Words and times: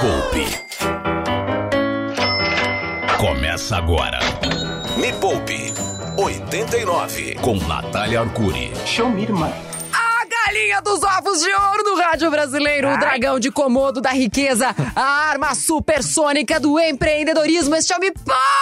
Poupe. 0.00 0.46
Começa 3.18 3.76
agora. 3.78 4.20
Me 4.96 5.12
Poupe 5.14 5.74
89 6.16 7.34
com 7.40 7.56
Natália 7.66 8.20
Arcuri. 8.20 8.70
Show 8.86 9.10
me, 9.10 9.24
irmã. 9.24 9.52
A 9.92 10.24
galinha 10.24 10.80
dos 10.82 11.02
ovos 11.02 11.40
de 11.40 11.52
ouro 11.52 11.82
do 11.82 11.96
rádio 11.96 12.30
brasileiro, 12.30 12.94
o 12.94 12.98
dragão 12.98 13.40
de 13.40 13.50
comodo 13.50 14.00
da 14.00 14.10
riqueza, 14.10 14.72
a 14.94 15.02
arma 15.02 15.52
supersônica 15.56 16.60
do 16.60 16.78
empreendedorismo. 16.78 17.74
Este 17.74 17.92
é 17.92 17.96
o 17.96 18.00
Me 18.00 18.12
Poupe 18.12 18.57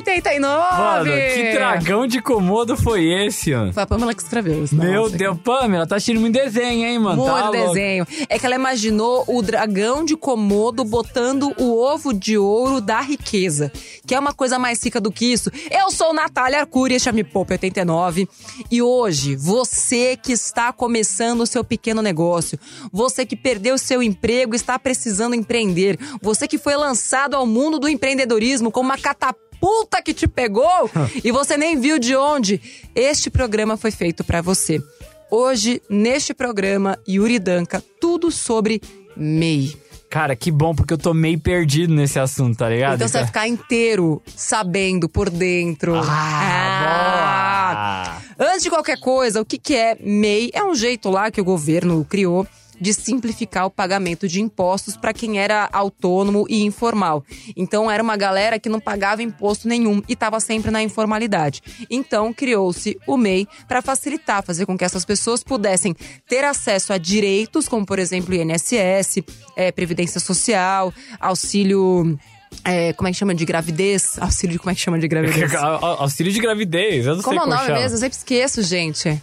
89. 0.00 0.78
Mano, 0.78 1.04
que 1.04 1.52
dragão 1.52 2.06
de 2.06 2.20
comodo 2.20 2.76
foi 2.76 3.04
esse, 3.04 3.52
mano? 3.52 3.72
Foi 3.72 3.82
a 3.82 3.86
Pamela 3.86 4.14
que 4.14 4.22
escreveu 4.22 4.64
isso. 4.64 4.74
Meu 4.74 5.02
nossa, 5.02 5.16
Deus, 5.16 5.38
Pamela, 5.40 5.86
tá 5.86 5.96
assistindo 5.96 6.20
muito 6.20 6.34
desenho, 6.34 6.86
hein, 6.86 6.98
mano? 6.98 7.16
Muito 7.22 7.34
tá 7.34 7.50
louco. 7.50 7.68
desenho. 7.74 8.06
É 8.28 8.38
que 8.38 8.46
ela 8.46 8.54
imaginou 8.54 9.24
o 9.26 9.42
dragão 9.42 10.04
de 10.04 10.16
Komodo 10.16 10.84
botando 10.84 11.52
o 11.58 11.78
ovo 11.78 12.12
de 12.12 12.38
ouro 12.38 12.80
da 12.80 13.00
riqueza. 13.00 13.72
Que 14.06 14.14
é 14.14 14.18
uma 14.18 14.32
coisa 14.32 14.58
mais 14.58 14.82
rica 14.82 15.00
do 15.00 15.12
que 15.12 15.26
isso. 15.26 15.50
Eu 15.70 15.90
sou 15.90 16.12
Natália 16.12 16.60
Arcuri, 16.60 16.94
este 16.94 17.08
é 17.08 17.12
Me 17.12 17.24
Poupe 17.24 17.52
89. 17.52 18.28
E 18.70 18.82
hoje, 18.82 19.36
você 19.36 20.16
que 20.16 20.32
está 20.32 20.72
começando 20.72 21.42
o 21.42 21.46
seu 21.46 21.62
pequeno 21.62 22.02
negócio, 22.02 22.58
você 22.92 23.26
que 23.26 23.36
perdeu 23.36 23.76
seu 23.78 24.02
emprego 24.02 24.54
e 24.54 24.56
está 24.56 24.78
precisando 24.78 25.34
empreender, 25.34 25.98
você 26.22 26.48
que 26.48 26.58
foi 26.58 26.76
lançado 26.76 27.34
ao 27.34 27.46
mundo 27.46 27.78
do 27.78 27.88
empreendedorismo 27.88 28.70
como 28.70 28.88
uma 28.88 28.98
catapulta 28.98 29.50
que 30.10 30.14
te 30.14 30.26
pegou 30.26 30.90
e 31.22 31.30
você 31.30 31.56
nem 31.56 31.78
viu 31.78 31.98
de 31.98 32.16
onde, 32.16 32.60
este 32.94 33.30
programa 33.30 33.76
foi 33.76 33.90
feito 33.90 34.24
para 34.24 34.42
você. 34.42 34.82
Hoje, 35.30 35.80
neste 35.88 36.34
programa, 36.34 36.98
Yuri 37.08 37.38
Danca, 37.38 37.82
tudo 38.00 38.30
sobre 38.32 38.82
MEI. 39.16 39.76
Cara, 40.10 40.34
que 40.34 40.50
bom, 40.50 40.74
porque 40.74 40.92
eu 40.92 40.98
tô 40.98 41.14
meio 41.14 41.38
perdido 41.38 41.94
nesse 41.94 42.18
assunto, 42.18 42.58
tá 42.58 42.68
ligado? 42.68 42.96
Então 42.96 43.06
você 43.06 43.18
vai 43.18 43.26
ficar 43.28 43.46
inteiro 43.46 44.20
sabendo 44.34 45.08
por 45.08 45.30
dentro. 45.30 45.94
Ah, 45.94 47.20
Antes 48.36 48.64
de 48.64 48.70
qualquer 48.70 48.98
coisa, 48.98 49.40
o 49.40 49.44
que, 49.44 49.56
que 49.56 49.76
é 49.76 49.96
MEI? 50.00 50.50
É 50.52 50.64
um 50.64 50.74
jeito 50.74 51.08
lá 51.08 51.30
que 51.30 51.40
o 51.40 51.44
governo 51.44 52.04
criou 52.04 52.44
de 52.80 52.94
simplificar 52.94 53.66
o 53.66 53.70
pagamento 53.70 54.26
de 54.26 54.40
impostos 54.40 54.96
para 54.96 55.12
quem 55.12 55.38
era 55.38 55.68
autônomo 55.72 56.46
e 56.48 56.62
informal. 56.62 57.24
Então 57.56 57.90
era 57.90 58.02
uma 58.02 58.16
galera 58.16 58.58
que 58.58 58.68
não 58.68 58.80
pagava 58.80 59.22
imposto 59.22 59.68
nenhum 59.68 60.02
e 60.08 60.14
estava 60.14 60.40
sempre 60.40 60.70
na 60.70 60.82
informalidade. 60.82 61.62
Então 61.90 62.32
criou-se 62.32 62.98
o 63.06 63.16
MEI 63.16 63.46
para 63.68 63.82
facilitar, 63.82 64.42
fazer 64.42 64.66
com 64.66 64.76
que 64.78 64.84
essas 64.84 65.04
pessoas 65.04 65.42
pudessem 65.42 65.94
ter 66.28 66.44
acesso 66.44 66.92
a 66.92 66.98
direitos, 66.98 67.68
como 67.68 67.84
por 67.84 67.98
exemplo 67.98 68.34
INSS, 68.34 69.22
eh, 69.56 69.70
Previdência 69.72 70.18
Social, 70.20 70.92
auxílio. 71.20 72.18
eh, 72.64 72.92
como 72.94 73.08
é 73.08 73.12
que 73.12 73.16
chama 73.18 73.34
de 73.34 73.44
gravidez? 73.44 74.18
Auxílio 74.18 74.54
de 74.54 74.58
como 74.58 74.70
é 74.70 74.74
que 74.74 74.80
chama 74.80 74.98
de 74.98 75.06
gravidez? 75.06 75.54
Au- 75.54 75.84
au- 75.84 76.02
Auxílio 76.02 76.32
de 76.32 76.40
gravidez, 76.40 77.06
eu 77.06 77.16
não 77.16 77.22
Como 77.22 77.36
é 77.38 77.38
sei 77.42 77.46
o 77.46 77.50
como 77.50 77.54
nome 77.54 77.66
chama. 77.66 77.78
mesmo? 77.80 77.96
Eu 77.96 78.00
sempre 78.00 78.16
esqueço, 78.18 78.62
gente. 78.62 79.22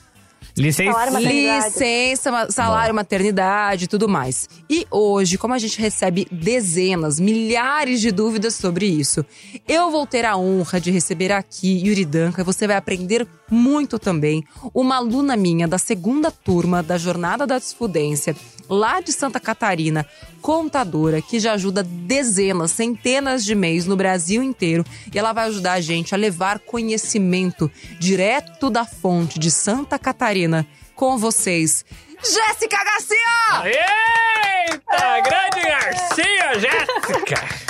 Licença. 0.56 0.92
Salário 0.92 1.14
maternidade. 1.14 1.66
Licença, 1.66 2.52
salário, 2.52 2.96
maternidade 2.96 3.86
e 3.86 3.88
tudo 3.88 4.08
mais. 4.08 4.50
E 4.70 4.86
hoje, 4.90 5.38
como 5.38 5.54
a 5.54 5.58
gente 5.58 5.80
recebe 5.80 6.28
dezenas, 6.32 7.20
milhares 7.20 8.02
de 8.02 8.12
dúvidas 8.12 8.56
sobre 8.56 8.86
isso, 8.86 9.26
eu 9.68 9.92
vou 9.92 10.06
ter 10.06 10.26
a 10.26 10.38
honra 10.38 10.80
de 10.80 10.92
receber 10.92 11.32
aqui 11.32 11.86
Yuri 11.86 12.06
Danca. 12.06 12.44
Você 12.44 12.68
vai 12.68 12.76
aprender 12.76 13.28
muito 13.50 13.98
também. 13.98 14.44
Uma 14.74 14.98
aluna 14.98 15.36
minha 15.36 15.68
da 15.68 15.78
segunda 15.78 16.32
turma 16.32 16.82
da 16.84 16.98
Jornada 16.98 17.48
da 17.48 17.58
Desfudência, 17.58 18.36
lá 18.70 19.00
de 19.00 19.12
Santa 19.12 19.40
Catarina, 19.40 20.06
contadora, 20.42 21.22
que 21.22 21.40
já 21.40 21.54
ajuda 21.54 21.84
dezenas, 21.84 22.72
centenas 22.72 23.44
de 23.44 23.56
MEIs 23.56 23.86
no 23.86 23.96
Brasil 23.96 24.44
inteiro. 24.44 24.86
E 25.14 25.18
ela 25.18 25.34
vai 25.34 25.48
ajudar 25.48 25.74
a 25.74 25.82
gente 25.82 26.14
a 26.14 26.18
levar 26.18 26.60
conhecimento 26.60 27.72
direto 28.00 28.70
da 28.70 28.86
fonte 28.86 29.40
de 29.40 29.52
Santa 29.52 29.98
Catarina 29.98 30.68
com 30.96 31.18
vocês. 31.18 31.86
Jéssica 32.24 32.78
Garcia! 32.84 33.72
Eita, 34.70 35.20
grande 35.22 35.62
Garcia, 35.62 36.60
Jéssica! 36.60 37.68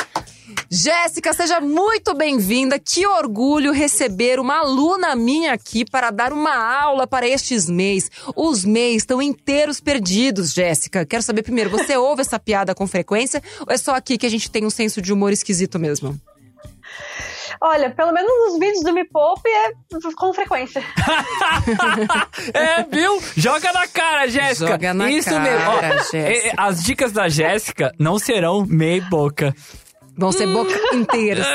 Jéssica, 1.27 1.33
seja 1.33 1.59
muito 1.59 2.13
bem-vinda. 2.13 2.79
Que 2.79 3.05
orgulho 3.05 3.73
receber 3.73 4.39
uma 4.39 4.59
aluna 4.59 5.15
minha 5.15 5.53
aqui 5.53 5.83
para 5.83 6.09
dar 6.09 6.31
uma 6.31 6.55
aula 6.55 7.05
para 7.05 7.27
estes 7.27 7.69
MEIs. 7.69 8.09
Os 8.35 8.63
MEIs 8.63 8.97
estão 8.97 9.21
inteiros 9.21 9.81
perdidos, 9.81 10.53
Jéssica. 10.53 11.05
Quero 11.05 11.23
saber 11.23 11.43
primeiro, 11.43 11.69
você 11.69 11.95
ouve 11.97 12.21
essa 12.21 12.39
piada 12.39 12.73
com 12.73 12.87
frequência 12.87 13.41
ou 13.59 13.73
é 13.73 13.77
só 13.77 13.95
aqui 13.95 14.17
que 14.17 14.25
a 14.25 14.29
gente 14.29 14.49
tem 14.49 14.65
um 14.65 14.69
senso 14.69 15.01
de 15.01 15.11
humor 15.11 15.33
esquisito 15.33 15.77
mesmo? 15.77 16.17
Olha, 17.59 17.89
pelo 17.89 18.11
menos 18.13 18.31
nos 18.45 18.59
vídeos 18.59 18.83
do 18.83 18.93
Me 18.93 19.05
Poupe 19.05 19.49
é 19.49 19.71
com 20.15 20.33
frequência. 20.33 20.83
É, 22.53 22.83
viu? 22.83 23.21
Joga 23.35 23.73
na 23.73 23.87
cara, 23.87 24.27
Jéssica. 24.27 24.71
Joga 24.71 24.93
na 24.93 25.11
Isso 25.11 25.29
cara, 25.29 25.41
mesmo. 25.41 25.69
Ó, 25.69 25.81
Jéssica. 25.81 26.17
é, 26.17 26.47
é, 26.47 26.53
As 26.55 26.83
dicas 26.83 27.11
da 27.11 27.27
Jéssica 27.27 27.93
não 27.99 28.17
serão 28.17 28.65
meia 28.65 29.01
boca. 29.09 29.53
Vão 30.17 30.31
ser 30.31 30.47
boca 30.47 30.73
inteiras. 30.93 31.45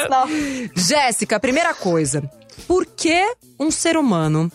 Jéssica, 0.75 1.41
primeira 1.41 1.75
coisa. 1.75 2.23
Por 2.67 2.87
que 2.87 3.35
um 3.59 3.71
ser 3.71 3.97
humano, 3.97 4.51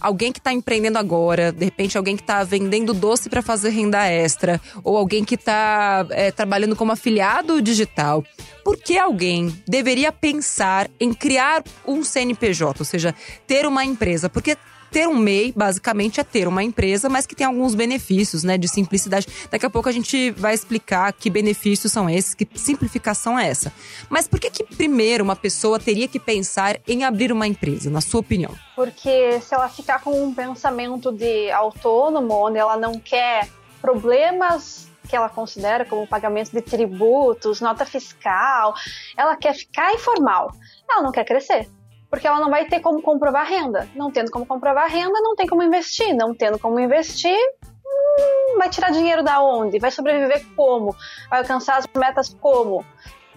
alguém 0.00 0.32
que 0.32 0.40
tá 0.40 0.52
empreendendo 0.52 0.98
agora, 0.98 1.50
de 1.50 1.64
repente 1.64 1.98
alguém 1.98 2.16
que 2.16 2.22
tá 2.22 2.44
vendendo 2.44 2.94
doce 2.94 3.28
para 3.28 3.42
fazer 3.42 3.70
renda 3.70 4.06
extra, 4.06 4.60
ou 4.84 4.96
alguém 4.96 5.24
que 5.24 5.36
tá 5.36 6.06
é, 6.10 6.30
trabalhando 6.30 6.76
como 6.76 6.92
afiliado 6.92 7.60
digital, 7.60 8.24
por 8.64 8.76
que 8.76 8.96
alguém 8.96 9.62
deveria 9.66 10.12
pensar 10.12 10.88
em 11.00 11.12
criar 11.12 11.64
um 11.86 12.04
CNPJ, 12.04 12.78
ou 12.78 12.84
seja, 12.84 13.14
ter 13.46 13.66
uma 13.66 13.84
empresa? 13.84 14.28
Porque 14.28 14.56
ter 14.90 15.06
um 15.06 15.16
MEI, 15.16 15.52
basicamente, 15.56 16.20
é 16.20 16.24
ter 16.24 16.48
uma 16.48 16.62
empresa, 16.62 17.08
mas 17.08 17.26
que 17.26 17.34
tem 17.34 17.46
alguns 17.46 17.74
benefícios, 17.74 18.44
né, 18.44 18.58
de 18.58 18.68
simplicidade. 18.68 19.26
Daqui 19.50 19.64
a 19.64 19.70
pouco 19.70 19.88
a 19.88 19.92
gente 19.92 20.30
vai 20.32 20.54
explicar 20.54 21.12
que 21.12 21.30
benefícios 21.30 21.92
são 21.92 22.08
esses, 22.08 22.34
que 22.34 22.46
simplificação 22.54 23.38
é 23.38 23.48
essa. 23.48 23.72
Mas 24.08 24.26
por 24.26 24.40
que 24.40 24.50
que 24.50 24.64
primeiro 24.64 25.22
uma 25.22 25.36
pessoa 25.36 25.78
teria 25.78 26.08
que 26.08 26.18
pensar 26.18 26.78
em 26.86 27.04
abrir 27.04 27.32
uma 27.32 27.46
empresa, 27.46 27.90
na 27.90 28.00
sua 28.00 28.20
opinião? 28.20 28.54
Porque 28.74 29.40
se 29.40 29.54
ela 29.54 29.68
ficar 29.68 30.00
com 30.00 30.24
um 30.24 30.34
pensamento 30.34 31.12
de 31.12 31.50
autônomo, 31.50 32.34
onde 32.34 32.58
ela 32.58 32.76
não 32.76 32.98
quer 32.98 33.48
problemas 33.80 34.88
que 35.08 35.16
ela 35.16 35.28
considera 35.28 35.84
como 35.84 36.06
pagamento 36.06 36.52
de 36.52 36.62
tributos, 36.62 37.60
nota 37.60 37.84
fiscal, 37.84 38.74
ela 39.16 39.36
quer 39.36 39.54
ficar 39.54 39.92
informal. 39.92 40.52
Ela 40.88 41.02
não 41.02 41.10
quer 41.10 41.24
crescer. 41.24 41.68
Porque 42.10 42.26
ela 42.26 42.40
não 42.40 42.50
vai 42.50 42.64
ter 42.64 42.80
como 42.80 43.00
comprovar 43.00 43.46
renda. 43.46 43.88
Não 43.94 44.10
tendo 44.10 44.30
como 44.30 44.44
comprovar 44.44 44.88
renda, 44.90 45.20
não 45.20 45.36
tem 45.36 45.46
como 45.46 45.62
investir. 45.62 46.14
Não 46.14 46.34
tendo 46.34 46.58
como 46.58 46.80
investir, 46.80 47.38
hum, 47.86 48.58
vai 48.58 48.68
tirar 48.68 48.90
dinheiro 48.90 49.22
da 49.22 49.40
onde? 49.40 49.78
Vai 49.78 49.90
sobreviver 49.90 50.44
como? 50.56 50.94
Vai 51.30 51.40
alcançar 51.40 51.76
as 51.76 51.86
metas 51.96 52.36
como? 52.40 52.84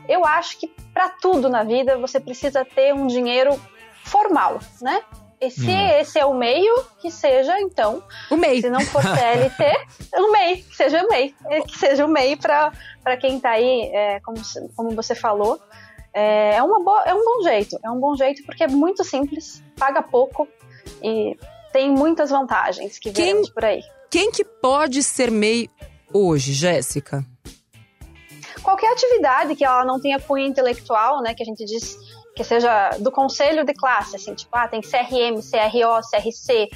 Eu 0.10 0.26
acho 0.26 0.58
que 0.60 0.68
para 0.94 1.10
tudo 1.10 1.48
na 1.50 1.64
vida 1.64 1.98
você 1.98 2.20
precisa 2.20 2.66
ter 2.66 2.94
um 2.94 3.08
dinheiro 3.08 3.60
formal, 4.04 4.60
né? 4.82 5.02
E 5.40 5.52
se 5.52 5.70
esse 5.72 6.18
é 6.18 6.26
o 6.26 6.34
meio, 6.34 6.74
que 7.02 7.12
seja 7.12 7.60
então 7.60 8.02
O 8.32 8.38
MEI. 8.38 8.62
se 8.62 8.70
não 8.70 8.80
for 8.80 9.02
CLT, 9.02 9.88
o 10.16 10.32
MEI, 10.32 10.64
que 10.64 10.74
seja 10.74 11.04
o 11.04 11.10
MEI, 11.10 11.36
que 11.68 11.78
seja 11.78 12.06
o 12.06 12.08
MEI 12.08 12.38
para 12.38 13.18
quem 13.20 13.42
tá 13.42 13.50
aí, 13.50 13.92
é, 13.94 14.22
como, 14.22 14.38
como 14.74 14.92
você 14.92 15.14
falou. 15.14 15.60
É, 16.14 16.56
é, 16.56 16.64
uma 16.64 16.84
boa, 16.84 17.04
é 17.04 17.14
um 17.14 17.24
bom 17.24 17.42
jeito, 17.44 17.78
é 17.84 17.90
um 17.90 18.00
bom 18.00 18.16
jeito 18.16 18.44
porque 18.46 18.64
é 18.64 18.68
muito 18.68 19.04
simples, 19.04 19.64
paga 19.78 20.02
pouco 20.02 20.48
e 21.02 21.36
tem 21.72 21.90
muitas 21.90 22.30
vantagens 22.30 23.00
que 23.00 23.12
Quem- 23.12 23.26
veremos 23.26 23.50
por 23.50 23.66
aí. 23.66 23.82
Quem 24.12 24.32
que 24.32 24.44
pode 24.46 25.02
ser 25.02 25.32
MEI 25.32 25.70
hoje, 26.14 26.54
Jéssica? 26.54 27.26
Qualquer 28.62 28.94
atividade 28.94 29.56
que 29.56 29.66
ela 29.66 29.84
não 29.84 30.00
tenha 30.00 30.20
cunho 30.20 30.46
intelectual, 30.46 31.22
né, 31.22 31.34
que 31.34 31.42
a 31.42 31.46
gente 31.46 31.66
diz 31.66 31.98
que 32.36 32.44
seja 32.44 32.92
do 33.00 33.12
conselho 33.12 33.64
de 33.66 33.74
classe, 33.74 34.16
assim, 34.16 34.34
tipo, 34.34 34.56
ah, 34.56 34.68
tem 34.68 34.82
CRM, 34.82 35.36
CRO, 35.42 36.02
CRC, 36.10 36.70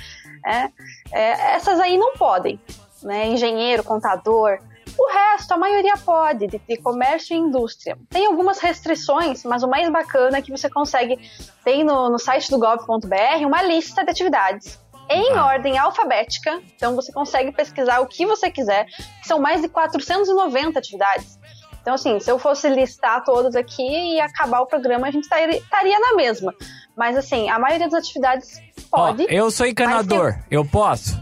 né, 0.44 0.72
é, 1.12 1.56
essas 1.56 1.80
aí 1.80 1.98
não 1.98 2.13
podem, 2.13 2.60
né, 3.04 3.28
engenheiro, 3.28 3.83
contador, 3.83 4.60
O 4.98 5.12
resto, 5.12 5.54
a 5.54 5.58
maioria 5.58 5.94
pode, 5.98 6.48
de, 6.48 6.60
de 6.68 6.78
comércio 6.78 7.36
e 7.36 7.38
indústria. 7.40 7.98
Tem 8.10 8.26
algumas 8.26 8.60
restrições, 8.60 9.44
mas 9.44 9.62
o 9.64 9.68
mais 9.68 9.90
bacana 9.90 10.38
é 10.38 10.42
que 10.42 10.52
você 10.52 10.70
consegue, 10.70 11.20
tem 11.64 11.84
no, 11.84 12.10
no 12.10 12.18
site 12.18 12.50
do 12.50 12.58
gov.br 12.60 13.46
uma 13.46 13.62
lista 13.62 14.04
de 14.04 14.12
atividades 14.12 14.80
em 15.10 15.34
Ah. 15.34 15.46
ordem 15.46 15.78
alfabética. 15.78 16.60
Então 16.76 16.96
você 16.96 17.12
consegue 17.12 17.52
pesquisar 17.52 18.00
o 18.00 18.08
que 18.08 18.26
você 18.26 18.50
quiser. 18.50 18.88
São 19.24 19.40
mais 19.40 19.62
de 19.62 19.70
490 19.70 20.80
atividades. 20.80 21.38
Então, 21.82 21.94
assim, 21.94 22.20
se 22.20 22.30
eu 22.30 22.38
fosse 22.38 22.68
listar 22.68 23.24
todas 23.24 23.56
aqui 23.56 24.16
e 24.16 24.20
acabar 24.20 24.60
o 24.60 24.66
programa, 24.66 25.08
a 25.08 25.12
gente 25.12 25.24
estaria 25.24 26.00
na 26.00 26.16
mesma. 26.16 26.54
Mas, 26.98 27.16
assim, 27.16 27.50
a 27.50 27.58
maioria 27.58 27.88
das 27.88 28.04
atividades 28.04 28.60
pode. 28.92 29.26
eu 29.30 29.50
sou 29.50 29.66
encanador, 29.66 30.36
eu 30.52 30.66
posso? 30.66 31.18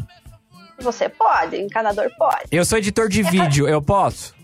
Você 0.80 1.10
pode, 1.10 1.57
encanador 1.62 2.10
pode. 2.18 2.45
Eu 2.51 2.66
sou 2.66 2.77
editor 2.77 3.07
de 3.07 3.24
vídeo, 3.24 3.68
eu 3.68 3.81
posso? 3.81 4.36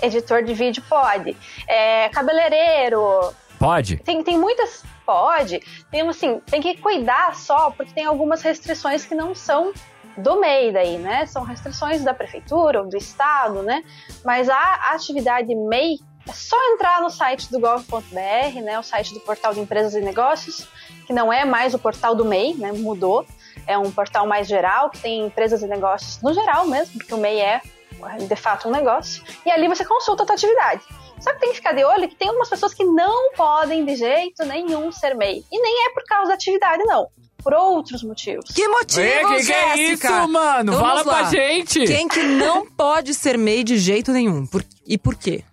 Editor 0.00 0.42
de 0.44 0.54
vídeo 0.54 0.82
pode. 0.88 1.36
É, 1.66 2.08
cabeleireiro. 2.10 3.32
Pode? 3.58 3.96
Tem, 3.98 4.22
tem 4.22 4.38
muitas. 4.38 4.84
Pode. 5.04 5.60
Tem, 5.90 6.06
assim, 6.08 6.40
tem 6.46 6.60
que 6.60 6.76
cuidar 6.76 7.34
só, 7.34 7.70
porque 7.70 7.92
tem 7.92 8.04
algumas 8.04 8.42
restrições 8.42 9.04
que 9.04 9.14
não 9.14 9.34
são 9.34 9.72
do 10.16 10.40
MEI 10.40 10.72
daí, 10.72 10.98
né? 10.98 11.26
São 11.26 11.42
restrições 11.44 12.02
da 12.02 12.12
prefeitura 12.12 12.82
ou 12.82 12.88
do 12.88 12.96
estado, 12.96 13.62
né? 13.62 13.82
Mas 14.24 14.48
a 14.48 14.92
atividade 14.92 15.54
MEI 15.54 15.98
é 16.28 16.32
só 16.32 16.56
entrar 16.74 17.00
no 17.00 17.08
site 17.08 17.50
do 17.50 17.58
gov.br, 17.58 18.60
né? 18.62 18.78
O 18.78 18.82
site 18.82 19.14
do 19.14 19.20
portal 19.20 19.54
de 19.54 19.60
empresas 19.60 19.94
e 19.94 20.00
negócios, 20.00 20.68
que 21.06 21.12
não 21.12 21.32
é 21.32 21.44
mais 21.44 21.72
o 21.72 21.78
portal 21.78 22.14
do 22.14 22.24
MEI, 22.24 22.54
né? 22.54 22.72
Mudou. 22.72 23.26
É 23.68 23.76
um 23.78 23.90
portal 23.92 24.26
mais 24.26 24.48
geral, 24.48 24.88
que 24.90 24.98
tem 24.98 25.26
empresas 25.26 25.62
e 25.62 25.66
negócios 25.66 26.20
no 26.22 26.32
geral 26.34 26.66
mesmo, 26.66 26.94
porque 26.98 27.12
o 27.14 27.18
MEI 27.18 27.40
é 27.40 27.60
de 28.26 28.36
fato 28.36 28.66
um 28.68 28.70
negócio. 28.72 29.22
E 29.44 29.50
ali 29.50 29.68
você 29.68 29.84
consulta 29.84 30.22
a 30.22 30.26
tua 30.26 30.34
atividade. 30.36 30.80
Só 31.20 31.32
que 31.34 31.40
tem 31.40 31.50
que 31.50 31.56
ficar 31.56 31.72
de 31.72 31.84
olho 31.84 32.08
que 32.08 32.14
tem 32.14 32.28
algumas 32.28 32.48
pessoas 32.48 32.72
que 32.72 32.84
não 32.84 33.32
podem 33.34 33.84
de 33.84 33.94
jeito 33.96 34.44
nenhum 34.46 34.90
ser 34.90 35.14
MEI. 35.14 35.44
E 35.52 35.60
nem 35.60 35.86
é 35.86 35.90
por 35.92 36.02
causa 36.04 36.28
da 36.28 36.34
atividade, 36.34 36.82
não. 36.84 37.08
Por 37.42 37.52
outros 37.54 38.02
motivos. 38.02 38.50
Que 38.52 38.66
motivo, 38.68 39.28
que, 39.28 39.44
que 39.46 39.52
é 39.52 39.76
Jéssica? 39.76 40.08
isso, 40.20 40.28
mano? 40.28 40.72
Então 40.72 40.80
Fala 40.80 41.02
vamos 41.02 41.06
lá. 41.06 41.18
pra 41.28 41.30
gente. 41.30 41.84
Quem 41.86 42.08
que 42.08 42.22
não 42.22 42.66
pode 42.70 43.12
ser 43.14 43.36
MEI 43.36 43.62
de 43.64 43.76
jeito 43.78 44.12
nenhum? 44.12 44.46
Por- 44.46 44.64
e 44.86 44.96
por 44.96 45.14
quê? 45.14 45.44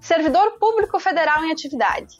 Servidor 0.00 0.52
público 0.58 0.98
federal 0.98 1.44
em 1.44 1.52
atividade. 1.52 2.16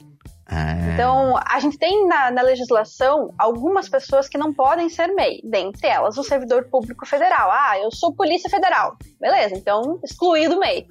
É. 0.51 0.93
Então, 0.93 1.37
a 1.37 1.59
gente 1.59 1.77
tem 1.77 2.05
na, 2.07 2.29
na 2.29 2.41
legislação 2.41 3.33
algumas 3.37 3.87
pessoas 3.87 4.27
que 4.27 4.37
não 4.37 4.53
podem 4.53 4.89
ser 4.89 5.07
MEI, 5.07 5.39
dentre 5.43 5.87
elas 5.87 6.17
o 6.17 6.23
servidor 6.23 6.65
público 6.69 7.05
federal. 7.05 7.49
Ah, 7.49 7.79
eu 7.79 7.89
sou 7.89 8.13
Polícia 8.13 8.49
Federal. 8.49 8.97
Beleza, 9.21 9.55
então 9.55 9.99
excluído 10.03 10.57
MEI. 10.57 10.87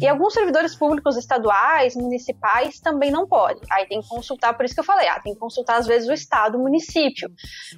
E 0.00 0.06
alguns 0.06 0.32
servidores 0.34 0.72
públicos 0.76 1.16
estaduais, 1.16 1.96
municipais, 1.96 2.78
também 2.78 3.10
não 3.10 3.26
podem. 3.26 3.60
Aí 3.72 3.86
tem 3.86 4.00
que 4.00 4.08
consultar, 4.08 4.54
por 4.54 4.64
isso 4.64 4.72
que 4.72 4.78
eu 4.80 4.84
falei, 4.84 5.08
ah, 5.08 5.18
tem 5.18 5.34
que 5.34 5.40
consultar 5.40 5.78
às 5.78 5.86
vezes 5.86 6.08
o 6.08 6.12
estado, 6.12 6.56
o 6.58 6.62
município. 6.62 7.28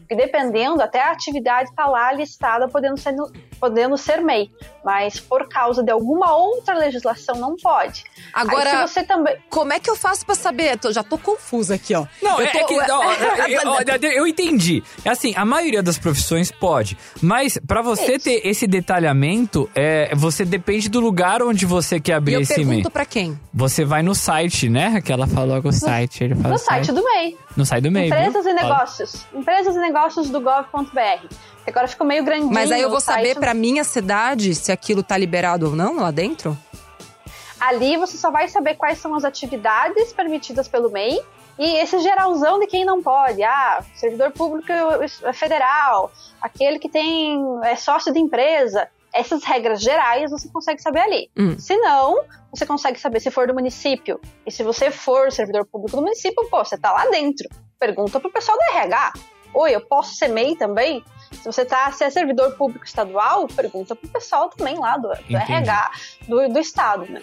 Porque 0.01 0.15
dependendo, 0.15 0.83
até 0.83 1.01
a 1.01 1.11
atividade 1.13 1.71
está 1.71 1.87
lá 1.87 2.13
listada 2.13 2.69
podendo 2.69 2.99
ser, 2.99 3.15
podendo 3.59 3.97
ser 3.97 4.21
MEI. 4.21 4.51
Mas 4.85 5.19
por 5.19 5.49
causa 5.49 5.83
de 5.83 5.91
alguma 5.91 6.37
outra 6.37 6.75
legislação, 6.75 7.37
não 7.37 7.57
pode. 7.57 8.05
Agora, 8.35 8.71
Aí, 8.83 8.89
se 8.89 8.93
você 8.95 9.03
também. 9.05 9.35
como 9.49 9.73
é 9.73 9.81
que 9.81 9.89
eu 9.89 9.97
faço 9.97 10.27
pra 10.27 10.35
saber? 10.35 10.79
Tô- 10.79 10.93
já 10.93 11.03
tô 11.03 11.17
confusa 11.17 11.77
aqui, 11.77 11.95
ó. 11.95 12.05
Não, 12.21 12.39
eu 12.41 12.47
é, 12.47 12.51
tô- 12.53 12.59
é 12.59 12.65
que. 12.65 12.91
ó, 12.91 13.81
eu, 13.81 13.97
eu- 14.03 14.13
eu 14.19 14.27
entendi. 14.27 14.83
É 15.03 15.09
assim, 15.09 15.33
a 15.35 15.47
maioria 15.47 15.83
das 15.83 15.97
profissões 15.97 16.53
pode. 16.53 16.99
Mas 17.23 17.57
pra 17.67 17.81
você 17.81 18.17
Isso. 18.17 18.25
ter 18.25 18.47
esse 18.47 18.67
detalhamento, 18.67 19.71
é, 19.75 19.94
você 20.15 20.45
depende 20.45 20.89
do 20.89 21.01
lugar 21.01 21.43
onde 21.43 21.65
você 21.67 21.99
quer 22.01 22.13
E 22.13 22.15
abrir 22.15 22.35
eu 22.35 22.41
esse 22.41 22.55
e-mail. 22.55 22.69
pergunto 22.69 22.91
pra 22.91 23.05
quem? 23.05 23.39
Você 23.53 23.85
vai 23.85 24.03
no 24.03 24.15
site, 24.15 24.69
né? 24.69 25.01
Que 25.01 25.13
ela 25.13 25.27
falou 25.27 25.61
com 25.63 25.69
o 25.69 25.73
site. 25.73 26.25
Ele 26.25 26.35
fala 26.35 26.51
No 26.55 26.59
site 26.59 26.93
do 26.93 27.03
MEI. 27.05 27.37
No 27.57 27.65
site 27.67 27.83
do 27.83 27.91
meio. 27.91 28.07
Empresas 28.07 28.45
viu? 28.45 28.55
e 28.55 28.59
Fala. 28.59 28.73
negócios. 28.75 29.27
Empresas 29.35 29.77
e 29.77 29.79
negócios 29.79 30.31
do 30.31 30.41
gov.br. 30.41 31.27
Agora 31.67 31.89
ficou 31.89 32.07
meio 32.07 32.25
grandinho. 32.25 32.53
Mas 32.53 32.71
aí 32.71 32.83
eu 32.83 32.91
vou 32.91 33.01
saber 33.01 33.29
site. 33.29 33.39
pra 33.41 33.55
minha 33.55 33.85
cidade 33.85 34.55
se 34.55 34.71
aquilo 34.71 35.03
tá 35.03 35.17
liberado 35.17 35.69
ou 35.71 35.77
não 35.77 35.97
lá 35.97 36.11
dentro? 36.11 36.57
Ali 37.61 37.97
você 37.97 38.17
só 38.17 38.31
vai 38.31 38.49
saber 38.49 38.75
quais 38.75 38.99
são 38.99 39.15
as 39.15 39.25
atividades 39.25 40.13
permitidas 40.13 40.69
pelo 40.69 40.91
MEI 40.91 41.19
e 41.59 41.77
esse 41.77 41.99
geralzão 42.01 42.59
de 42.59 42.67
quem 42.67 42.85
não 42.85 43.03
pode. 43.03 43.43
Ah, 43.43 43.83
servidor 43.95 44.33
público 44.33 44.71
federal, 45.33 46.13
aquele 46.43 46.79
que 46.79 46.89
tem 46.89 47.41
é 47.63 47.77
sócio 47.77 48.13
de 48.13 48.19
empresa. 48.19 48.89
Essas 49.15 49.45
regras 49.45 49.81
gerais 49.81 50.31
você 50.31 50.49
consegue 50.49 50.83
saber 50.83 51.01
ali. 51.01 51.31
Hum. 51.37 51.57
Se 51.59 51.77
não, 51.77 52.25
você 52.51 52.67
consegue 52.67 52.99
saber 52.99 53.21
se 53.21 53.31
for 53.31 53.47
do 53.47 53.55
município. 53.55 54.21
E 54.45 54.51
se 54.51 54.63
você 54.63 54.91
for 54.91 55.31
servidor 55.31 55.65
público 55.67 55.97
do 55.97 56.03
município, 56.03 56.49
pô, 56.51 56.65
você 56.65 56.77
tá 56.77 56.91
lá 56.93 57.07
dentro. 57.11 57.49
Pergunta 57.79 58.19
pro 58.19 58.33
pessoal 58.33 58.57
do 58.59 58.77
RH. 58.77 59.13
Oi, 59.55 59.71
eu 59.75 59.81
posso 59.81 60.15
ser 60.17 60.29
MEI 60.29 60.57
também? 60.57 61.05
Se 61.31 61.45
você 61.45 61.65
tá, 61.65 61.91
se 61.93 62.03
é 62.03 62.11
servidor 62.11 62.57
público 62.57 62.85
estadual, 62.85 63.47
pergunta 63.47 63.95
pro 63.95 64.09
pessoal 64.09 64.49
também 64.49 64.77
lá 64.79 64.97
do, 64.97 65.09
do. 65.09 65.37
RH 65.37 65.91
do, 66.27 66.49
do 66.49 66.59
estado, 66.59 67.07
né? 67.11 67.23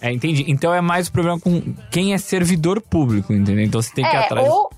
É, 0.00 0.12
entendi. 0.12 0.44
Então 0.48 0.74
é 0.74 0.80
mais 0.80 1.06
o 1.08 1.12
problema 1.12 1.38
com 1.38 1.74
quem 1.90 2.12
é 2.12 2.18
servidor 2.18 2.80
público, 2.80 3.32
entendeu? 3.32 3.64
Então 3.64 3.80
você 3.80 3.92
tem 3.94 4.04
que 4.04 4.10
ir 4.10 4.16
É, 4.16 4.24
atrás. 4.24 4.48
ou 4.48 4.68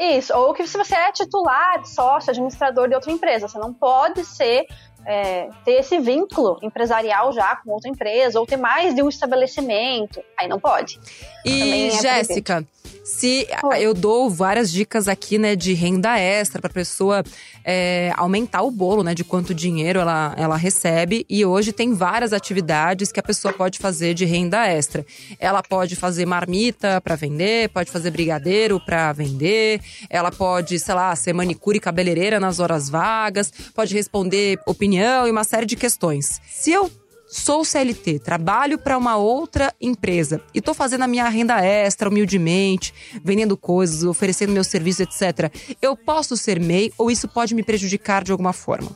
isso, 0.00 0.32
ou 0.36 0.54
que 0.54 0.66
se 0.66 0.78
você 0.78 0.94
é 0.94 1.10
titular, 1.12 1.84
sócio, 1.84 2.30
administrador 2.30 2.88
de 2.88 2.94
outra 2.94 3.10
empresa, 3.10 3.48
você 3.48 3.58
não 3.58 3.74
pode 3.74 4.24
ser 4.24 4.64
é, 5.08 5.48
ter 5.64 5.80
esse 5.80 5.98
vínculo 5.98 6.58
empresarial 6.62 7.32
já 7.32 7.56
com 7.56 7.70
outra 7.70 7.88
empresa, 7.88 8.38
ou 8.38 8.46
ter 8.46 8.58
mais 8.58 8.94
de 8.94 9.02
um 9.02 9.08
estabelecimento, 9.08 10.22
aí 10.38 10.46
não 10.46 10.60
pode. 10.60 11.00
E 11.46 11.88
é 11.88 11.90
Jéssica, 11.90 12.62
se 13.04 13.46
Oi. 13.64 13.80
eu 13.80 13.94
dou 13.94 14.28
várias 14.28 14.70
dicas 14.70 15.08
aqui, 15.08 15.38
né, 15.38 15.56
de 15.56 15.72
renda 15.72 16.18
extra 16.18 16.60
pra 16.60 16.70
pessoa 16.70 17.24
é, 17.64 18.12
aumentar 18.16 18.62
o 18.62 18.70
bolo, 18.70 19.02
né, 19.02 19.14
de 19.14 19.24
quanto 19.24 19.54
dinheiro 19.54 19.98
ela, 20.00 20.34
ela 20.36 20.56
recebe. 20.56 21.24
E 21.28 21.44
hoje 21.44 21.72
tem 21.72 21.94
várias 21.94 22.32
atividades 22.32 23.10
que 23.12 23.20
a 23.20 23.22
pessoa 23.22 23.52
pode 23.52 23.78
fazer 23.78 24.14
de 24.14 24.24
renda 24.24 24.66
extra. 24.66 25.04
Ela 25.38 25.62
pode 25.62 25.96
fazer 25.96 26.26
marmita 26.26 27.00
pra 27.00 27.16
vender, 27.16 27.68
pode 27.70 27.90
fazer 27.90 28.10
brigadeiro 28.10 28.80
pra 28.80 29.12
vender, 29.12 29.80
ela 30.08 30.30
pode, 30.30 30.78
sei 30.78 30.94
lá, 30.94 31.14
ser 31.16 31.32
manicure 31.32 31.78
e 31.78 31.80
cabeleireira 31.80 32.38
nas 32.40 32.60
horas 32.60 32.88
vagas, 32.88 33.52
pode 33.74 33.94
responder 33.94 34.58
opinião 34.66 35.26
e 35.26 35.30
uma 35.30 35.44
série 35.44 35.66
de 35.66 35.76
questões. 35.76 36.40
Se 36.48 36.70
eu 36.70 36.90
Sou 37.30 37.62
CLT, 37.62 38.20
trabalho 38.20 38.78
para 38.78 38.96
uma 38.96 39.16
outra 39.16 39.74
empresa 39.78 40.40
e 40.54 40.62
tô 40.62 40.72
fazendo 40.72 41.04
a 41.04 41.06
minha 41.06 41.28
renda 41.28 41.62
extra 41.62 42.08
humildemente, 42.08 42.94
vendendo 43.22 43.54
coisas, 43.54 44.02
oferecendo 44.02 44.52
meu 44.52 44.64
serviço, 44.64 45.02
etc. 45.02 45.52
Eu 45.80 45.94
posso 45.94 46.38
ser 46.38 46.58
MEI 46.58 46.90
ou 46.96 47.10
isso 47.10 47.28
pode 47.28 47.54
me 47.54 47.62
prejudicar 47.62 48.24
de 48.24 48.32
alguma 48.32 48.54
forma? 48.54 48.90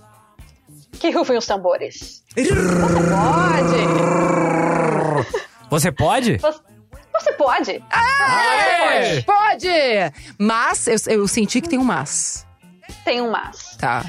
Que 0.98 1.10
rufem 1.10 1.36
os 1.36 1.46
tambores. 1.46 2.22
Você 2.34 2.52
pode! 3.12 3.58
Você 5.70 5.92
pode? 5.92 6.38
Você, 6.38 6.60
você 7.12 7.32
pode! 7.34 7.82
Pode! 9.26 9.68
Mas 10.38 10.86
eu, 10.86 10.96
eu 11.08 11.28
senti 11.28 11.60
que 11.60 11.68
tem 11.68 11.78
um 11.78 11.84
mas. 11.84 12.46
Tem 13.04 13.20
um 13.20 13.30
mas. 13.30 13.76
Tá. 13.76 14.02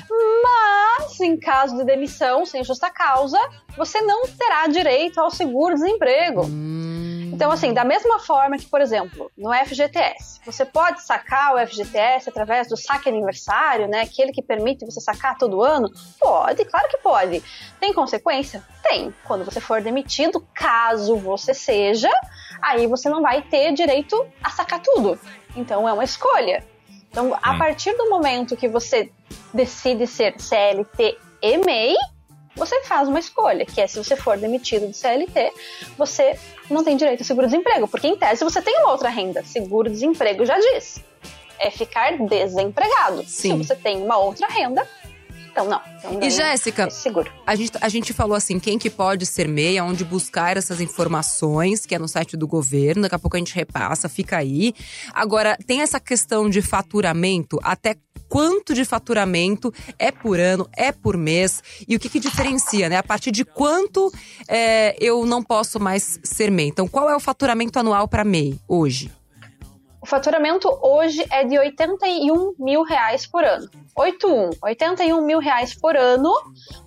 Mas, 0.43 1.19
em 1.19 1.37
caso 1.37 1.77
de 1.77 1.83
demissão 1.83 2.45
sem 2.45 2.63
justa 2.63 2.89
causa, 2.89 3.39
você 3.75 4.01
não 4.01 4.27
terá 4.27 4.67
direito 4.67 5.19
ao 5.19 5.31
seguro-desemprego. 5.31 6.45
Então, 7.33 7.49
assim, 7.49 7.73
da 7.73 7.83
mesma 7.83 8.19
forma 8.19 8.57
que, 8.57 8.67
por 8.67 8.79
exemplo, 8.79 9.31
no 9.35 9.51
FGTS, 9.51 10.39
você 10.45 10.63
pode 10.63 11.01
sacar 11.01 11.55
o 11.55 11.67
FGTS 11.67 12.29
através 12.29 12.67
do 12.67 12.77
saque 12.77 13.09
aniversário, 13.09 13.87
né? 13.87 14.01
Aquele 14.01 14.31
que 14.31 14.41
permite 14.41 14.85
você 14.85 15.01
sacar 15.01 15.35
todo 15.35 15.63
ano? 15.63 15.91
Pode, 16.19 16.63
claro 16.65 16.87
que 16.89 16.97
pode. 16.99 17.43
Tem 17.79 17.91
consequência? 17.91 18.63
Tem. 18.83 19.11
Quando 19.25 19.43
você 19.43 19.59
for 19.59 19.81
demitido, 19.81 20.45
caso 20.53 21.15
você 21.15 21.55
seja, 21.55 22.11
aí 22.61 22.85
você 22.85 23.09
não 23.09 23.23
vai 23.23 23.41
ter 23.41 23.73
direito 23.73 24.23
a 24.43 24.51
sacar 24.51 24.79
tudo. 24.79 25.19
Então, 25.55 25.89
é 25.89 25.93
uma 25.93 26.03
escolha. 26.03 26.63
Então, 27.13 27.37
a 27.43 27.53
partir 27.59 27.95
do 27.95 28.09
momento 28.09 28.57
que 28.57 28.67
você 28.67 29.11
decide 29.53 30.07
ser 30.07 30.33
CLT 30.41 31.15
e 31.43 31.57
MEI, 31.59 31.93
você 32.55 32.81
faz 32.85 33.07
uma 33.07 33.19
escolha, 33.19 33.67
que 33.67 33.79
é 33.79 33.85
se 33.85 33.99
você 33.99 34.15
for 34.15 34.35
demitido 34.35 34.87
do 34.87 34.95
CLT, 34.95 35.53
você 35.95 36.39
não 36.71 36.83
tem 36.83 36.97
direito 36.97 37.21
ao 37.21 37.25
seguro-desemprego, 37.25 37.87
porque 37.87 38.07
em 38.07 38.17
tese 38.17 38.43
você 38.43 38.63
tem 38.63 38.79
uma 38.79 38.91
outra 38.91 39.09
renda. 39.09 39.43
Seguro-desemprego 39.43 40.43
já 40.43 40.57
diz. 40.57 41.03
É 41.59 41.69
ficar 41.69 42.17
desempregado. 42.17 43.23
Sim. 43.27 43.51
Se 43.51 43.67
você 43.67 43.75
tem 43.75 44.01
uma 44.01 44.17
outra 44.17 44.47
renda, 44.47 44.87
então 45.53 45.69
não. 45.69 45.79
Então, 45.99 46.19
E 46.21 46.29
Jéssica, 46.31 46.85
é 46.85 46.89
seguro. 46.89 47.31
A 47.45 47.55
gente, 47.55 47.71
a 47.79 47.87
gente 47.87 48.11
falou 48.11 48.35
assim, 48.35 48.59
quem 48.59 48.79
que 48.79 48.89
pode 48.89 49.25
ser 49.25 49.47
MEI, 49.47 49.79
onde 49.81 50.03
buscar 50.03 50.57
essas 50.57 50.81
informações, 50.81 51.85
que 51.85 51.93
é 51.93 51.99
no 51.99 52.07
site 52.07 52.35
do 52.35 52.47
governo, 52.47 53.03
daqui 53.03 53.15
a 53.15 53.19
pouco 53.19 53.37
a 53.37 53.39
gente 53.39 53.53
repassa, 53.53 54.09
fica 54.09 54.37
aí. 54.37 54.73
Agora, 55.13 55.55
tem 55.67 55.81
essa 55.81 55.99
questão 55.99 56.49
de 56.49 56.61
faturamento, 56.61 57.59
até 57.61 57.95
quanto 58.27 58.73
de 58.73 58.83
faturamento 58.83 59.71
é 59.99 60.11
por 60.11 60.39
ano, 60.39 60.67
é 60.75 60.91
por 60.91 61.15
mês, 61.15 61.61
e 61.87 61.95
o 61.95 61.99
que 61.99 62.09
que 62.09 62.19
diferencia, 62.19 62.89
né? 62.89 62.97
A 62.97 63.03
partir 63.03 63.29
de 63.29 63.45
quanto 63.45 64.11
é, 64.47 64.95
eu 64.99 65.23
não 65.23 65.43
posso 65.43 65.79
mais 65.79 66.19
ser 66.23 66.49
MEI. 66.49 66.69
Então, 66.69 66.87
qual 66.87 67.07
é 67.07 67.15
o 67.15 67.19
faturamento 67.19 67.77
anual 67.77 68.07
para 68.07 68.23
MEI 68.23 68.59
hoje? 68.67 69.11
O 70.03 70.05
faturamento 70.05 70.67
hoje 70.81 71.25
é 71.31 71.45
de 71.45 71.57
81 71.57 72.55
mil 72.59 72.83
reais 72.83 73.25
por 73.25 73.41
ano. 73.41 73.69
81, 73.95 74.49
81 74.61 75.25
mil 75.25 75.39
reais 75.39 75.73
por 75.73 75.95
ano, 75.95 76.29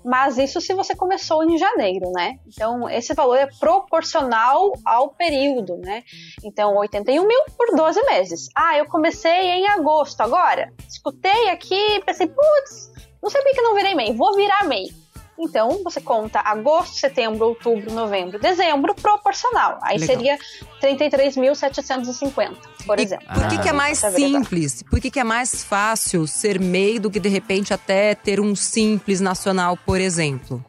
mas 0.04 0.36
isso 0.36 0.60
se 0.60 0.74
você 0.74 0.94
começou 0.94 1.42
em 1.42 1.56
janeiro, 1.56 2.12
né? 2.14 2.38
Então, 2.46 2.86
esse 2.90 3.14
valor 3.14 3.36
é 3.36 3.48
proporcional 3.58 4.70
ao 4.84 5.08
período, 5.08 5.78
né? 5.78 6.04
Então, 6.44 6.76
81 6.76 7.26
mil 7.26 7.40
por 7.56 7.74
12 7.74 8.02
meses. 8.02 8.50
Ah, 8.54 8.76
eu 8.76 8.84
comecei 8.84 9.32
em 9.32 9.66
agosto 9.66 10.20
agora. 10.20 10.70
Escutei 10.86 11.48
aqui 11.48 12.02
pensei, 12.04 12.26
putz, 12.26 12.92
não 13.22 13.30
sabia 13.30 13.54
que 13.54 13.62
não 13.62 13.74
virei 13.74 13.94
MEI, 13.94 14.12
vou 14.12 14.36
virar 14.36 14.64
MEI. 14.64 15.05
Então 15.38 15.82
você 15.84 16.00
conta 16.00 16.40
agosto, 16.40 16.96
setembro, 16.98 17.46
outubro, 17.48 17.92
novembro, 17.92 18.38
dezembro, 18.38 18.94
proporcional. 18.94 19.78
Aí 19.82 19.98
Legal. 19.98 20.16
seria 20.16 20.38
33.750, 20.80 22.56
por 22.86 22.98
E 22.98 23.02
exemplo. 23.02 23.26
por 23.34 23.48
que, 23.48 23.56
Ah. 23.56 23.58
que 23.60 23.68
é 23.68 23.72
mais 23.72 23.98
Essa 24.02 24.08
é 24.08 24.18
simples? 24.18 24.82
Por 24.82 25.00
que, 25.00 25.10
que 25.10 25.20
é 25.20 25.24
mais 25.24 25.62
fácil 25.64 26.26
ser 26.26 26.58
MEI 26.60 26.98
do 26.98 27.10
que 27.10 27.20
de 27.20 27.28
repente 27.28 27.72
até 27.74 28.14
ter 28.14 28.40
um 28.40 28.54
simples 28.54 29.20
nacional, 29.20 29.76
por 29.76 30.00
exemplo? 30.00 30.64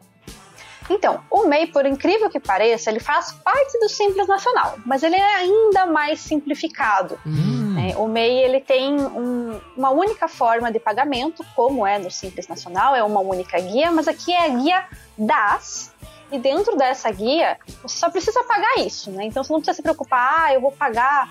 Então, 0.90 1.20
o 1.30 1.46
MEI, 1.46 1.68
por 1.68 1.86
incrível 1.86 2.30
que 2.30 2.40
pareça, 2.40 2.90
ele 2.90 3.02
faz 3.02 3.34
parte 3.34 3.78
do 3.78 3.90
Simples 3.90 4.26
Nacional, 4.26 4.78
mas 4.86 5.04
ele 5.04 5.18
é 5.18 5.36
ainda 5.36 5.86
mais 5.86 6.22
simplificado. 6.22 7.20
Hum. 7.26 7.67
Né? 7.78 7.96
O 7.98 8.08
MEI 8.08 8.44
ele 8.44 8.60
tem 8.60 8.94
um- 9.00 9.60
uma 9.76 9.90
única 9.92 10.28
forma 10.28 10.72
de 10.72 10.80
pagamento, 10.80 11.46
como 11.56 11.86
é 11.86 11.98
no 11.98 12.10
Simples 12.12 12.48
Nacional, 12.48 12.96
é 12.96 13.04
uma 13.04 13.20
única 13.22 13.60
guia, 13.60 13.92
mas 13.92 14.08
aqui 14.08 14.34
é 14.34 14.46
a 14.46 14.50
guia 14.50 14.86
DAS. 15.18 15.92
E 16.32 16.38
dentro 16.38 16.76
dessa 16.76 17.10
guia, 17.10 17.58
você 17.82 17.98
só 18.00 18.10
precisa 18.10 18.44
pagar 18.44 18.80
isso, 18.80 19.10
né? 19.12 19.26
Então 19.26 19.44
você 19.44 19.54
não 19.54 19.60
precisa 19.60 19.76
se 19.78 19.82
preocupar, 19.82 20.36
ah, 20.48 20.54
eu 20.54 20.60
vou 20.60 20.72
pagar 20.74 21.30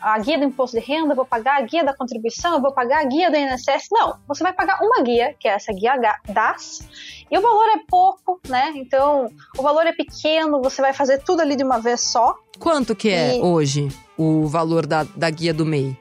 a 0.00 0.16
guia 0.18 0.38
do 0.38 0.44
imposto 0.44 0.78
de 0.78 0.84
renda, 0.86 1.12
eu 1.12 1.16
vou 1.16 1.24
pagar 1.24 1.56
a 1.56 1.60
guia 1.62 1.82
da 1.82 1.92
contribuição, 1.96 2.54
eu 2.54 2.60
vou 2.60 2.70
pagar 2.72 3.00
a 3.00 3.04
guia 3.04 3.28
do 3.30 3.36
INSS. 3.36 3.88
Não, 3.90 4.14
você 4.28 4.44
vai 4.44 4.52
pagar 4.52 4.78
uma 4.82 5.02
guia, 5.02 5.34
que 5.40 5.48
é 5.48 5.52
essa 5.52 5.72
guia 5.72 5.96
DAS, 6.28 6.86
e 7.28 7.36
o 7.36 7.40
valor 7.42 7.66
é 7.70 7.80
pouco, 7.88 8.38
né? 8.48 8.72
Então 8.76 9.28
o 9.58 9.62
valor 9.62 9.84
é 9.86 9.92
pequeno, 9.92 10.62
você 10.62 10.80
vai 10.80 10.92
fazer 10.92 11.24
tudo 11.24 11.40
ali 11.40 11.56
de 11.56 11.64
uma 11.64 11.80
vez 11.80 12.00
só. 12.02 12.36
Quanto 12.60 12.94
que 12.94 13.08
é 13.08 13.38
E- 13.38 13.42
hoje 13.42 13.88
o 14.16 14.46
valor 14.46 14.86
da, 14.86 15.02
da 15.04 15.28
guia 15.30 15.52
do 15.54 15.64
MEI? 15.66 15.96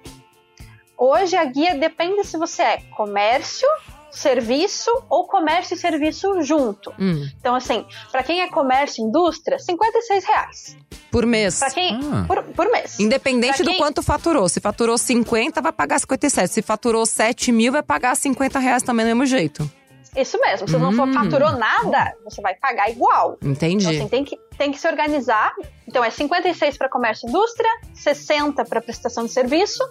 Hoje 0.97 1.35
a 1.35 1.43
guia 1.45 1.75
depende 1.75 2.23
se 2.23 2.37
você 2.37 2.61
é 2.61 2.77
comércio, 2.95 3.67
serviço 4.11 4.89
ou 5.09 5.27
comércio 5.27 5.73
e 5.75 5.77
serviço 5.77 6.41
junto. 6.41 6.93
Hum, 6.97 7.27
Então, 7.39 7.53
assim, 7.53 7.85
para 8.11 8.23
quem 8.23 8.41
é 8.41 8.47
comércio 8.49 9.03
e 9.03 9.07
indústria, 9.07 9.59
56 9.59 10.23
reais. 10.25 10.77
por 11.11 11.25
mês? 11.25 11.59
Para 11.59 11.71
quem. 11.71 11.99
Ah. 12.13 12.23
Por, 12.27 12.43
por 12.43 12.71
mês. 12.71 12.97
Independente 12.99 13.57
Pra 13.57 13.65
do 13.65 13.69
quem- 13.71 13.77
quanto 13.79 14.01
faturou. 14.01 14.47
Se 14.49 14.59
faturou 14.59 14.97
50, 14.97 15.61
vai 15.61 15.71
pagar 15.73 15.99
57. 15.99 16.53
Se 16.53 16.61
faturou 16.61 17.05
7 17.05 17.51
mil, 17.51 17.71
vai 17.73 17.83
pagar 17.83 18.15
50 18.15 18.57
reais 18.59 18.81
também 18.83 19.05
do 19.05 19.09
mesmo 19.09 19.25
jeito. 19.25 19.69
Isso 20.15 20.39
mesmo. 20.39 20.67
Se 20.67 20.77
não 20.77 20.91
for 20.93 21.07
Hum. 21.07 21.13
faturou 21.13 21.51
nada, 21.51 22.13
você 22.23 22.41
vai 22.41 22.55
pagar 22.55 22.89
igual. 22.89 23.35
Então, 23.37 23.51
Entendi. 23.51 23.87
assim, 23.87 24.07
tem 24.07 24.23
que, 24.23 24.37
tem 24.57 24.71
que 24.71 24.79
se 24.79 24.87
organizar. 24.87 25.53
Então, 25.87 26.03
é 26.03 26.09
56 26.09 26.77
para 26.77 26.89
comércio 26.89 27.27
e 27.27 27.29
indústria, 27.29 27.69
60 27.93 28.63
para 28.65 28.81
prestação 28.81 29.25
de 29.25 29.31
serviço, 29.31 29.83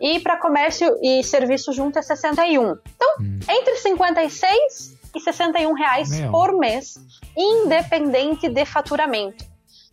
e 0.00 0.20
para 0.20 0.36
comércio 0.36 0.96
e 1.02 1.22
serviço 1.24 1.72
junto 1.72 1.98
é 1.98 2.02
61. 2.02 2.76
Então, 2.96 3.08
entre 3.50 3.76
56 3.76 4.94
e 5.14 5.20
61 5.20 5.72
reais 5.74 6.10
Meu. 6.10 6.30
por 6.30 6.52
mês, 6.58 6.94
independente 7.36 8.48
de 8.48 8.64
faturamento. 8.64 9.44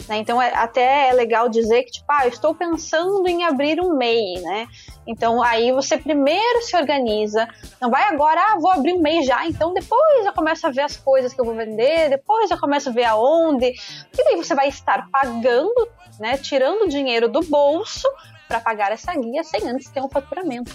Né? 0.07 0.17
Então, 0.17 0.41
é, 0.41 0.53
até 0.53 1.09
é 1.09 1.13
legal 1.13 1.49
dizer 1.49 1.83
que, 1.83 1.91
tipo, 1.91 2.05
ah, 2.09 2.27
estou 2.27 2.53
pensando 2.53 3.27
em 3.27 3.43
abrir 3.43 3.79
um 3.81 3.95
MEI, 3.95 4.41
né? 4.41 4.67
Então, 5.05 5.41
aí 5.41 5.71
você 5.71 5.97
primeiro 5.97 6.61
se 6.61 6.75
organiza, 6.75 7.47
não 7.79 7.89
vai 7.89 8.03
agora, 8.03 8.39
ah, 8.49 8.57
vou 8.59 8.71
abrir 8.71 8.93
um 8.93 9.01
mês 9.01 9.25
já, 9.25 9.45
então 9.45 9.73
depois 9.73 10.25
eu 10.25 10.33
começo 10.33 10.67
a 10.67 10.71
ver 10.71 10.81
as 10.81 10.97
coisas 10.97 11.33
que 11.33 11.41
eu 11.41 11.45
vou 11.45 11.55
vender, 11.55 12.09
depois 12.09 12.49
eu 12.51 12.59
começo 12.59 12.89
a 12.89 12.91
ver 12.91 13.05
aonde. 13.05 13.67
E 13.67 14.23
daí 14.23 14.35
você 14.35 14.53
vai 14.53 14.67
estar 14.67 15.09
pagando, 15.11 15.87
né, 16.19 16.37
tirando 16.37 16.89
dinheiro 16.89 17.27
do 17.27 17.41
bolso 17.41 18.07
para 18.47 18.59
pagar 18.59 18.91
essa 18.91 19.13
guia 19.15 19.43
sem 19.43 19.67
antes 19.69 19.89
ter 19.89 20.01
um 20.01 20.09
faturamento. 20.09 20.71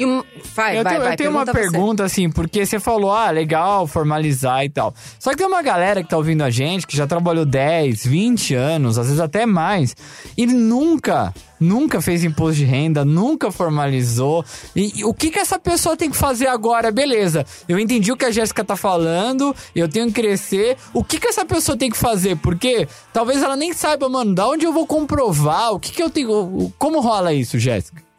E 0.00 0.06
um... 0.06 0.24
Vai, 0.54 0.78
eu 0.78 0.82
vai, 0.82 0.92
tenho, 0.92 1.04
vai. 1.04 1.12
eu 1.12 1.16
tenho 1.18 1.30
uma 1.30 1.44
pergunta 1.44 2.08
você. 2.08 2.22
assim, 2.22 2.30
porque 2.30 2.64
você 2.64 2.80
falou, 2.80 3.12
ah, 3.12 3.30
legal, 3.30 3.86
formalizar 3.86 4.64
e 4.64 4.70
tal. 4.70 4.94
Só 5.18 5.28
que 5.28 5.36
tem 5.36 5.46
uma 5.46 5.60
galera 5.60 6.02
que 6.02 6.08
tá 6.08 6.16
ouvindo 6.16 6.42
a 6.42 6.48
gente, 6.48 6.86
que 6.86 6.96
já 6.96 7.06
trabalhou 7.06 7.44
10, 7.44 8.06
20 8.06 8.54
anos, 8.54 8.96
às 8.96 9.08
vezes 9.08 9.20
até 9.20 9.44
mais, 9.44 9.94
e 10.38 10.46
nunca, 10.46 11.34
nunca 11.60 12.00
fez 12.00 12.24
imposto 12.24 12.54
de 12.54 12.64
renda, 12.64 13.04
nunca 13.04 13.52
formalizou. 13.52 14.42
E, 14.74 15.00
e 15.00 15.04
o 15.04 15.12
que 15.12 15.30
que 15.30 15.38
essa 15.38 15.58
pessoa 15.58 15.94
tem 15.98 16.10
que 16.10 16.16
fazer 16.16 16.46
agora? 16.46 16.90
Beleza, 16.90 17.44
eu 17.68 17.78
entendi 17.78 18.10
o 18.10 18.16
que 18.16 18.24
a 18.24 18.30
Jéssica 18.30 18.64
tá 18.64 18.76
falando, 18.76 19.54
eu 19.76 19.86
tenho 19.86 20.06
que 20.06 20.14
crescer. 20.14 20.78
O 20.94 21.04
que 21.04 21.20
que 21.20 21.28
essa 21.28 21.44
pessoa 21.44 21.76
tem 21.76 21.90
que 21.90 21.98
fazer? 21.98 22.38
Porque 22.38 22.88
talvez 23.12 23.42
ela 23.42 23.54
nem 23.54 23.74
saiba, 23.74 24.08
mano, 24.08 24.34
da 24.34 24.48
onde 24.48 24.64
eu 24.64 24.72
vou 24.72 24.86
comprovar, 24.86 25.74
o 25.74 25.78
que 25.78 25.92
que 25.92 26.02
eu 26.02 26.08
tenho... 26.08 26.72
Como 26.78 27.00
rola 27.00 27.34
isso, 27.34 27.58
Jéssica? 27.58 28.09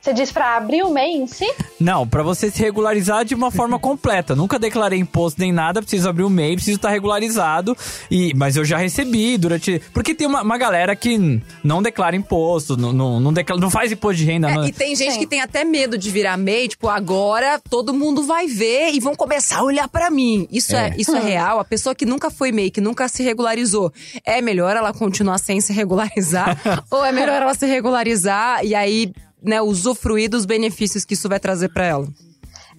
Você 0.00 0.14
diz 0.14 0.32
para 0.32 0.56
abrir 0.56 0.82
o 0.82 0.90
MEI 0.90 1.16
em 1.16 1.26
si? 1.26 1.44
Não, 1.78 2.08
pra 2.08 2.22
você 2.22 2.50
se 2.50 2.58
regularizar 2.60 3.22
de 3.22 3.34
uma 3.34 3.50
forma 3.50 3.76
completa. 3.80 4.34
Nunca 4.34 4.58
declarei 4.58 4.98
imposto 4.98 5.38
nem 5.40 5.52
nada, 5.52 5.82
preciso 5.82 6.08
abrir 6.08 6.24
um 6.24 6.30
MEI, 6.30 6.54
preciso 6.54 6.76
estar 6.76 6.88
regularizado. 6.88 7.76
E, 8.10 8.32
mas 8.34 8.56
eu 8.56 8.64
já 8.64 8.78
recebi 8.78 9.36
durante. 9.36 9.80
Porque 9.92 10.14
tem 10.14 10.26
uma, 10.26 10.40
uma 10.40 10.56
galera 10.56 10.96
que 10.96 11.42
não 11.62 11.82
declara 11.82 12.16
imposto, 12.16 12.78
não, 12.78 12.92
não, 12.94 13.20
não, 13.20 13.30
declara, 13.32 13.60
não 13.60 13.68
faz 13.70 13.92
imposto 13.92 14.16
de 14.16 14.24
renda. 14.24 14.50
É, 14.50 14.54
não- 14.54 14.66
e 14.66 14.72
tem 14.72 14.96
gente 14.96 15.12
Sim. 15.12 15.18
que 15.18 15.26
tem 15.26 15.42
até 15.42 15.64
medo 15.64 15.98
de 15.98 16.10
virar 16.10 16.36
MEI, 16.38 16.68
tipo, 16.68 16.88
agora 16.88 17.60
todo 17.68 17.92
mundo 17.92 18.22
vai 18.22 18.46
ver 18.46 18.92
e 18.94 19.00
vão 19.00 19.14
começar 19.14 19.58
a 19.58 19.62
olhar 19.64 19.86
pra 19.86 20.10
mim. 20.10 20.48
Isso 20.50 20.74
é, 20.74 20.88
É. 20.88 20.94
isso 20.96 21.14
é 21.14 21.20
real. 21.20 21.60
A 21.60 21.64
pessoa 21.64 21.94
que 21.94 22.06
nunca 22.06 22.30
foi 22.30 22.50
MEI, 22.52 22.70
que 22.70 22.80
nunca 22.80 23.06
se 23.06 23.22
regularizou, 23.22 23.92
é 24.24 24.40
melhor 24.40 24.74
ela 24.74 24.94
continuar 24.94 25.36
sem 25.38 25.60
se 25.60 25.74
regularizar? 25.74 26.58
ou 26.90 27.04
é 27.04 27.12
melhor 27.12 27.42
ela 27.42 27.52
se 27.54 27.66
regularizar 27.66 28.64
e 28.64 28.74
aí, 28.74 29.12
né, 29.42 29.60
usufruir 29.60 30.28
dos 30.30 30.44
benefícios 30.44 31.04
que 31.04 31.14
isso 31.14 31.28
vai 31.28 31.40
trazer 31.40 31.68
pra 31.70 31.84
ela? 31.84 32.06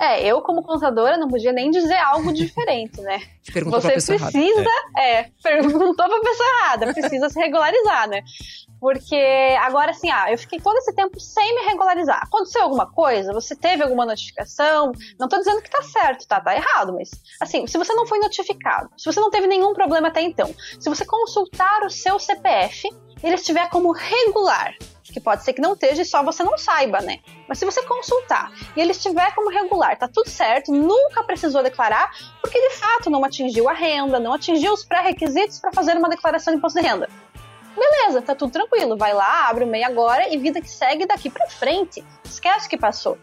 É, 0.01 0.25
eu 0.25 0.41
como 0.41 0.63
contadora 0.63 1.15
não 1.15 1.27
podia 1.27 1.51
nem 1.51 1.69
dizer 1.69 1.97
algo 1.97 2.33
diferente, 2.33 2.99
né? 3.01 3.21
Perguntou 3.53 3.79
pra 3.79 3.89
Você 3.89 3.95
pessoa 3.95 4.15
errada. 4.15 4.31
precisa, 4.31 4.69
é. 4.97 5.23
perguntou 5.43 5.93
pra 5.93 6.19
pessoa 6.21 6.49
errada, 6.59 6.93
precisa 6.93 7.29
se 7.29 7.39
regularizar, 7.39 8.09
né? 8.09 8.23
Porque 8.79 9.15
agora 9.59 9.91
assim, 9.91 10.09
ah, 10.09 10.31
eu 10.31 10.39
fiquei 10.39 10.59
todo 10.59 10.75
esse 10.77 10.95
tempo 10.95 11.19
sem 11.19 11.53
me 11.53 11.61
regularizar. 11.67 12.19
Aconteceu 12.23 12.63
alguma 12.63 12.91
coisa? 12.91 13.31
Você 13.31 13.55
teve 13.55 13.83
alguma 13.83 14.03
notificação? 14.03 14.91
Não 15.19 15.27
tô 15.27 15.37
dizendo 15.37 15.61
que 15.61 15.69
tá 15.69 15.83
certo, 15.83 16.27
tá? 16.27 16.41
Tá 16.41 16.55
errado, 16.55 16.93
mas 16.93 17.11
assim, 17.39 17.67
se 17.67 17.77
você 17.77 17.93
não 17.93 18.07
foi 18.07 18.17
notificado, 18.17 18.89
se 18.97 19.05
você 19.05 19.19
não 19.19 19.29
teve 19.29 19.45
nenhum 19.45 19.71
problema 19.73 20.07
até 20.07 20.21
então, 20.21 20.51
se 20.79 20.89
você 20.89 21.05
consultar 21.05 21.83
o 21.85 21.91
seu 21.91 22.17
CPF 22.17 22.89
ele 23.23 23.35
estiver 23.35 23.69
como 23.69 23.91
regular, 23.91 24.75
que 25.03 25.19
pode 25.19 25.43
ser 25.43 25.53
que 25.53 25.61
não 25.61 25.73
esteja 25.73 26.01
e 26.01 26.05
só 26.05 26.23
você 26.23 26.43
não 26.43 26.57
saiba, 26.57 27.01
né? 27.01 27.19
Mas 27.47 27.59
se 27.59 27.65
você 27.65 27.81
consultar 27.83 28.51
e 28.75 28.81
ele 28.81 28.91
estiver 28.91 29.33
como 29.35 29.49
regular, 29.49 29.97
tá 29.97 30.07
tudo 30.07 30.29
certo, 30.29 30.71
nunca 30.71 31.23
precisou 31.23 31.61
declarar, 31.61 32.11
porque 32.41 32.59
de 32.59 32.75
fato 32.75 33.09
não 33.09 33.23
atingiu 33.23 33.69
a 33.69 33.73
renda, 33.73 34.19
não 34.19 34.33
atingiu 34.33 34.73
os 34.73 34.83
pré-requisitos 34.83 35.59
para 35.59 35.71
fazer 35.71 35.97
uma 35.97 36.09
declaração 36.09 36.53
de 36.53 36.57
imposto 36.57 36.79
de 36.79 36.87
renda. 36.87 37.09
Beleza, 37.75 38.21
tá 38.21 38.35
tudo 38.35 38.51
tranquilo. 38.51 38.97
Vai 38.97 39.13
lá, 39.13 39.47
abre 39.47 39.63
o 39.63 39.67
MEI 39.67 39.83
agora 39.83 40.27
e 40.33 40.37
vida 40.37 40.61
que 40.61 40.69
segue 40.69 41.05
daqui 41.05 41.29
pra 41.29 41.47
frente. 41.47 42.03
Esquece 42.23 42.67
que 42.67 42.77
passou. 42.77 43.17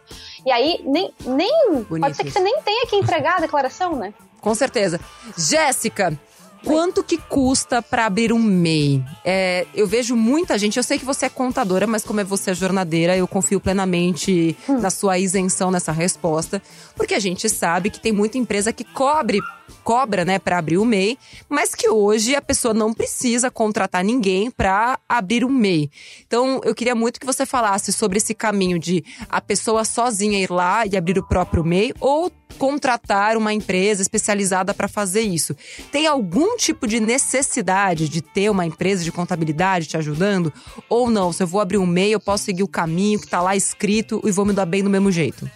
E 0.45 0.51
aí, 0.51 0.81
nem. 0.85 1.13
nem 1.25 1.85
pode 1.85 2.17
ser 2.17 2.25
que 2.25 2.31
você 2.31 2.41
nem 2.41 2.61
tenha 2.63 2.87
que 2.87 2.97
entregar 2.97 3.37
a 3.37 3.41
declaração, 3.41 3.95
né? 3.95 4.15
Com 4.41 4.55
certeza. 4.55 4.99
Jéssica, 5.37 6.19
quanto 6.65 7.03
que 7.03 7.19
custa 7.19 7.83
pra 7.83 8.07
abrir 8.07 8.33
um 8.33 8.39
MEI? 8.39 9.05
É, 9.25 9.67
eu 9.75 9.87
vejo 9.87 10.17
muita 10.17 10.59
gente, 10.59 10.77
eu 10.77 10.83
sei 10.83 10.99
que 10.99 11.05
você 11.05 11.27
é 11.27 11.29
contadora, 11.29 11.87
mas 11.87 12.05
como 12.05 12.21
é 12.21 12.25
você 12.25 12.51
é 12.51 12.55
jornadeira, 12.55 13.17
eu 13.17 13.29
confio 13.29 13.61
plenamente 13.61 14.57
na 14.69 14.91
sua 14.91 15.19
isenção 15.19 15.71
nessa 15.71 15.93
resposta, 15.93 16.63
porque 16.95 17.15
a 17.15 17.21
gente 17.21 17.49
sabe 17.49 17.91
que 17.91 18.01
tem 18.01 18.13
muita 18.13 18.39
empresa 18.39 18.73
que 18.73 18.85
cobre 18.85 19.41
cobra, 19.85 20.25
né, 20.25 20.39
para 20.39 20.59
abrir 20.59 20.79
o 20.79 20.85
MEI, 20.85 21.19
mas 21.49 21.75
que 21.75 21.89
hoje 21.89 22.35
a 22.35 22.43
pessoa 22.43 22.75
não 22.75 22.93
precisa 22.93 23.51
contratar 23.51 24.05
ninguém 24.05 24.51
para 24.51 24.99
abrir 25.09 25.45
um 25.45 25.49
MEI. 25.49 25.91
Então, 26.27 26.61
eu 26.65 26.75
queria 26.75 26.95
muito 26.95 27.19
que 27.21 27.27
você 27.27 27.47
falasse 27.47 27.93
sobre 27.93 28.19
esse 28.19 28.35
caminho 28.35 28.79
de 28.79 29.05
a 29.29 29.41
pessoa 29.41 29.85
sozinha 29.85 30.39
ir 30.39 30.51
lá 30.51 30.87
e 30.87 30.97
abrir 30.97 31.19
o 31.19 31.27
próprio 31.27 31.65
MEI 31.65 31.95
ou 32.01 32.31
contratar 32.59 33.37
uma 33.37 33.53
empresa 33.53 34.03
especializada 34.03 34.75
para 34.75 34.89
fazer 34.89 35.21
isso. 35.21 35.55
Tem 35.93 36.07
algum 36.07 36.57
tipo 36.57 36.87
de 36.87 37.01
necessidade 37.01 38.09
de 38.09 38.21
ter 38.21 38.51
uma 38.51 38.67
empresa 38.67 39.05
de 39.05 39.13
contabilidade 39.13 39.87
te 39.87 39.97
ajudando 39.97 40.53
ou 40.89 41.09
não? 41.11 41.33
Se 41.33 41.43
eu 41.43 41.47
vou 41.47 41.61
abrir 41.61 41.79
um 41.79 41.87
MEI, 41.87 42.13
eu 42.13 42.21
posso 42.21 42.45
seguir 42.45 42.63
o 42.63 42.69
caminho 42.69 43.21
que 43.21 43.29
tá 43.29 43.41
lá 43.41 43.55
escrito 43.55 44.21
e 44.25 44.33
vou 44.33 44.45
me 44.45 44.53
dar 44.53 44.67
bem 44.67 44.83
do 44.83 44.91
mesmo 44.91 45.11
jeito. 45.11 45.49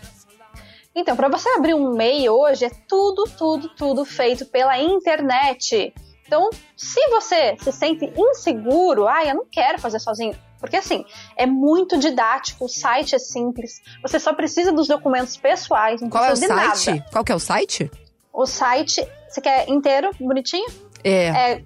Então, 0.95 1.17
para 1.17 1.29
você 1.29 1.49
abrir 1.51 1.75
um 1.75 1.95
MEI 1.95 2.29
hoje, 2.29 2.67
é 2.67 2.71
tudo, 2.89 3.25
tudo, 3.37 3.69
tudo 3.71 4.05
feito 4.05 4.45
pela 4.47 4.79
internet. 4.79 5.93
Então, 6.27 6.51
se 6.77 7.01
você 7.09 7.57
se 7.63 7.73
sente 7.73 8.13
inseguro, 8.17 9.07
ah, 9.07 9.25
eu 9.25 9.35
não 9.35 9.47
quero 9.51 9.79
fazer 9.79 9.99
sozinho. 9.99 10.35
Porque 10.59 10.77
assim, 10.77 11.05
é 11.37 11.45
muito 11.45 11.99
didático, 11.99 12.67
o 12.67 12.69
site 12.69 13.17
é 13.17 13.19
simples, 13.19 13.83
você 14.01 14.21
só 14.21 14.33
precisa 14.33 14.71
dos 14.71 14.87
documentos 14.87 15.37
pessoais, 15.37 16.01
não 16.01 16.09
Qual 16.09 16.25
é 16.25 16.33
o 16.33 16.37
site? 16.37 16.49
nada. 16.49 17.07
Qual 17.11 17.25
que 17.25 17.33
é 17.33 17.35
o 17.35 17.41
site? 17.41 17.91
O 18.33 18.47
site, 18.47 19.05
você 19.29 19.41
quer 19.41 19.69
inteiro, 19.69 20.11
bonitinho? 20.21 20.71
É. 21.03 21.55
É 21.55 21.65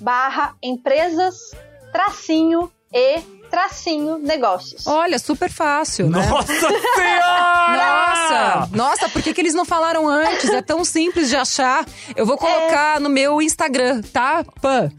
barra 0.01 0.55
empresas 0.63 1.53
tracinho 1.91 2.71
e 2.93 3.19
tracinho 3.50 4.19
negócios. 4.19 4.87
Olha, 4.87 5.19
super 5.19 5.50
fácil, 5.50 6.09
né? 6.11 6.25
Nossa 6.26 6.53
senhora! 6.53 7.76
Nossa! 7.76 8.69
Nossa, 8.73 9.09
por 9.09 9.23
que, 9.23 9.33
que 9.33 9.41
eles 9.41 9.55
não 9.55 9.65
falaram 9.65 10.07
antes? 10.09 10.50
É 10.50 10.62
tão 10.62 10.85
simples 10.85 11.29
de 11.29 11.37
achar. 11.37 11.85
Eu 12.15 12.26
vou 12.26 12.37
colocar 12.37 13.00
no 13.00 13.09
meu 13.09 13.41
Instagram, 13.41 14.03
tá? 14.12 14.45
Pan. 14.61 14.91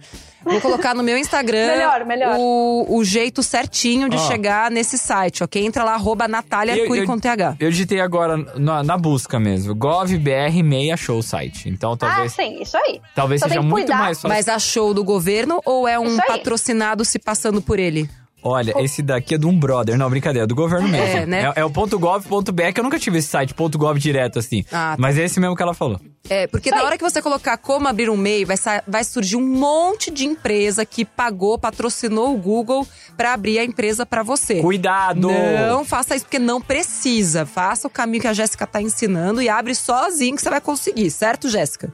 Vou 0.44 0.62
colocar 0.62 0.94
no 0.96 1.04
meu 1.04 1.18
Instagram 1.18 1.68
Melhor, 1.68 2.06
melhor. 2.06 2.36
O, 2.39 2.86
o 2.98 3.04
jeito 3.04 3.44
certinho 3.44 4.08
de 4.08 4.16
Ó. 4.16 4.20
chegar 4.27 4.72
nesse 4.72 4.98
site, 4.98 5.44
ok? 5.44 5.66
Entra 5.66 5.84
lá, 5.84 5.94
arroba 5.96 6.25
Natália 6.25 6.74
Eu- 6.74 6.84
Arcuri 6.84 7.00
eu- 7.01 7.06
com 7.06 7.20
TH. 7.20 7.58
Eu 7.60 7.70
digitei 7.70 8.00
agora 8.00 8.38
na, 8.56 8.82
na 8.82 8.98
busca 8.98 9.38
mesmo. 9.42 9.75
GovBR 9.75 10.63
meia 10.63 10.96
show 10.96 11.22
site. 11.22 11.68
Então 11.68 11.94
Ah, 11.94 11.98
talvez, 11.98 12.32
sim, 12.32 12.62
isso 12.62 12.77
aí. 12.77 13.01
talvez 13.13 13.42
Só 13.42 13.50
seja 13.50 13.62
muito 13.62 13.92
mais 13.92 14.20
fácil. 14.22 14.30
Mas 14.30 14.48
achou 14.48 14.94
do 14.94 15.04
governo 15.04 15.60
ou 15.66 15.86
é 15.86 16.00
um 16.00 16.16
patrocinado 16.16 17.04
se 17.04 17.20
passando 17.20 17.62
por 17.62 17.77
ele? 17.77 18.10
Olha, 18.44 18.74
esse 18.84 19.01
daqui 19.01 19.36
é 19.36 19.38
de 19.38 19.46
um 19.46 19.58
brother. 19.58 19.98
Não, 19.98 20.10
brincadeira, 20.10 20.44
é 20.44 20.48
do 20.48 20.56
governo 20.56 20.88
mesmo. 20.88 21.17
É, 21.17 21.25
né? 21.25 21.53
É, 21.56 21.62
é 21.62 21.65
o 21.65 21.70
.gov.br, 21.70 22.72
que 22.74 22.79
eu 22.79 22.84
nunca 22.84 23.00
tive 23.00 23.17
esse 23.17 23.27
site 23.27 23.53
.gov 23.53 23.98
direto 23.98 24.39
assim. 24.39 24.63
Ah, 24.72 24.91
tá. 24.91 24.96
Mas 24.98 25.17
é 25.17 25.24
esse 25.25 25.39
mesmo 25.39 25.56
que 25.56 25.63
ela 25.63 25.74
falou. 25.74 26.00
É, 26.29 26.46
porque 26.46 26.70
Isso 26.70 26.75
na 26.75 26.82
aí. 26.82 26.88
hora 26.88 26.98
que 26.98 27.03
você 27.03 27.22
colocar 27.22 27.58
como 27.58 27.88
abrir 27.88 28.10
um 28.10 28.17
MEI, 28.17 28.46
vai, 28.46 28.58
vai 28.88 29.03
surgir 29.03 29.38
um 29.38 29.41
monte 29.41 30.12
de 30.12 30.25
empresa 30.25 30.86
que 30.86 31.06
pagou, 31.06 31.58
patrocinou 31.58 32.34
o 32.34 32.38
Google 32.38 32.86
pra 33.15 33.34
abrir 33.34 33.60
a 33.60 33.63
empresa 33.63 34.06
pra 34.06 34.24
você. 34.24 34.62
Cuidado! 34.62 35.29
Não 35.67 35.86
faça 35.86 36.15
isso, 36.15 36.25
porque 36.25 36.39
não 36.39 36.62
precisa. 36.62 37.46
Faça 37.46 37.88
o 37.88 37.91
caminho 37.91 38.22
que 38.22 38.27
a 38.27 38.34
Jéssica 38.34 38.67
tá 38.67 38.82
ensinando 38.82 39.41
e 39.41 39.50
abre 39.50 39.74
sozinho 39.74 40.36
que 40.36 40.41
você 40.41 40.50
vai 40.50 40.62
conseguir, 40.62 41.10
certo, 41.10 41.50
Jéssica? 41.50 41.91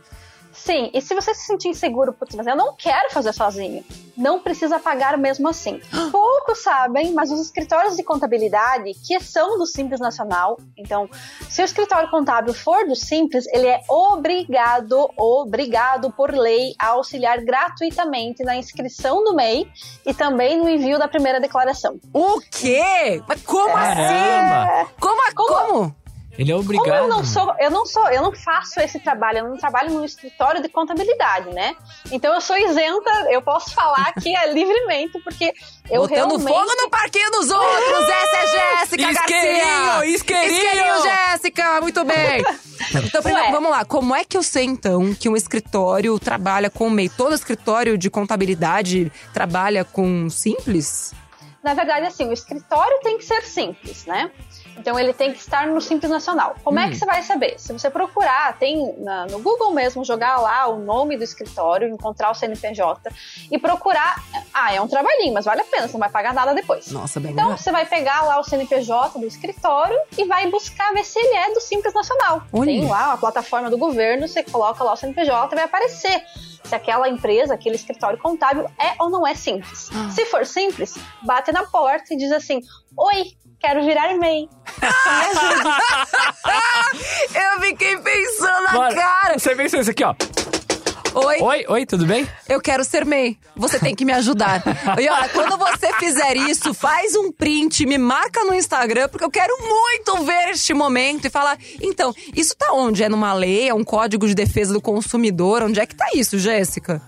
Sim, 0.65 0.89
e 0.93 1.01
se 1.01 1.13
você 1.13 1.33
se 1.35 1.45
sentir 1.45 1.67
inseguro, 1.67 2.13
putz, 2.13 2.33
mas 2.35 2.47
eu 2.47 2.55
não 2.55 2.73
quero 2.73 3.11
fazer 3.11 3.33
sozinho, 3.33 3.83
não 4.15 4.39
precisa 4.39 4.79
pagar 4.79 5.17
mesmo 5.17 5.49
assim. 5.49 5.81
Poucos 6.09 6.63
sabem, 6.63 7.11
mas 7.11 7.31
os 7.31 7.41
escritórios 7.41 7.97
de 7.97 8.03
contabilidade, 8.03 8.93
que 9.05 9.19
são 9.19 9.57
do 9.57 9.65
Simples 9.65 9.99
Nacional, 9.99 10.57
então, 10.77 11.09
se 11.49 11.61
o 11.61 11.65
escritório 11.65 12.09
contábil 12.09 12.53
for 12.53 12.87
do 12.87 12.95
Simples, 12.95 13.45
ele 13.47 13.67
é 13.67 13.81
obrigado, 13.89 15.09
obrigado 15.17 16.09
por 16.13 16.31
lei 16.33 16.73
a 16.79 16.91
auxiliar 16.91 17.41
gratuitamente 17.43 18.41
na 18.43 18.55
inscrição 18.55 19.21
do 19.21 19.35
MEI 19.35 19.67
e 20.05 20.13
também 20.13 20.57
no 20.57 20.69
envio 20.69 20.97
da 20.97 21.09
primeira 21.09 21.41
declaração. 21.41 21.99
O 22.13 22.39
quê? 22.49 23.21
Mas 23.27 23.41
como 23.43 23.75
assim? 23.75 24.95
Como? 24.97 25.21
a- 25.21 25.33
Como? 25.35 25.95
Ele 26.37 26.51
é 26.51 26.55
Como 26.55 26.65
obrigado. 26.65 27.03
eu 27.03 27.07
não 27.07 27.23
sou, 27.23 27.53
eu 27.59 27.69
não 27.69 27.85
sou, 27.85 28.07
eu 28.09 28.21
não 28.21 28.31
faço 28.33 28.79
esse 28.79 28.99
trabalho, 28.99 29.39
eu 29.39 29.49
não 29.49 29.57
trabalho 29.57 29.91
no 29.93 30.03
escritório 30.03 30.61
de 30.63 30.69
contabilidade, 30.69 31.49
né? 31.53 31.75
Então 32.11 32.33
eu 32.33 32.41
sou 32.41 32.57
isenta, 32.57 33.11
eu 33.29 33.41
posso 33.41 33.71
falar 33.73 34.07
aqui 34.07 34.35
é, 34.35 34.47
livremente, 34.53 35.19
porque 35.23 35.53
eu 35.89 36.01
Botando 36.01 36.37
realmente. 36.37 36.47
fogo 36.47 36.75
no 36.81 36.89
parquinho 36.89 37.29
dos 37.31 37.51
outros! 37.51 38.09
Essa 38.09 38.37
é 38.37 38.47
Jéssica 38.47 39.11
Isqueirinho, 39.11 39.65
Garcia! 39.65 40.05
isqueirinho! 40.07 40.55
Isqueirinho, 40.57 41.03
Jéssica! 41.03 41.81
Muito 41.81 42.03
bem! 42.03 42.43
Então, 42.95 43.23
primeiro, 43.23 43.47
Ué. 43.47 43.51
vamos 43.51 43.71
lá. 43.71 43.85
Como 43.85 44.13
é 44.13 44.25
que 44.25 44.35
eu 44.37 44.43
sei, 44.43 44.65
então, 44.65 45.15
que 45.15 45.29
um 45.29 45.37
escritório 45.37 46.19
trabalha 46.19 46.69
com 46.69 46.89
MEI? 46.89 47.07
Todo 47.07 47.33
escritório 47.33 47.97
de 47.97 48.09
contabilidade 48.09 49.09
trabalha 49.33 49.85
com 49.85 50.29
simples? 50.29 51.13
Na 51.63 51.73
verdade, 51.73 52.05
assim, 52.05 52.27
o 52.27 52.33
escritório 52.33 52.99
tem 53.01 53.17
que 53.17 53.23
ser 53.25 53.41
simples, 53.43 54.05
né? 54.05 54.29
Então 54.75 54.99
ele 54.99 55.13
tem 55.13 55.31
que 55.31 55.37
estar 55.39 55.67
no 55.67 55.79
Simples 55.79 56.11
Nacional. 56.11 56.55
Como 56.63 56.77
é 56.79 56.89
que 56.89 56.95
você 56.95 57.05
vai 57.05 57.21
saber? 57.21 57.57
Se 57.59 57.71
você 57.71 57.89
procurar, 57.89 58.57
tem 58.57 58.95
na- 58.97 59.27
no 59.27 59.39
Google 59.39 59.71
mesmo, 59.71 60.03
jogar 60.03 60.37
lá 60.41 60.67
o 60.67 60.79
nome 60.79 61.15
do 61.15 61.23
escritório, 61.23 61.87
encontrar 61.87 62.31
o 62.31 62.33
CNPJ 62.33 63.09
e 63.51 63.57
procurar. 63.59 64.21
Ah, 64.53 64.73
é 64.73 64.81
um 64.81 64.87
trabalhinho, 64.87 65.33
mas 65.33 65.45
vale 65.45 65.61
a 65.61 65.63
pena, 65.63 65.87
você 65.87 65.93
não 65.93 65.99
vai 65.99 66.09
pagar 66.09 66.33
nada 66.33 66.53
depois. 66.53 66.91
Nossa, 66.91 67.19
bem 67.19 67.31
Então 67.31 67.45
melhor. 67.45 67.57
você 67.57 67.71
vai 67.71 67.85
pegar 67.85 68.23
lá 68.23 68.39
o 68.39 68.43
CNPJ 68.43 69.17
do 69.19 69.25
escritório 69.27 69.97
e 70.17 70.25
vai 70.25 70.49
buscar 70.49 70.91
ver 70.91 71.05
se 71.05 71.17
ele 71.19 71.35
é 71.35 71.53
do 71.53 71.61
Simples 71.61 71.93
Nacional. 71.93 72.41
Olha. 72.51 72.65
Tem 72.65 72.85
lá 72.87 73.13
a 73.13 73.17
plataforma 73.17 73.69
do 73.69 73.77
governo, 73.77 74.27
você 74.27 74.43
coloca 74.43 74.83
lá 74.83 74.93
o 74.93 74.97
CNPJ 74.97 75.53
e 75.53 75.55
vai 75.55 75.63
aparecer 75.65 76.23
se 76.63 76.75
aquela 76.75 77.09
empresa, 77.09 77.53
aquele 77.53 77.75
escritório 77.75 78.17
contábil 78.17 78.65
é 78.79 78.93
ou 78.99 79.09
não 79.09 79.27
é 79.27 79.35
simples. 79.35 79.89
Ah. 79.93 80.09
Se 80.11 80.25
for 80.25 80.45
simples, 80.45 80.95
bate 81.21 81.51
na 81.51 81.65
porta 81.65 82.13
e 82.13 82.17
diz 82.17 82.31
assim: 82.31 82.61
Oi, 82.97 83.25
quero 83.59 83.83
virar 83.85 84.15
MEI. 84.15 84.49
Eu 87.35 87.61
fiquei 87.61 87.97
pensando 87.97 88.63
na 88.63 88.93
cara! 88.93 89.39
Você 89.39 89.55
pensou 89.55 89.79
isso 89.79 89.91
aqui, 89.91 90.03
ó. 90.03 90.13
Oi, 91.15 91.41
Oi, 91.41 91.65
oi, 91.67 91.85
tudo 91.85 92.05
bem? 92.05 92.27
eu 92.49 92.59
quero 92.59 92.83
ser 92.83 93.05
MEI. 93.05 93.37
Você 93.55 93.77
tem 93.79 93.93
que 93.95 94.03
me 94.03 94.11
ajudar. 94.13 94.63
E 94.99 95.07
olha, 95.07 95.29
quando 95.29 95.57
você 95.57 95.93
fizer 95.93 96.35
isso, 96.35 96.73
faz 96.73 97.15
um 97.15 97.31
print, 97.31 97.85
me 97.85 97.97
marca 97.99 98.43
no 98.43 98.53
Instagram, 98.53 99.07
porque 99.09 99.23
eu 99.23 99.29
quero 99.29 99.55
muito 99.61 100.23
ver 100.23 100.49
este 100.49 100.73
momento 100.73 101.25
e 101.25 101.29
falar. 101.29 101.57
Então, 101.81 102.13
isso 102.35 102.55
tá 102.57 102.73
onde? 102.73 103.03
É 103.03 103.09
numa 103.09 103.31
lei? 103.33 103.69
É 103.69 103.73
um 103.73 103.83
código 103.83 104.27
de 104.27 104.33
defesa 104.33 104.73
do 104.73 104.81
consumidor? 104.81 105.61
Onde 105.61 105.79
é 105.79 105.85
que 105.85 105.95
tá 105.95 106.07
isso, 106.15 106.39
Jéssica? 106.39 106.99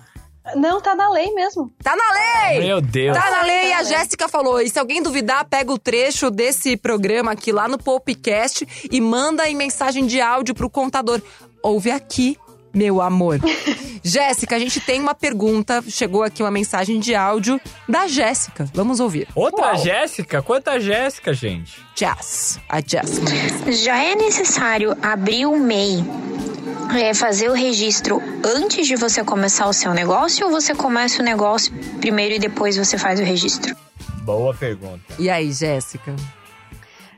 Não, 0.56 0.80
tá 0.80 0.94
na 0.94 1.10
lei 1.10 1.34
mesmo. 1.34 1.74
Tá 1.82 1.96
na 1.96 2.50
lei! 2.52 2.60
Meu 2.60 2.80
Deus. 2.80 3.18
Tá 3.18 3.32
na 3.32 3.42
lei, 3.42 3.74
a 3.74 3.78
Tá 3.78 3.82
lei. 3.82 3.98
Jéssica 3.98 4.30
falou. 4.30 4.62
E 4.62 4.70
se 4.70 4.78
alguém 4.78 5.02
duvidar, 5.02 5.44
pega 5.46 5.72
o 5.74 5.80
trecho 5.80 6.30
desse 6.30 6.78
programa 6.78 7.32
aqui 7.32 7.52
lá 7.52 7.68
no 7.68 7.80
Popcast 7.80 8.68
e 8.92 9.02
manda 9.02 9.50
em 9.50 9.56
mensagem 9.56 10.06
de 10.06 10.22
áudio 10.22 10.54
pro 10.54 10.70
contador. 10.70 11.20
Ouve 11.64 11.90
aqui, 11.90 12.38
meu 12.72 13.02
amor. 13.02 13.40
Jéssica, 14.06 14.56
a 14.56 14.60
gente 14.60 14.80
tem 14.80 15.02
uma 15.02 15.16
pergunta. 15.16 15.84
Chegou 15.90 16.22
aqui 16.22 16.44
uma 16.44 16.52
mensagem 16.52 17.00
de 17.00 17.16
áudio 17.16 17.60
da 17.90 18.06
Jéssica. 18.08 18.70
Vamos 18.72 19.00
ouvir. 19.00 19.28
Outra 19.34 19.74
Uau. 19.74 19.78
Jéssica? 19.78 20.44
Quanta 20.44 20.80
Jéssica, 20.80 21.34
gente? 21.34 21.84
Jess. 21.96 22.60
A 22.70 22.80
Jess. 22.82 23.20
Já 23.84 23.98
é 23.98 24.14
necessário 24.14 24.96
abrir 25.02 25.48
o 25.48 25.58
MEI, 25.58 26.06
é, 26.96 27.16
fazer 27.16 27.50
o 27.50 27.54
registro 27.54 28.22
antes 28.44 28.86
de 28.86 28.96
você 28.96 29.24
começar 29.24 29.68
o 29.68 29.74
seu 29.74 29.92
negócio 29.92 30.46
ou 30.46 30.52
você 30.52 30.76
começa 30.76 31.24
o 31.24 31.26
negócio 31.26 31.74
primeiro 32.00 32.36
e 32.36 32.40
depois 32.40 32.78
você 32.78 33.00
faz 33.00 33.20
o 33.20 33.24
registro? 33.24 33.76
Boa 34.22 34.54
pergunta. 34.54 35.02
E 35.18 35.32
aí, 35.32 35.52
Jéssica? 35.52 36.16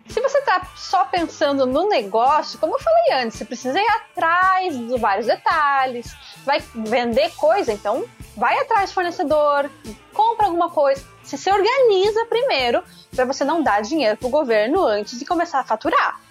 Se 0.08 0.22
você 0.22 0.42
tá 0.42 0.66
só 0.74 1.04
pensando 1.04 1.66
no 1.66 1.90
negócio, 1.90 2.58
como 2.60 2.76
eu 2.76 2.80
falei 2.80 3.24
antes, 3.26 3.38
você 3.38 3.44
precisa 3.44 3.78
ir 3.78 3.88
atrás 3.90 4.78
de 4.78 4.98
vários 4.98 5.28
detalhes, 5.28 6.16
vai 6.48 6.64
vender 6.74 7.30
coisa, 7.36 7.74
então 7.74 8.06
vai 8.36 8.58
atrás 8.58 8.90
do 8.90 8.94
fornecedor, 8.94 9.70
compra 10.14 10.48
alguma 10.48 10.72
coisa. 10.72 11.04
Você 11.22 11.38
se 11.38 11.52
organiza 11.52 12.26
primeiro 12.26 12.82
para 13.14 13.26
você 13.26 13.44
não 13.44 13.62
dar 13.62 13.82
dinheiro 13.82 14.16
pro 14.16 14.30
governo 14.30 14.82
antes 14.84 15.20
de 15.20 15.26
começar 15.26 15.60
a 15.60 15.66
faturar. 15.66 16.22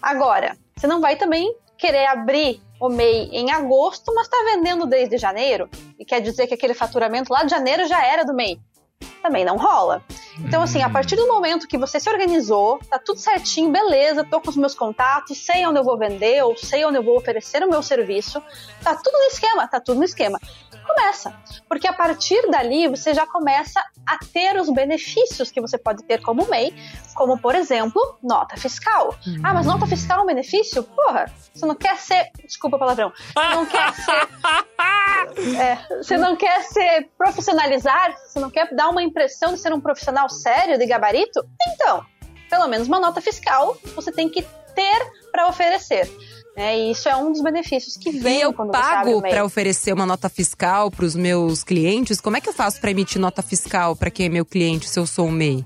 Agora, 0.00 0.56
você 0.74 0.86
não 0.86 1.00
vai 1.00 1.16
também 1.16 1.54
querer 1.76 2.06
abrir 2.06 2.60
o 2.80 2.88
MEI 2.88 3.28
em 3.32 3.50
agosto, 3.50 4.14
mas 4.14 4.26
está 4.26 4.38
vendendo 4.44 4.86
desde 4.86 5.18
janeiro, 5.18 5.68
e 5.98 6.04
quer 6.04 6.20
dizer 6.20 6.46
que 6.46 6.54
aquele 6.54 6.74
faturamento 6.74 7.32
lá 7.32 7.44
de 7.44 7.50
janeiro 7.50 7.86
já 7.86 8.02
era 8.04 8.24
do 8.24 8.34
MEI. 8.34 8.58
Também 9.22 9.44
não 9.44 9.56
rola. 9.56 10.02
Então, 10.38 10.62
assim, 10.62 10.82
a 10.82 10.90
partir 10.90 11.16
do 11.16 11.26
momento 11.26 11.66
que 11.66 11.78
você 11.78 11.98
se 11.98 12.08
organizou, 12.08 12.78
tá 12.90 12.98
tudo 12.98 13.18
certinho, 13.18 13.70
beleza, 13.70 14.24
tô 14.24 14.40
com 14.40 14.50
os 14.50 14.56
meus 14.56 14.74
contatos, 14.74 15.38
sei 15.38 15.66
onde 15.66 15.78
eu 15.78 15.84
vou 15.84 15.98
vender, 15.98 16.42
ou 16.44 16.56
sei 16.56 16.84
onde 16.84 16.98
eu 16.98 17.02
vou 17.02 17.16
oferecer 17.16 17.62
o 17.62 17.68
meu 17.68 17.82
serviço, 17.82 18.40
tá 18.82 18.94
tudo 18.94 19.18
no 19.18 19.24
esquema, 19.24 19.66
tá 19.66 19.80
tudo 19.80 19.98
no 19.98 20.04
esquema. 20.04 20.38
Começa. 20.86 21.34
Porque 21.68 21.86
a 21.86 21.92
partir 21.92 22.40
dali 22.50 22.88
você 22.88 23.12
já 23.12 23.26
começa 23.26 23.80
a 24.06 24.18
ter 24.32 24.56
os 24.60 24.70
benefícios 24.70 25.50
que 25.50 25.60
você 25.60 25.76
pode 25.76 26.04
ter 26.04 26.22
como 26.22 26.48
MEI, 26.48 26.74
como, 27.14 27.38
por 27.38 27.54
exemplo, 27.54 28.18
nota 28.22 28.56
fiscal. 28.56 29.14
Ah, 29.42 29.52
mas 29.52 29.66
nota 29.66 29.86
fiscal 29.86 30.20
é 30.20 30.22
um 30.22 30.26
benefício? 30.26 30.82
Porra, 30.82 31.26
você 31.52 31.66
não 31.66 31.74
quer 31.74 31.96
ser. 31.96 32.30
Desculpa 32.44 32.76
o 32.76 32.78
palavrão. 32.78 33.12
Você 33.34 33.54
não 33.54 33.66
quer 33.66 33.94
ser. 33.94 34.28
É, 35.58 35.96
você 36.02 36.16
não 36.16 36.36
quer 36.36 36.62
ser 36.62 37.10
profissionalizar? 37.18 38.16
Você 38.16 38.38
não 38.38 38.50
quer 38.50 38.72
dar 38.74 38.88
uma 38.88 39.02
impressão 39.02 39.52
de 39.52 39.60
ser 39.60 39.72
um 39.72 39.80
profissional 39.80 40.28
sério, 40.28 40.78
de 40.78 40.86
gabarito? 40.86 41.44
Então, 41.68 42.04
pelo 42.48 42.68
menos 42.68 42.86
uma 42.88 43.00
nota 43.00 43.20
fiscal 43.20 43.76
você 43.94 44.12
tem 44.12 44.28
que 44.28 44.42
ter 44.74 45.12
para 45.32 45.48
oferecer. 45.48 46.10
Né? 46.56 46.78
e 46.78 46.90
isso 46.90 47.08
é 47.08 47.16
um 47.16 47.30
dos 47.30 47.42
benefícios 47.42 47.96
que 47.96 48.08
E 48.08 48.18
vem 48.18 48.40
eu 48.40 48.52
quando 48.52 48.70
você 48.70 48.76
abre 48.76 49.12
pago 49.12 49.20
para 49.22 49.44
oferecer 49.44 49.92
uma 49.92 50.06
nota 50.06 50.28
fiscal 50.28 50.90
para 50.90 51.04
os 51.04 51.14
meus 51.14 51.62
clientes? 51.62 52.20
Como 52.20 52.36
é 52.36 52.40
que 52.40 52.48
eu 52.48 52.54
faço 52.54 52.80
para 52.80 52.90
emitir 52.90 53.20
nota 53.20 53.42
fiscal 53.42 53.94
para 53.94 54.10
quem 54.10 54.26
é 54.26 54.28
meu 54.28 54.44
cliente 54.44 54.88
se 54.88 54.98
eu 54.98 55.06
sou 55.06 55.26
um 55.26 55.30
MEI? 55.30 55.64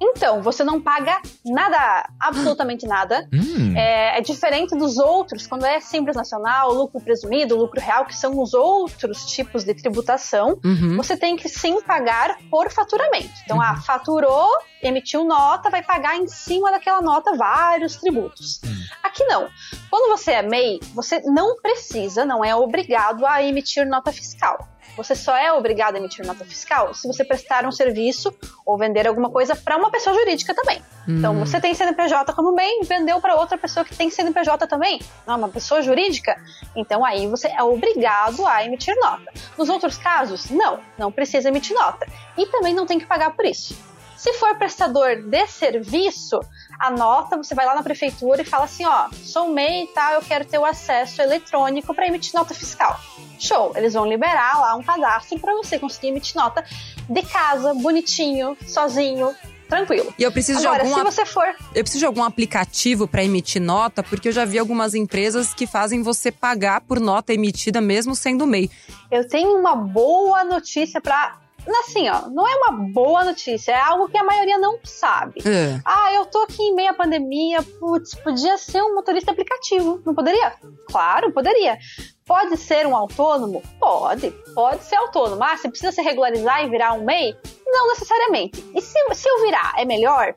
Então, 0.00 0.40
você 0.40 0.64
não 0.64 0.80
paga 0.80 1.20
nada, 1.44 2.08
absolutamente 2.18 2.86
nada. 2.86 3.28
Hum. 3.32 3.76
É, 3.76 4.18
é 4.18 4.20
diferente 4.22 4.76
dos 4.76 4.96
outros, 4.96 5.46
quando 5.46 5.66
é 5.66 5.78
simples 5.78 6.16
nacional, 6.16 6.72
lucro 6.72 7.00
presumido, 7.00 7.56
lucro 7.56 7.80
real, 7.80 8.06
que 8.06 8.16
são 8.16 8.40
os 8.40 8.54
outros 8.54 9.26
tipos 9.26 9.62
de 9.62 9.74
tributação. 9.74 10.58
Uhum. 10.64 10.96
Você 10.96 11.16
tem 11.16 11.36
que 11.36 11.48
sim 11.48 11.82
pagar 11.82 12.38
por 12.50 12.70
faturamento. 12.70 13.30
Então, 13.44 13.60
ah, 13.60 13.76
faturou, 13.76 14.48
emitiu 14.82 15.24
nota, 15.24 15.68
vai 15.68 15.82
pagar 15.82 16.16
em 16.16 16.26
cima 16.26 16.70
daquela 16.70 17.02
nota 17.02 17.36
vários 17.36 17.96
tributos. 17.96 18.60
Aqui 19.02 19.24
não. 19.24 19.48
Quando 19.90 20.16
você 20.16 20.32
é 20.32 20.42
MEI, 20.42 20.80
você 20.94 21.20
não 21.24 21.56
precisa, 21.60 22.24
não 22.24 22.44
é 22.44 22.54
obrigado 22.54 23.26
a 23.26 23.42
emitir 23.42 23.86
nota 23.86 24.12
fiscal. 24.12 24.69
Você 24.96 25.14
só 25.14 25.36
é 25.36 25.52
obrigado 25.52 25.94
a 25.96 25.98
emitir 25.98 26.26
nota 26.26 26.44
fiscal 26.44 26.92
se 26.94 27.06
você 27.06 27.24
prestar 27.24 27.64
um 27.66 27.72
serviço 27.72 28.34
ou 28.64 28.76
vender 28.78 29.06
alguma 29.06 29.30
coisa 29.30 29.54
para 29.56 29.76
uma 29.76 29.90
pessoa 29.90 30.14
jurídica 30.14 30.54
também. 30.54 30.82
Então, 31.08 31.34
Hum. 31.34 31.44
você 31.44 31.60
tem 31.60 31.74
CNPJ 31.74 32.32
como 32.34 32.54
bem, 32.54 32.82
vendeu 32.84 33.20
para 33.20 33.34
outra 33.36 33.56
pessoa 33.58 33.84
que 33.84 33.94
tem 33.96 34.10
CNPJ 34.10 34.66
também, 34.66 35.00
não, 35.26 35.36
uma 35.38 35.48
pessoa 35.48 35.82
jurídica, 35.82 36.36
então 36.76 37.04
aí 37.04 37.26
você 37.26 37.48
é 37.48 37.62
obrigado 37.62 38.46
a 38.46 38.64
emitir 38.64 38.94
nota. 39.00 39.32
Nos 39.58 39.68
outros 39.68 39.96
casos, 39.96 40.50
não, 40.50 40.78
não 40.98 41.10
precisa 41.10 41.48
emitir 41.48 41.74
nota. 41.74 42.06
E 42.36 42.46
também 42.46 42.74
não 42.74 42.86
tem 42.86 42.98
que 42.98 43.06
pagar 43.06 43.34
por 43.34 43.44
isso. 43.44 43.74
Se 44.20 44.34
for 44.34 44.54
prestador 44.56 45.16
de 45.22 45.46
serviço, 45.46 46.40
a 46.78 46.90
nota, 46.90 47.38
você 47.38 47.54
vai 47.54 47.64
lá 47.64 47.74
na 47.74 47.82
prefeitura 47.82 48.42
e 48.42 48.44
fala 48.44 48.64
assim, 48.64 48.84
ó, 48.84 49.08
sou 49.24 49.48
MEI 49.48 49.84
e 49.84 49.86
tal, 49.88 50.12
eu 50.12 50.20
quero 50.20 50.44
ter 50.44 50.58
o 50.58 50.64
acesso 50.66 51.22
eletrônico 51.22 51.94
para 51.94 52.06
emitir 52.06 52.34
nota 52.34 52.52
fiscal. 52.52 53.00
Show, 53.38 53.72
eles 53.74 53.94
vão 53.94 54.04
liberar 54.06 54.60
lá 54.60 54.76
um 54.76 54.82
cadastro 54.82 55.38
para 55.38 55.54
você 55.54 55.78
conseguir 55.78 56.08
emitir 56.08 56.36
nota 56.36 56.62
de 57.08 57.22
casa, 57.22 57.72
bonitinho, 57.72 58.54
sozinho, 58.66 59.34
tranquilo. 59.70 60.12
E 60.18 60.22
eu 60.22 60.30
preciso 60.30 60.60
Agora, 60.68 60.82
de 60.82 60.88
se 60.90 60.94
algum 60.94 61.08
ap- 61.08 61.14
você 61.14 61.24
for 61.24 61.46
eu 61.74 61.82
preciso 61.82 62.00
de 62.00 62.04
algum 62.06 62.22
aplicativo 62.22 63.08
para 63.08 63.24
emitir 63.24 63.62
nota, 63.62 64.02
porque 64.02 64.28
eu 64.28 64.32
já 64.32 64.44
vi 64.44 64.58
algumas 64.58 64.94
empresas 64.94 65.54
que 65.54 65.66
fazem 65.66 66.02
você 66.02 66.30
pagar 66.30 66.82
por 66.82 67.00
nota 67.00 67.32
emitida 67.32 67.80
mesmo 67.80 68.14
sendo 68.14 68.46
MEI. 68.46 68.70
Eu 69.10 69.26
tenho 69.26 69.56
uma 69.58 69.74
boa 69.74 70.44
notícia 70.44 71.00
pra. 71.00 71.38
Assim, 71.80 72.08
ó, 72.08 72.28
não 72.28 72.46
é 72.46 72.54
uma 72.56 72.72
boa 72.92 73.24
notícia, 73.24 73.72
é 73.72 73.80
algo 73.80 74.08
que 74.08 74.16
a 74.16 74.24
maioria 74.24 74.58
não 74.58 74.78
sabe. 74.84 75.40
É. 75.46 75.80
Ah, 75.84 76.12
eu 76.14 76.26
tô 76.26 76.38
aqui 76.42 76.62
em 76.62 76.74
meio 76.74 76.90
à 76.90 76.94
pandemia, 76.94 77.62
putz, 77.62 78.14
podia 78.14 78.56
ser 78.56 78.82
um 78.82 78.94
motorista 78.94 79.30
aplicativo, 79.30 80.00
não 80.04 80.14
poderia? 80.14 80.54
Claro, 80.86 81.32
poderia. 81.32 81.78
Pode 82.26 82.56
ser 82.56 82.86
um 82.86 82.96
autônomo? 82.96 83.62
Pode, 83.78 84.30
pode 84.54 84.84
ser 84.84 84.96
autônomo. 84.96 85.42
Ah, 85.42 85.56
você 85.56 85.68
precisa 85.68 85.92
se 85.92 86.02
regularizar 86.02 86.64
e 86.64 86.70
virar 86.70 86.92
um 86.92 87.04
MEI? 87.04 87.36
Não 87.66 87.88
necessariamente. 87.88 88.64
E 88.74 88.80
se, 88.80 88.98
se 89.14 89.28
eu 89.28 89.42
virar, 89.42 89.74
é 89.76 89.84
melhor? 89.84 90.34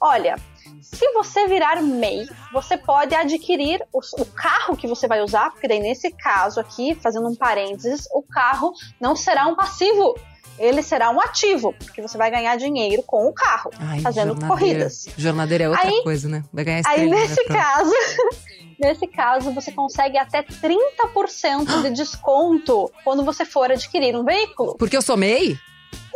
Olha, 0.00 0.36
se 0.80 1.12
você 1.12 1.46
virar 1.46 1.80
MEI, 1.80 2.28
você 2.52 2.76
pode 2.76 3.14
adquirir 3.14 3.84
o, 3.92 4.00
o 4.20 4.26
carro 4.26 4.76
que 4.76 4.86
você 4.86 5.06
vai 5.06 5.20
usar, 5.22 5.50
porque 5.50 5.68
daí 5.68 5.80
nesse 5.80 6.10
caso 6.12 6.60
aqui, 6.60 6.94
fazendo 6.94 7.28
um 7.28 7.34
parênteses, 7.34 8.06
o 8.12 8.22
carro 8.22 8.72
não 9.00 9.14
será 9.14 9.46
um 9.46 9.54
passivo, 9.54 10.14
ele 10.64 10.82
será 10.82 11.10
um 11.10 11.20
ativo, 11.20 11.74
porque 11.84 12.00
você 12.00 12.16
vai 12.16 12.30
ganhar 12.30 12.56
dinheiro 12.56 13.02
com 13.04 13.26
o 13.26 13.32
carro, 13.32 13.70
Ai, 13.80 14.00
fazendo 14.00 14.28
jornadeira. 14.28 14.48
corridas. 14.54 15.06
Jornadeira 15.18 15.64
é 15.64 15.68
outra 15.68 15.88
Aí- 15.88 16.02
coisa, 16.04 16.28
né? 16.28 16.44
Vai 16.52 16.64
ganhar 16.64 16.82
Aí 16.86 17.10
nesse 17.10 17.42
pra- 17.44 17.56
caso, 17.56 17.92
nesse 18.78 19.06
caso 19.08 19.52
você 19.52 19.72
consegue 19.72 20.16
até 20.16 20.42
30% 20.42 21.82
de 21.82 21.90
desconto 21.96 22.90
quando 23.04 23.24
você 23.24 23.44
for 23.44 23.70
adquirir 23.70 24.16
um 24.16 24.24
veículo, 24.24 24.76
Porque 24.76 24.96
eu 24.96 25.02
sou 25.02 25.16
MEI? 25.16 25.58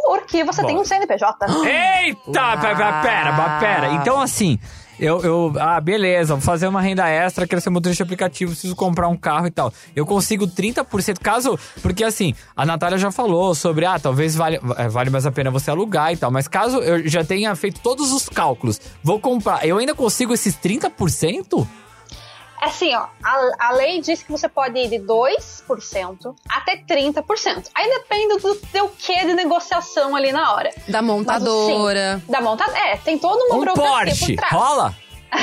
porque 0.09 0.45
você 0.45 0.63
Bom. 0.63 0.69
tem 0.69 0.77
um 0.79 0.85
CNPJ. 0.85 1.47
Eita, 1.67 2.41
Uau. 2.41 2.61
pera, 3.03 3.59
pera. 3.59 3.89
Então, 3.95 4.21
assim, 4.21 4.57
eu, 4.99 5.21
eu. 5.23 5.53
Ah, 5.59 5.81
beleza, 5.81 6.35
vou 6.35 6.43
fazer 6.43 6.67
uma 6.67 6.81
renda 6.81 7.09
extra, 7.09 7.47
quero 7.47 7.61
ser 7.61 7.71
motorista 7.71 8.03
aplicativo, 8.03 8.53
preciso 8.53 8.75
comprar 8.75 9.09
um 9.09 9.17
carro 9.17 9.47
e 9.47 9.51
tal. 9.51 9.73
Eu 9.95 10.07
consigo 10.07 10.47
30%, 10.47 11.19
caso. 11.21 11.59
Porque, 11.83 12.05
assim, 12.05 12.35
a 12.57 12.65
Natália 12.65 12.99
já 12.99 13.11
falou 13.11 13.55
sobre, 13.55 13.85
ah, 13.85 13.99
talvez 13.99 14.35
vale, 14.35 14.61
é, 14.77 14.89
vale 14.89 15.11
mais 15.11 15.27
a 15.27 15.33
pena 15.33 15.51
você 15.51 15.71
alugar 15.71 16.13
e 16.13 16.17
tal. 16.17 16.31
Mas 16.31 16.49
caso 16.49 16.79
eu 16.79 17.07
já 17.09 17.25
tenha 17.25 17.55
feito 17.55 17.81
todos 17.81 18.13
os 18.13 18.29
cálculos, 18.29 18.81
vou 19.03 19.21
comprar, 19.21 19.67
eu 19.67 19.79
ainda 19.79 19.95
consigo 19.95 20.33
esses 20.33 20.57
30%? 20.57 21.67
Assim, 22.61 22.95
ó, 22.95 23.07
a, 23.23 23.69
a 23.69 23.73
lei 23.73 24.01
diz 24.01 24.23
que 24.23 24.31
você 24.31 24.49
pode 24.49 24.79
ir 24.79 24.89
de 24.89 24.99
2% 24.99 26.35
até 26.49 26.77
30%. 26.77 27.69
Aí 27.75 27.89
depende 27.91 28.39
do 28.39 28.55
teu 28.73 28.89
que 28.89 29.25
de 29.25 29.35
negociação 29.35 30.15
ali 30.17 30.33
na 30.33 30.53
hora. 30.55 30.71
Da 30.89 31.03
montadora. 31.03 32.23
Da 32.29 32.41
montada. 32.41 32.77
É, 32.77 32.97
tem 32.97 33.19
toda 33.19 33.45
uma 33.45 33.57
Um 33.57 33.59
burocracia 33.59 34.07
Porsche, 34.07 34.27
por 34.27 34.37
trás. 34.37 34.53
rola? 34.53 34.95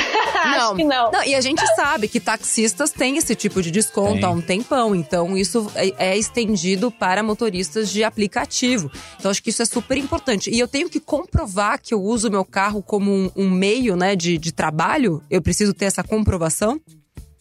Acho 0.44 0.76
que 0.76 0.84
não. 0.84 1.12
E 1.26 1.36
a 1.36 1.42
gente 1.42 1.62
sabe 1.76 2.08
que 2.08 2.20
taxistas 2.20 2.92
têm 2.92 3.18
esse 3.18 3.36
tipo 3.36 3.62
de 3.62 3.70
desconto 3.70 4.14
Tem. 4.14 4.24
há 4.24 4.30
um 4.30 4.42
tempão. 4.42 4.96
Então, 4.96 5.38
isso 5.38 5.70
é, 5.76 6.12
é 6.12 6.18
estendido 6.18 6.90
para 6.92 7.22
motoristas 7.22 7.90
de 7.92 8.04
aplicativo. 8.04 8.92
Então, 9.20 9.30
acho 9.30 9.44
que 9.44 9.50
isso 9.50 9.62
é 9.62 9.66
super 9.66 9.98
importante. 9.98 10.50
E 10.50 10.60
eu 10.60 10.68
tenho 10.68 10.90
que 10.90 11.00
comprovar 11.00 11.80
que 11.82 11.94
eu 11.94 12.02
uso 12.02 12.28
o 12.28 12.32
meu 12.32 12.46
carro 12.46 12.82
como 12.82 13.12
um, 13.12 13.32
um 13.36 13.50
meio 13.50 13.96
né, 13.96 14.16
de, 14.16 14.38
de 14.38 14.52
trabalho? 14.52 15.22
Eu 15.30 15.42
preciso 15.42 15.74
ter 15.74 15.86
essa 15.86 16.04
comprovação? 16.04 16.80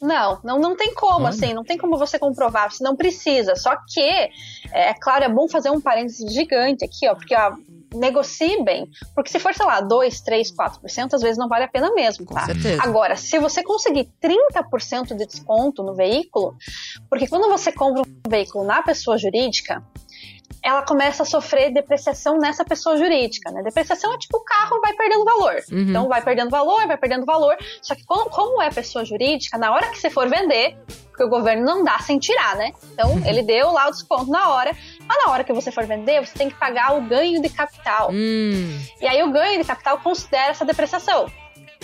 Não, 0.03 0.41
não, 0.43 0.59
não 0.59 0.77
tem 0.77 0.93
como, 0.95 1.29
assim, 1.29 1.55
não 1.55 1.63
tem 1.63 1.79
como 1.79 1.97
você 1.97 2.19
comprovar, 2.19 2.73
você 2.73 2.83
não 2.83 2.97
precisa. 2.97 3.55
Só 3.55 3.77
que, 3.87 4.01
é, 4.01 4.31
é 4.73 4.95
claro, 4.95 5.25
é 5.25 5.29
bom 5.29 5.49
fazer 5.49 5.71
um 5.71 5.81
parênteses 5.81 6.33
gigante 6.35 6.85
aqui, 6.85 7.09
ó, 7.09 7.15
porque, 7.15 7.35
ó, 7.37 7.53
negocie 7.95 8.63
bem. 8.65 8.89
Porque 9.15 9.31
se 9.31 9.39
for, 9.39 9.55
sei 9.55 9.65
lá, 9.65 9.81
2, 9.81 10.21
3, 10.21 10.53
4%, 10.53 11.15
às 11.15 11.23
vezes 11.23 11.39
não 11.39 11.49
vale 11.49 11.65
a 11.65 11.69
pena 11.69 11.93
mesmo, 11.95 12.27
Com 12.27 12.35
tá? 12.35 12.47
certeza. 12.47 12.83
Agora, 12.83 13.17
se 13.17 13.39
você 13.39 13.63
conseguir 13.63 14.09
30% 14.21 15.15
de 15.17 15.27
desconto 15.27 15.83
no 15.83 15.95
veículo, 15.95 16.57
porque 17.09 17.29
quando 17.29 17.49
você 17.49 17.71
compra 17.71 18.03
um 18.03 18.31
veículo 18.31 18.65
na 18.65 18.83
pessoa 18.83 19.17
jurídica, 19.17 19.85
ela 20.65 20.83
começa 20.83 21.23
a 21.23 21.27
sofrer 21.27 21.73
depreciação 21.73 22.39
nessa 22.39 22.65
pessoa 22.65 22.97
jurídica, 22.97 23.51
né? 23.51 23.63
Depreciação 23.63 24.13
é 24.15 24.19
tipo 24.19 24.39
o 24.39 24.45
carro 24.45 24.81
vai 24.81 24.93
perdendo 24.95 25.25
valor. 25.25 25.57
Uhum. 25.71 25.79
Então 25.81 26.09
vai 26.09 26.23
perdendo 26.23 26.51
valor, 26.51 26.87
vai 26.87 26.97
perdendo 26.97 27.27
valor. 27.27 27.57
Só 27.81 27.95
que 27.95 28.05
como, 28.05 28.31
como 28.31 28.63
é 28.63 28.71
pessoa 28.71 29.05
jurídica, 29.05 29.59
na 29.59 29.73
hora 29.73 29.89
que 29.89 29.99
você 29.99 30.09
for 30.09 30.29
vender, 30.29 30.77
porque 31.09 31.25
o 31.25 31.29
governo 31.29 31.65
não 31.65 31.85
dá 31.85 31.99
sem 31.99 32.19
tirar, 32.19 32.57
né? 32.57 32.73
Então 32.93 33.21
ele 33.27 33.43
deu 33.43 33.71
lá 33.71 33.89
o 33.89 33.91
desconto 33.91 34.31
na 34.31 34.51
hora, 34.51 34.77
mas 35.07 35.25
na 35.25 35.33
hora 35.33 35.45
que 35.45 35.53
você 35.53 35.71
for 35.71 35.85
vender, 35.85 36.25
você 36.25 36.39
tem 36.39 36.49
que 36.49 36.55
pagar 36.59 36.97
o 36.97 37.03
ganho 37.03 37.43
de 37.43 37.49
capital. 37.49 38.11
Hum, 38.13 38.81
E 39.01 39.07
aí 39.07 39.23
o 39.23 39.31
ganho 39.31 39.61
de 39.61 39.67
capital 39.67 39.99
considera 39.99 40.51
essa 40.51 40.65
depreciação. 40.65 41.27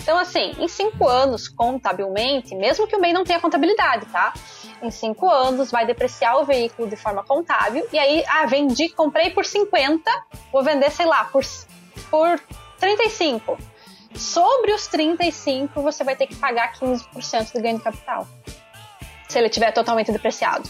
Então, 0.09 0.17
assim, 0.17 0.55
em 0.57 0.67
cinco 0.67 1.07
anos, 1.07 1.47
contabilmente, 1.47 2.55
mesmo 2.55 2.87
que 2.87 2.95
o 2.95 2.99
MEI 2.99 3.13
não 3.13 3.23
tenha 3.23 3.39
contabilidade, 3.39 4.07
tá? 4.07 4.33
Em 4.81 4.89
cinco 4.89 5.29
anos, 5.29 5.69
vai 5.69 5.85
depreciar 5.85 6.39
o 6.39 6.45
veículo 6.45 6.89
de 6.89 6.95
forma 6.95 7.23
contábil. 7.23 7.87
E 7.93 7.99
aí, 7.99 8.23
ah, 8.27 8.43
vendi, 8.47 8.89
comprei 8.89 9.29
por 9.29 9.45
50, 9.45 10.09
vou 10.51 10.63
vender, 10.63 10.89
sei 10.89 11.05
lá, 11.05 11.25
por, 11.25 11.43
por 12.09 12.41
35. 12.79 13.55
Sobre 14.15 14.73
os 14.73 14.87
35, 14.87 15.79
você 15.79 16.03
vai 16.03 16.15
ter 16.15 16.25
que 16.25 16.35
pagar 16.37 16.73
15% 16.73 17.53
de 17.53 17.61
ganho 17.61 17.77
de 17.77 17.83
capital. 17.83 18.27
Se 19.27 19.37
ele 19.37 19.47
tiver 19.47 19.71
totalmente 19.71 20.11
depreciado. 20.11 20.67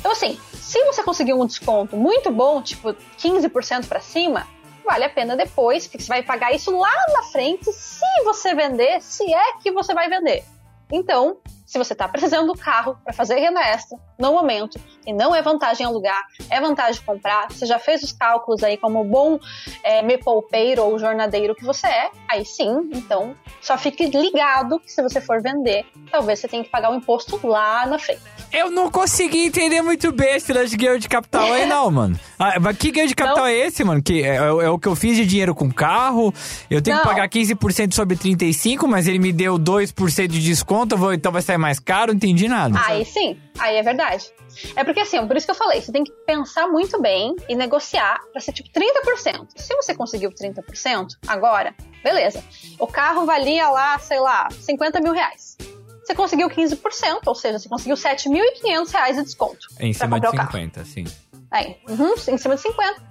Então, 0.00 0.10
assim, 0.10 0.36
se 0.52 0.84
você 0.86 1.00
conseguir 1.04 1.34
um 1.34 1.46
desconto 1.46 1.96
muito 1.96 2.32
bom, 2.32 2.60
tipo 2.60 2.92
15% 2.92 3.86
para 3.86 4.00
cima, 4.00 4.48
vale 4.84 5.04
a 5.04 5.10
pena 5.10 5.36
depois, 5.36 5.86
porque 5.86 6.02
você 6.02 6.08
vai 6.08 6.22
pagar 6.22 6.52
isso 6.52 6.76
lá 6.76 6.92
na 7.12 7.22
frente 7.24 7.72
se 7.72 8.04
você 8.24 8.54
vender, 8.54 9.00
se 9.00 9.32
é 9.32 9.58
que 9.62 9.70
você 9.70 9.94
vai 9.94 10.08
vender. 10.08 10.44
Então, 10.90 11.38
se 11.70 11.78
você 11.78 11.92
está 11.92 12.08
precisando 12.08 12.48
do 12.52 12.58
carro 12.58 12.98
para 13.04 13.12
fazer 13.12 13.36
renda 13.36 13.60
extra 13.60 13.96
no 14.18 14.32
momento, 14.32 14.78
e 15.06 15.12
não 15.12 15.32
é 15.34 15.40
vantagem 15.40 15.86
alugar, 15.86 16.20
é 16.50 16.60
vantagem 16.60 17.00
comprar, 17.06 17.46
você 17.48 17.64
já 17.64 17.78
fez 17.78 18.02
os 18.02 18.12
cálculos 18.12 18.64
aí 18.64 18.76
como 18.76 19.04
bom 19.04 19.38
é, 19.84 20.02
me 20.02 20.18
poupeiro 20.18 20.82
ou 20.82 20.98
jornadeiro 20.98 21.54
que 21.54 21.64
você 21.64 21.86
é, 21.86 22.10
aí 22.28 22.44
sim, 22.44 22.90
então 22.92 23.36
só 23.60 23.78
fique 23.78 24.04
ligado 24.06 24.80
que 24.80 24.90
se 24.90 25.00
você 25.00 25.20
for 25.20 25.40
vender, 25.40 25.86
talvez 26.10 26.40
você 26.40 26.48
tenha 26.48 26.64
que 26.64 26.68
pagar 26.70 26.90
o 26.90 26.96
imposto 26.96 27.38
lá 27.46 27.86
na 27.86 27.98
frente. 28.00 28.20
Eu 28.52 28.68
não 28.68 28.90
consegui 28.90 29.46
entender 29.46 29.80
muito 29.80 30.10
bem 30.10 30.34
esse 30.34 30.52
lance 30.52 30.70
de 30.70 30.76
ganho 30.84 30.98
de 30.98 31.08
capital 31.08 31.52
aí, 31.52 31.66
não, 31.66 31.88
mano. 31.92 32.18
Ah, 32.36 32.58
mas 32.60 32.76
que 32.76 32.90
ganho 32.90 33.06
de 33.06 33.14
capital 33.14 33.44
Não? 33.44 33.46
é 33.46 33.54
esse, 33.54 33.84
mano? 33.84 34.02
Que 34.02 34.24
é, 34.24 34.36
é 34.36 34.68
o 34.68 34.76
que 34.76 34.88
eu 34.88 34.96
fiz 34.96 35.16
de 35.16 35.24
dinheiro 35.24 35.54
com 35.54 35.70
carro. 35.70 36.34
Eu 36.68 36.82
tenho 36.82 36.96
que 36.98 37.04
Não. 37.04 37.10
pagar 37.14 37.28
15% 37.28 37.94
sobre 37.94 38.16
35%, 38.16 38.88
mas 38.88 39.06
ele 39.06 39.20
me 39.20 39.32
deu 39.32 39.56
2% 39.56 40.26
de 40.26 40.40
desconto, 40.42 40.96
vou- 40.96 41.12
então 41.14 41.30
vai 41.30 41.42
sair 41.42 41.58
mais 41.60 41.78
caro, 41.78 42.08
não 42.08 42.16
entendi 42.16 42.48
nada. 42.48 42.78
Aí 42.86 43.04
sim, 43.04 43.38
aí 43.58 43.76
é 43.76 43.82
verdade. 43.82 44.32
É 44.74 44.82
porque 44.82 45.00
assim, 45.00 45.24
por 45.26 45.36
isso 45.36 45.46
que 45.46 45.52
eu 45.52 45.56
falei, 45.56 45.80
você 45.80 45.92
tem 45.92 46.02
que 46.02 46.12
pensar 46.26 46.66
muito 46.66 47.00
bem 47.00 47.36
e 47.48 47.54
negociar 47.54 48.18
pra 48.32 48.40
ser 48.40 48.52
tipo 48.52 48.68
30%. 48.70 49.46
Se 49.56 49.74
você 49.76 49.94
conseguiu 49.94 50.30
30% 50.30 51.06
agora, 51.26 51.74
beleza. 52.02 52.42
O 52.78 52.86
carro 52.86 53.24
valia 53.26 53.68
lá, 53.70 53.98
sei 53.98 54.18
lá, 54.20 54.48
50 54.50 55.00
mil 55.00 55.12
reais. 55.12 55.56
Você 56.02 56.14
conseguiu 56.14 56.48
15%, 56.48 57.20
ou 57.26 57.34
seja, 57.34 57.58
você 57.58 57.68
conseguiu 57.68 57.94
7.500 57.94 58.90
reais 58.90 59.16
de 59.16 59.22
desconto. 59.22 59.68
em 59.78 59.92
cima 59.92 60.18
de 60.18 60.26
comprar 60.26 60.30
o 60.30 60.46
carro. 60.48 60.52
50, 60.52 60.84
sim. 60.84 61.04
Aí, 61.50 61.76
uhum, 61.88 62.14
em 62.14 62.38
cima 62.38 62.54
de 62.54 62.62
50, 62.62 63.02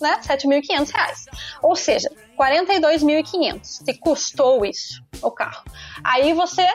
né? 0.00 0.20
7.500 0.22 0.90
reais. 0.92 1.26
Ou 1.62 1.74
seja, 1.74 2.08
42.500. 2.38 3.84
Te 3.84 3.98
custou 3.98 4.64
isso, 4.64 5.02
o 5.20 5.30
carro. 5.30 5.64
Aí 6.04 6.32
você 6.32 6.66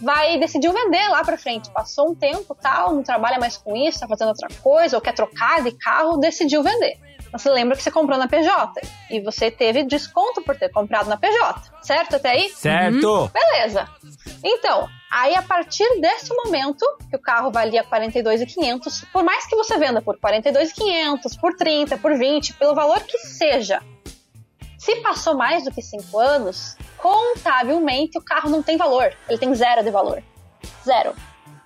vai 0.00 0.38
decidiu 0.38 0.72
vender 0.72 1.08
lá 1.08 1.22
pra 1.24 1.36
frente. 1.36 1.70
Passou 1.70 2.10
um 2.10 2.14
tempo, 2.14 2.54
tal, 2.54 2.94
não 2.94 3.02
trabalha 3.02 3.38
mais 3.38 3.56
com 3.56 3.76
isso, 3.76 4.00
tá 4.00 4.08
fazendo 4.08 4.28
outra 4.28 4.48
coisa, 4.62 4.96
ou 4.96 5.02
quer 5.02 5.14
trocar 5.14 5.62
de 5.62 5.72
carro, 5.72 6.16
decidiu 6.16 6.62
vender. 6.62 6.98
Você 7.32 7.48
lembra 7.48 7.76
que 7.76 7.82
você 7.82 7.90
comprou 7.90 8.18
na 8.18 8.26
PJ 8.26 8.80
e 9.08 9.20
você 9.20 9.50
teve 9.50 9.84
desconto 9.84 10.42
por 10.42 10.56
ter 10.56 10.68
comprado 10.70 11.08
na 11.08 11.16
PJ, 11.16 11.70
certo 11.82 12.16
até 12.16 12.30
aí? 12.30 12.48
Certo! 12.50 13.30
Beleza. 13.32 13.88
Então, 14.42 14.88
Aí, 15.10 15.34
a 15.34 15.42
partir 15.42 15.84
desse 16.00 16.32
momento, 16.32 16.86
que 17.10 17.16
o 17.16 17.18
carro 17.18 17.50
valia 17.50 17.82
42,500, 17.82 19.06
por 19.12 19.24
mais 19.24 19.44
que 19.44 19.56
você 19.56 19.76
venda 19.76 20.00
por 20.00 20.16
42,500, 20.20 21.36
por 21.36 21.52
30, 21.56 21.98
por 21.98 22.16
20, 22.16 22.54
pelo 22.54 22.76
valor 22.76 23.00
que 23.00 23.18
seja, 23.18 23.82
se 24.80 24.96
passou 25.02 25.36
mais 25.36 25.62
do 25.62 25.70
que 25.70 25.82
5 25.82 26.18
anos, 26.18 26.74
contabilmente 26.96 28.16
o 28.16 28.22
carro 28.22 28.48
não 28.48 28.62
tem 28.62 28.78
valor. 28.78 29.14
Ele 29.28 29.38
tem 29.38 29.54
zero 29.54 29.84
de 29.84 29.90
valor. 29.90 30.22
Zero. 30.82 31.14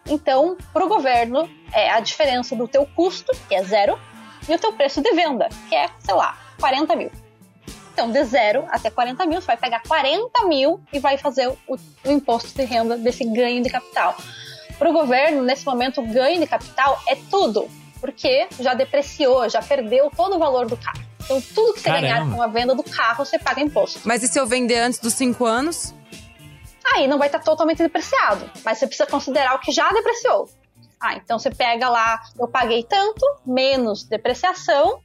Então, 0.04 0.56
para 0.72 0.84
o 0.84 0.88
governo, 0.88 1.48
é 1.72 1.90
a 1.92 2.00
diferença 2.00 2.56
do 2.56 2.66
teu 2.66 2.84
custo, 2.84 3.30
que 3.48 3.54
é 3.54 3.62
zero, 3.62 3.96
e 4.48 4.52
o 4.52 4.58
teu 4.58 4.72
preço 4.72 5.00
de 5.00 5.12
venda, 5.12 5.48
que 5.68 5.76
é, 5.76 5.88
sei 6.00 6.12
lá, 6.12 6.36
40 6.58 6.96
mil. 6.96 7.12
Então, 7.92 8.10
de 8.10 8.24
zero 8.24 8.64
até 8.68 8.90
40 8.90 9.24
mil, 9.26 9.40
você 9.40 9.46
vai 9.46 9.58
pegar 9.58 9.80
40 9.86 10.48
mil 10.48 10.82
e 10.92 10.98
vai 10.98 11.16
fazer 11.16 11.46
o, 11.46 11.76
o 12.04 12.10
imposto 12.10 12.52
de 12.52 12.64
renda 12.64 12.96
desse 12.96 13.24
ganho 13.24 13.62
de 13.62 13.70
capital. 13.70 14.16
Para 14.76 14.90
o 14.90 14.92
governo, 14.92 15.40
nesse 15.40 15.64
momento, 15.64 16.00
o 16.00 16.06
ganho 16.06 16.40
de 16.40 16.48
capital 16.48 17.00
é 17.06 17.14
tudo, 17.30 17.70
porque 18.00 18.48
já 18.58 18.74
depreciou, 18.74 19.48
já 19.48 19.62
perdeu 19.62 20.10
todo 20.10 20.34
o 20.34 20.38
valor 20.40 20.66
do 20.66 20.76
carro. 20.76 21.13
Então, 21.24 21.40
tudo 21.54 21.74
que 21.74 21.80
você 21.80 21.88
Caramba. 21.88 22.02
ganhar 22.02 22.34
com 22.34 22.42
a 22.42 22.46
venda 22.46 22.74
do 22.74 22.82
carro, 22.82 23.24
você 23.24 23.38
paga 23.38 23.60
imposto. 23.60 24.00
Mas 24.04 24.22
e 24.22 24.28
se 24.28 24.38
eu 24.38 24.46
vender 24.46 24.78
antes 24.78 24.98
dos 24.98 25.14
cinco 25.14 25.44
anos? 25.44 25.94
Aí 26.94 27.08
não 27.08 27.18
vai 27.18 27.28
estar 27.28 27.38
totalmente 27.38 27.78
depreciado, 27.78 28.50
mas 28.64 28.78
você 28.78 28.86
precisa 28.86 29.08
considerar 29.08 29.54
o 29.54 29.58
que 29.58 29.72
já 29.72 29.90
depreciou. 29.90 30.48
Ah, 31.00 31.16
então 31.16 31.38
você 31.38 31.50
pega 31.50 31.88
lá, 31.88 32.20
eu 32.38 32.46
paguei 32.46 32.82
tanto, 32.82 33.24
menos 33.46 34.04
depreciação, 34.04 35.00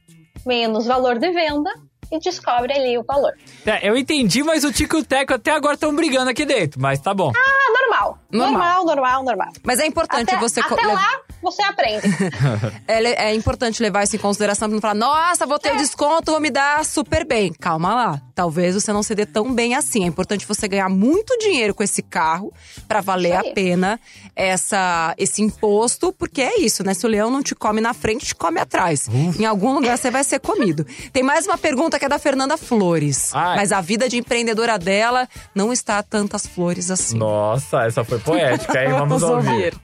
menos 0.46 0.86
valor 0.86 1.18
de 1.18 1.30
venda 1.30 1.70
e 2.12 2.18
descobre 2.18 2.72
ali 2.72 2.98
o 2.98 3.04
valor. 3.04 3.32
É, 3.64 3.88
eu 3.88 3.96
entendi, 3.96 4.42
mas 4.42 4.64
o 4.64 4.72
Tico 4.72 4.96
e 4.96 5.00
o 5.00 5.04
Teco 5.04 5.34
até 5.34 5.52
agora 5.52 5.74
estão 5.74 5.94
brigando 5.94 6.30
aqui 6.30 6.44
dentro, 6.44 6.80
mas 6.80 7.00
tá 7.00 7.14
bom. 7.14 7.32
Ah, 7.34 7.80
normal. 7.80 8.18
Normal. 8.30 8.50
Normal, 8.52 8.84
normal, 8.84 9.24
normal. 9.24 9.52
Mas 9.62 9.78
é 9.80 9.86
importante 9.86 10.30
Até, 10.30 10.40
você... 10.40 10.60
até 10.60 10.86
lá, 10.86 11.20
você 11.42 11.62
aprende. 11.62 12.06
É, 12.86 13.28
é 13.30 13.34
importante 13.34 13.82
levar 13.82 14.02
isso 14.04 14.16
em 14.16 14.18
consideração 14.18 14.68
pra 14.68 14.74
não 14.74 14.80
falar, 14.80 14.94
nossa, 14.94 15.46
vou 15.46 15.56
É. 15.56 15.58
ter 15.58 15.72
o 15.72 15.76
desconto, 15.76 16.32
vou 16.32 16.40
me 16.40 16.50
dar 16.50 16.84
super 16.84 17.24
bem. 17.24 17.52
Calma 17.52 17.94
lá. 17.94 18.20
Talvez 18.34 18.74
você 18.74 18.92
não 18.92 19.02
se 19.02 19.14
dê 19.14 19.24
tão 19.26 19.52
bem 19.54 19.74
assim. 19.74 20.04
É 20.04 20.06
importante 20.06 20.46
você 20.46 20.66
ganhar 20.66 20.88
muito 20.88 21.36
dinheiro 21.38 21.74
com 21.74 21.82
esse 21.82 22.02
carro 22.02 22.52
pra 22.88 23.00
valer 23.00 23.34
a 23.34 23.44
pena 23.52 24.00
essa, 24.34 25.14
esse 25.18 25.42
imposto, 25.42 26.12
porque 26.12 26.40
é 26.42 26.60
isso, 26.60 26.82
né? 26.84 26.94
Se 26.94 27.06
o 27.06 27.08
leão 27.08 27.30
não 27.30 27.42
te 27.42 27.54
come 27.54 27.80
na 27.80 27.92
frente, 27.94 28.26
te 28.26 28.34
come 28.34 28.58
atrás. 28.58 29.08
Em 29.38 29.44
algum 29.44 29.72
lugar 29.74 29.96
você 29.98 30.10
vai 30.10 30.24
ser 30.24 30.40
comido. 30.40 30.86
Tem 31.12 31.22
mais 31.22 31.46
uma 31.46 31.58
pergunta 31.58 31.98
que 31.98 32.04
é 32.04 32.08
da 32.08 32.18
Fernanda 32.18 32.56
Flores. 32.56 33.30
Ai. 33.34 33.56
Mas 33.56 33.72
a 33.72 33.80
vida 33.80 34.08
de 34.08 34.16
empreendedora 34.16 34.78
dela 34.78 35.28
não 35.54 35.72
está 35.72 35.98
a 35.98 36.02
tantas 36.02 36.46
flores 36.46 36.90
assim. 36.90 37.16
Nossa, 37.18 37.84
essa 37.84 38.02
foi 38.04 38.18
poética, 38.18 38.82
hein? 38.82 38.90
Vamos, 38.98 39.22
ouvir. 39.22 39.74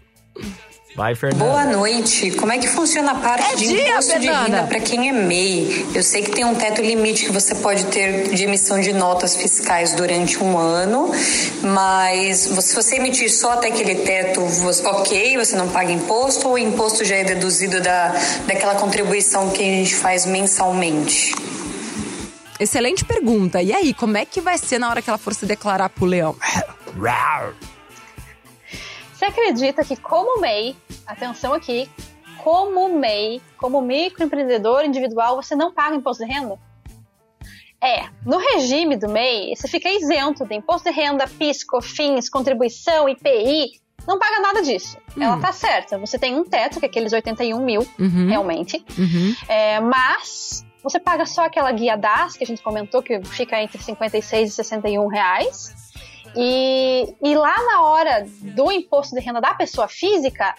Vai, 0.97 1.15
Fernanda. 1.15 1.45
Boa 1.45 1.65
noite. 1.67 2.31
Como 2.31 2.51
é 2.51 2.57
que 2.57 2.67
funciona 2.67 3.13
a 3.13 3.15
parte 3.17 3.53
É 3.53 3.57
de 3.57 3.67
dia, 3.69 3.89
imposto 3.91 4.19
de 4.19 4.27
Fernanda. 4.27 4.57
renda 4.57 4.63
para 4.67 4.81
quem 4.81 5.11
é 5.11 5.13
MEI? 5.13 5.89
Eu 5.95 6.03
sei 6.03 6.23
que 6.23 6.31
tem 6.31 6.43
um 6.43 6.55
teto 6.55 6.81
limite 6.81 7.27
que 7.27 7.33
você 7.33 7.55
pode 7.57 7.85
ter 7.87 8.31
de 8.31 8.45
emissão 8.45 8.81
de 8.81 8.95
notas 8.95 9.37
fiscais 9.37 9.93
durante 9.93 10.43
um 10.43 10.57
ano, 10.57 11.11
mas 11.63 12.39
se 12.39 12.75
você 12.75 12.97
emitir 12.97 13.31
só 13.31 13.53
até 13.53 13.69
aquele 13.69 13.97
teto, 13.97 14.41
você, 14.41 14.87
ok, 14.87 15.37
você 15.37 15.55
não 15.55 15.69
paga 15.69 15.93
imposto 15.93 16.49
ou 16.49 16.55
o 16.55 16.59
imposto 16.59 17.05
já 17.05 17.17
é 17.17 17.25
deduzido 17.25 17.79
da, 17.83 18.15
daquela 18.47 18.77
contribuição 18.77 19.51
que 19.51 19.63
a 19.63 19.67
gente 19.67 19.95
faz 19.97 20.25
mensalmente? 20.25 21.35
Excelente 22.59 23.05
pergunta. 23.05 23.61
E 23.61 23.71
aí, 23.71 23.93
como 23.93 24.17
é 24.17 24.25
que 24.25 24.41
vai 24.41 24.57
ser 24.57 24.79
na 24.79 24.89
hora 24.89 25.03
que 25.03 25.11
ela 25.11 25.19
for 25.19 25.35
se 25.35 25.45
declarar 25.45 25.91
pro 25.91 26.07
leão? 26.07 26.35
Você 29.17 29.25
acredita 29.25 29.83
que 29.83 29.97
como 29.97 30.41
MEI, 30.41 30.77
atenção 31.07 31.53
aqui, 31.55 31.89
como 32.43 32.89
MEI, 32.89 33.41
como 33.59 33.81
microempreendedor 33.81 34.85
individual, 34.85 35.37
você 35.43 35.55
não 35.57 35.73
paga 35.73 35.97
imposto 35.97 36.25
de 36.25 36.31
renda? 36.33 36.59
É, 37.83 38.07
no 38.25 38.39
regime 38.39 38.97
do 38.97 39.09
MEI, 39.09 39.55
você 39.55 39.69
fica 39.69 39.89
isento 39.89 40.45
de 40.47 40.55
imposto 40.55 40.91
de 40.91 40.97
renda, 40.97 41.27
PIS, 41.29 41.63
COFINS, 41.65 42.29
contribuição, 42.31 43.09
IPI, 43.09 43.81
não 44.07 44.19
paga 44.19 44.41
nada 44.41 44.63
disso. 44.63 44.97
Ela 45.21 45.39
tá 45.39 45.53
certa, 45.53 45.99
você 45.99 46.19
tem 46.19 46.35
um 46.37 46.45
teto, 46.45 46.79
que 46.79 46.87
é 46.87 46.89
aqueles 46.89 47.13
81 47.13 47.61
mil, 47.65 47.87
Uhum. 47.99 48.29
realmente, 48.29 48.85
Uhum. 48.99 49.35
é, 49.49 49.81
mas 49.81 50.65
você 50.83 50.99
paga 51.01 51.27
só 51.27 51.45
aquela 51.45 51.71
guia 51.73 51.97
DAS, 51.97 52.37
que 52.37 52.45
a 52.45 52.47
gente 52.47 52.63
comentou, 52.63 53.03
que 53.03 53.21
fica 53.25 53.61
entre 53.61 53.83
56 53.83 54.51
e 54.51 54.53
61 54.55 55.09
reais. 55.09 55.75
E, 56.37 57.15
e 57.23 57.35
lá 57.35 57.55
na 57.65 57.83
hora 57.83 58.27
do 58.41 58.71
imposto 58.71 59.15
de 59.15 59.21
renda 59.21 59.41
da 59.41 59.55
pessoa 59.55 59.89
física, 59.89 60.55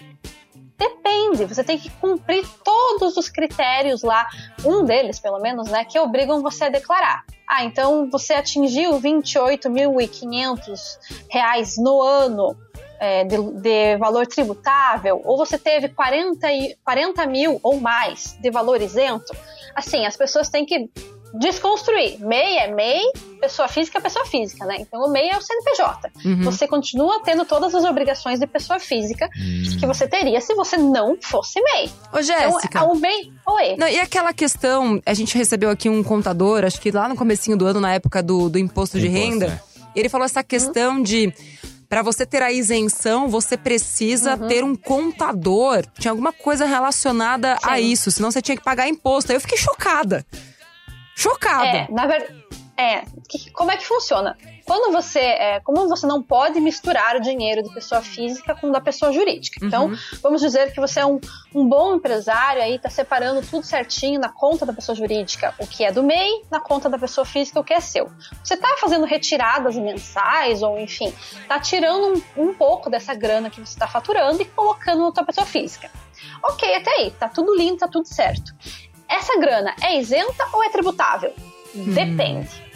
depende. 0.77 1.45
Você 1.45 1.63
tem 1.63 1.77
que 1.77 1.89
cumprir 1.89 2.45
todos 2.63 3.17
os 3.17 3.29
critérios 3.29 4.03
lá, 4.03 4.27
um 4.63 4.83
deles 4.83 5.19
pelo 5.19 5.39
menos, 5.39 5.69
né, 5.69 5.83
que 5.85 5.97
obrigam 5.99 6.41
você 6.41 6.65
a 6.65 6.69
declarar. 6.69 7.23
Ah, 7.47 7.63
então 7.63 8.09
você 8.09 8.33
atingiu 8.33 8.99
28.500 8.99 10.97
reais 11.29 11.77
no 11.77 12.01
ano 12.01 12.55
é, 12.99 13.23
de, 13.23 13.37
de 13.61 13.95
valor 13.97 14.27
tributável, 14.27 15.21
ou 15.23 15.37
você 15.37 15.57
teve 15.57 15.89
40, 15.89 16.51
e- 16.51 16.75
40 16.83 17.25
mil 17.27 17.59
ou 17.63 17.79
mais 17.79 18.37
de 18.41 18.51
valor 18.51 18.81
isento, 18.81 19.33
assim, 19.75 20.05
as 20.05 20.17
pessoas 20.17 20.49
têm 20.49 20.65
que 20.65 20.89
desconstruir. 21.33 22.19
MEI 22.19 22.57
é 22.57 22.67
MEI, 22.73 23.01
pessoa 23.39 23.67
física 23.67 23.97
é 23.97 24.01
pessoa 24.01 24.25
física, 24.25 24.65
né? 24.65 24.77
Então 24.79 25.01
o 25.01 25.09
MEI 25.09 25.29
é 25.29 25.37
o 25.37 25.41
CNPJ. 25.41 26.11
Uhum. 26.25 26.43
Você 26.43 26.67
continua 26.67 27.21
tendo 27.23 27.45
todas 27.45 27.73
as 27.75 27.83
obrigações 27.83 28.39
de 28.39 28.47
pessoa 28.47 28.79
física 28.79 29.29
que 29.79 29.85
você 29.85 30.07
teria 30.07 30.41
se 30.41 30.53
você 30.55 30.77
não 30.77 31.17
fosse 31.21 31.61
MEI. 31.61 31.91
Ô, 32.13 32.21
Jéssica. 32.21 32.79
Então, 32.79 32.91
o 32.91 32.95
MEI... 32.95 33.31
Oi. 33.47 33.75
Não, 33.77 33.87
e 33.87 33.99
aquela 33.99 34.33
questão, 34.33 35.01
a 35.05 35.13
gente 35.13 35.37
recebeu 35.37 35.69
aqui 35.69 35.89
um 35.89 36.03
contador, 36.03 36.63
acho 36.63 36.79
que 36.81 36.91
lá 36.91 37.07
no 37.07 37.15
comecinho 37.15 37.57
do 37.57 37.65
ano, 37.65 37.79
na 37.79 37.93
época 37.93 38.23
do, 38.23 38.49
do 38.49 38.57
imposto 38.57 38.99
de 38.99 39.07
Imposto, 39.07 39.25
renda, 39.25 39.61
é. 39.95 39.99
ele 39.99 40.09
falou 40.09 40.25
essa 40.25 40.43
questão 40.43 41.01
de 41.01 41.33
para 41.89 42.01
você 42.01 42.25
ter 42.25 42.41
a 42.43 42.51
isenção, 42.51 43.29
você 43.29 43.55
precisa 43.55 44.35
Uhum. 44.35 44.47
ter 44.47 44.63
um 44.63 44.75
contador. 44.75 45.85
Tinha 45.97 46.11
alguma 46.11 46.33
coisa 46.33 46.65
relacionada 46.65 47.57
a 47.63 47.77
Sim. 47.77 47.91
isso, 47.91 48.11
senão 48.11 48.29
você 48.29 48.41
tinha 48.41 48.57
que 48.57 48.63
pagar 48.63 48.87
imposto. 48.89 49.31
Aí 49.31 49.37
eu 49.37 49.41
fiquei 49.41 49.57
chocada. 49.57 50.25
Chocada. 51.17 51.65
É, 51.65 51.87
na 51.91 52.05
verdade. 52.05 52.45
É, 52.79 53.01
que- 53.27 53.49
como 53.53 53.71
é 53.71 53.77
que 53.77 53.83
funciona? 53.87 54.37
Quando 54.63 54.91
você. 54.93 55.17
É, 55.19 55.59
como 55.61 55.87
você 55.89 56.05
não 56.05 56.21
pode 56.21 56.59
misturar 56.61 57.15
o 57.15 57.19
dinheiro 57.19 57.63
de 57.63 57.73
pessoa 57.73 58.03
física 58.03 58.53
com 58.53 58.67
o 58.67 58.71
da 58.71 58.79
pessoa 58.79 59.11
jurídica. 59.11 59.65
Então, 59.65 59.91
vamos 60.21 60.41
dizer 60.41 60.71
que 60.71 60.79
você 60.79 60.99
é 60.99 61.05
um, 61.05 61.19
um 61.55 61.67
bom 61.67 61.95
empresário, 61.95 62.61
aí 62.61 62.77
tá 62.77 62.87
separando 62.87 63.41
tudo 63.41 63.65
certinho 63.65 64.19
na 64.19 64.29
conta 64.29 64.63
da 64.63 64.73
pessoa 64.73 64.95
jurídica, 64.95 65.55
o 65.57 65.65
que 65.65 65.83
é 65.83 65.91
do 65.91 66.03
MEI, 66.03 66.43
na 66.51 66.59
conta 66.59 66.87
da 66.87 66.99
pessoa 66.99 67.25
física, 67.25 67.59
o 67.59 67.63
que 67.63 67.73
é 67.73 67.79
seu. 67.79 68.11
Você 68.43 68.55
tá 68.55 68.75
fazendo 68.79 69.05
retiradas 69.07 69.75
mensais, 69.75 70.61
ou 70.61 70.77
enfim, 70.79 71.11
tá 71.47 71.59
tirando 71.59 72.21
um, 72.37 72.49
um 72.49 72.53
pouco 72.53 72.91
dessa 72.91 73.15
grana 73.15 73.49
que 73.49 73.59
você 73.59 73.75
tá 73.79 73.87
faturando 73.87 74.39
e 74.39 74.45
colocando 74.45 75.01
na 75.01 75.11
tua 75.11 75.25
pessoa 75.25 75.47
física. 75.47 75.89
Ok, 76.43 76.75
até 76.75 76.91
aí, 76.91 77.11
tá 77.11 77.27
tudo 77.27 77.55
lindo, 77.55 77.77
tá 77.77 77.87
tudo 77.87 78.07
certo. 78.07 78.53
Essa 79.09 79.37
grana 79.39 79.75
é 79.81 79.97
isenta 79.97 80.47
ou 80.53 80.63
é 80.63 80.69
tributável? 80.69 81.33
Depende. 81.73 82.67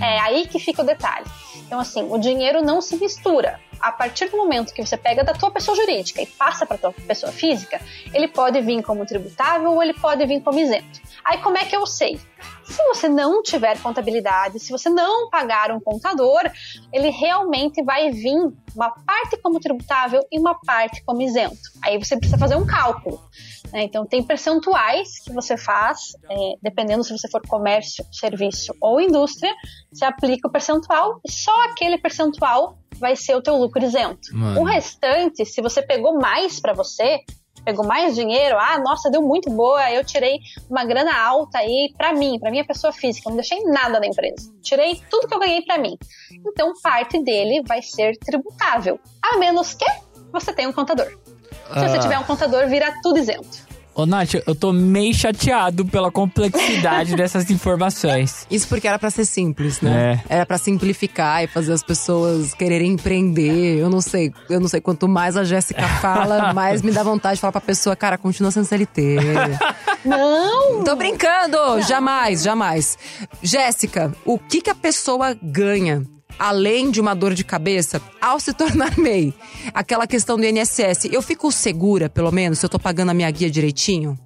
É 0.00 0.18
aí 0.20 0.46
que 0.46 0.58
fica 0.58 0.82
o 0.82 0.84
detalhe. 0.84 1.26
Então, 1.66 1.78
assim, 1.78 2.06
o 2.10 2.18
dinheiro 2.18 2.62
não 2.62 2.80
se 2.80 2.96
mistura. 2.96 3.60
A 3.80 3.92
partir 3.92 4.28
do 4.28 4.36
momento 4.36 4.72
que 4.72 4.84
você 4.84 4.96
pega 4.96 5.22
da 5.22 5.32
tua 5.34 5.50
pessoa 5.50 5.76
jurídica 5.76 6.20
e 6.20 6.26
passa 6.26 6.66
para 6.66 6.78
tua 6.78 6.92
pessoa 6.92 7.30
física, 7.30 7.80
ele 8.12 8.28
pode 8.28 8.60
vir 8.60 8.82
como 8.82 9.06
tributável 9.06 9.72
ou 9.72 9.82
ele 9.82 9.94
pode 9.94 10.24
vir 10.26 10.40
como 10.42 10.58
isento. 10.58 11.00
Aí, 11.24 11.38
como 11.38 11.56
é 11.56 11.64
que 11.64 11.76
eu 11.76 11.86
sei? 11.86 12.20
Se 12.64 12.82
você 12.84 13.08
não 13.08 13.42
tiver 13.42 13.78
contabilidade, 13.80 14.58
se 14.58 14.70
você 14.70 14.88
não 14.88 15.28
pagar 15.28 15.70
um 15.70 15.80
contador, 15.80 16.42
ele 16.92 17.10
realmente 17.10 17.82
vai 17.82 18.10
vir 18.10 18.52
uma 18.74 18.90
parte 18.90 19.36
como 19.42 19.60
tributável 19.60 20.26
e 20.30 20.38
uma 20.38 20.54
parte 20.54 21.02
como 21.04 21.22
isento. 21.22 21.60
Aí 21.82 21.98
você 21.98 22.16
precisa 22.16 22.38
fazer 22.38 22.56
um 22.56 22.66
cálculo. 22.66 23.22
Né? 23.74 23.82
Então, 23.82 24.06
tem 24.06 24.22
percentuais 24.22 25.18
que 25.18 25.32
você 25.32 25.56
faz, 25.56 25.98
é, 26.30 26.36
dependendo 26.62 27.02
se 27.02 27.10
você 27.10 27.28
for 27.28 27.42
comércio, 27.46 28.06
serviço 28.12 28.72
ou 28.80 29.00
indústria, 29.00 29.52
você 29.92 30.04
aplica 30.04 30.46
o 30.46 30.52
percentual 30.52 31.18
e 31.26 31.30
só 31.30 31.52
aquele 31.64 31.98
percentual 31.98 32.78
vai 33.00 33.16
ser 33.16 33.34
o 33.34 33.42
teu 33.42 33.56
lucro 33.56 33.84
isento. 33.84 34.28
Mano. 34.32 34.60
O 34.60 34.64
restante, 34.64 35.44
se 35.44 35.60
você 35.60 35.82
pegou 35.82 36.16
mais 36.20 36.60
para 36.60 36.72
você, 36.72 37.18
pegou 37.64 37.84
mais 37.84 38.14
dinheiro, 38.14 38.56
ah, 38.60 38.78
nossa, 38.78 39.10
deu 39.10 39.22
muito 39.22 39.50
boa, 39.50 39.90
eu 39.90 40.04
tirei 40.04 40.38
uma 40.70 40.84
grana 40.84 41.12
alta 41.18 41.58
aí 41.58 41.92
para 41.96 42.12
mim, 42.12 42.38
para 42.38 42.52
minha 42.52 42.64
pessoa 42.64 42.92
física, 42.92 43.28
não 43.28 43.36
deixei 43.36 43.64
nada 43.64 43.98
da 43.98 44.06
empresa. 44.06 44.54
Tirei 44.62 45.02
tudo 45.10 45.26
que 45.26 45.34
eu 45.34 45.40
ganhei 45.40 45.62
para 45.62 45.78
mim. 45.78 45.98
Então, 46.46 46.72
parte 46.80 47.20
dele 47.24 47.60
vai 47.66 47.82
ser 47.82 48.16
tributável, 48.18 49.00
a 49.20 49.36
menos 49.38 49.74
que 49.74 49.86
você 50.30 50.52
tenha 50.52 50.68
um 50.68 50.72
contador. 50.72 51.08
Se 51.72 51.80
você 51.80 51.96
Ah. 51.96 51.98
tiver 51.98 52.18
um 52.18 52.24
contador, 52.24 52.68
vira 52.68 52.92
tudo 53.02 53.18
isento. 53.18 53.74
Ô, 53.96 54.04
Nath, 54.06 54.34
eu 54.44 54.56
tô 54.56 54.72
meio 54.72 55.14
chateado 55.14 55.84
pela 55.86 56.10
complexidade 56.10 57.14
dessas 57.16 57.48
informações. 57.48 58.44
Isso 58.50 58.66
porque 58.66 58.88
era 58.88 58.98
pra 58.98 59.08
ser 59.08 59.24
simples, 59.24 59.80
né? 59.80 60.20
É. 60.28 60.34
Era 60.34 60.44
pra 60.46 60.58
simplificar 60.58 61.44
e 61.44 61.46
fazer 61.46 61.72
as 61.72 61.80
pessoas 61.82 62.52
quererem 62.54 62.90
empreender. 62.94 63.78
Eu 63.78 63.88
não 63.88 64.00
sei, 64.00 64.32
eu 64.50 64.58
não 64.58 64.66
sei. 64.66 64.80
Quanto 64.80 65.06
mais 65.06 65.36
a 65.36 65.44
Jéssica 65.44 65.86
fala, 66.00 66.50
mais 66.52 66.82
me 66.82 66.90
dá 66.90 67.04
vontade 67.04 67.36
de 67.36 67.40
falar 67.40 67.52
pra 67.52 67.60
pessoa, 67.60 67.94
cara, 67.94 68.18
continua 68.18 68.50
sendo 68.50 68.64
CLT. 68.64 69.16
Não! 70.04 70.82
Tô 70.84 70.96
brincando! 70.96 71.80
Jamais, 71.82 72.42
jamais. 72.42 72.98
Jéssica, 73.42 74.12
o 74.24 74.38
que, 74.38 74.60
que 74.60 74.70
a 74.70 74.74
pessoa 74.74 75.36
ganha? 75.40 76.02
Além 76.38 76.90
de 76.90 77.00
uma 77.00 77.14
dor 77.14 77.34
de 77.34 77.44
cabeça, 77.44 78.00
ao 78.20 78.38
se 78.40 78.52
tornar 78.54 78.98
MEI, 78.98 79.32
aquela 79.72 80.06
questão 80.06 80.36
do 80.36 80.44
INSS, 80.44 81.06
eu 81.12 81.22
fico 81.22 81.50
segura, 81.52 82.08
pelo 82.08 82.32
menos, 82.32 82.58
se 82.58 82.66
eu 82.66 82.70
tô 82.70 82.78
pagando 82.78 83.10
a 83.10 83.14
minha 83.14 83.30
guia 83.30 83.50
direitinho? 83.50 84.18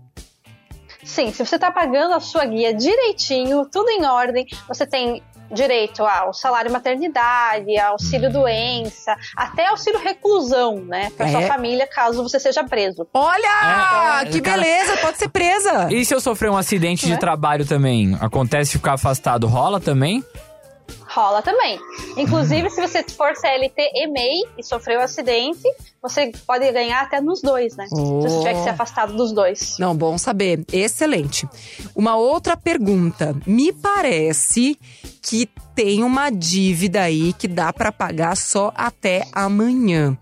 Sim, 1.04 1.32
se 1.32 1.44
você 1.44 1.54
está 1.54 1.70
pagando 1.70 2.14
a 2.14 2.20
sua 2.20 2.44
guia 2.44 2.74
direitinho, 2.74 3.64
tudo 3.70 3.88
em 3.88 4.04
ordem, 4.04 4.46
você 4.66 4.86
tem 4.86 5.22
direito 5.50 6.02
ao 6.04 6.34
salário 6.34 6.70
maternidade, 6.70 7.78
auxílio 7.78 8.30
doença, 8.30 9.16
até 9.34 9.68
auxílio 9.68 9.98
reclusão, 9.98 10.76
né? 10.84 11.10
Para 11.16 11.26
É. 11.26 11.32
sua 11.32 11.42
família, 11.42 11.86
caso 11.86 12.22
você 12.22 12.38
seja 12.38 12.62
preso. 12.64 13.06
Olha! 13.14 14.18
É, 14.20 14.22
é, 14.24 14.30
que 14.30 14.42
cara- 14.42 14.60
beleza, 14.60 14.98
pode 14.98 15.16
ser 15.16 15.30
presa! 15.30 15.88
E 15.90 16.04
se 16.04 16.14
eu 16.14 16.20
sofrer 16.20 16.50
um 16.50 16.56
acidente 16.58 17.06
de 17.06 17.12
Né? 17.12 17.16
trabalho 17.18 17.64
também? 17.64 18.14
Acontece 18.20 18.72
ficar 18.72 18.94
afastado, 18.94 19.46
rola 19.46 19.80
também? 19.80 20.22
Rola 21.08 21.42
também. 21.42 21.80
Inclusive, 22.16 22.70
se 22.70 22.80
você 22.80 23.02
for 23.02 23.34
CLT 23.34 23.90
e 23.94 24.06
MEI 24.08 24.42
e 24.58 24.62
sofreu 24.62 25.00
um 25.00 25.02
acidente, 25.02 25.62
você 26.02 26.30
pode 26.46 26.70
ganhar 26.70 27.00
até 27.00 27.20
nos 27.20 27.40
dois, 27.40 27.76
né? 27.76 27.86
Se 27.86 27.94
você 27.94 28.38
tiver 28.38 28.54
que 28.54 28.62
ser 28.62 28.70
afastado 28.70 29.16
dos 29.16 29.32
dois. 29.32 29.76
Não, 29.78 29.96
bom 29.96 30.18
saber. 30.18 30.64
Excelente. 30.72 31.48
Uma 31.94 32.16
outra 32.16 32.56
pergunta. 32.56 33.34
Me 33.46 33.72
parece 33.72 34.78
que 35.22 35.48
tem 35.74 36.02
uma 36.02 36.30
dívida 36.30 37.02
aí 37.02 37.32
que 37.32 37.48
dá 37.48 37.72
pra 37.72 37.90
pagar 37.90 38.36
só 38.36 38.72
até 38.74 39.26
amanhã. 39.32 40.16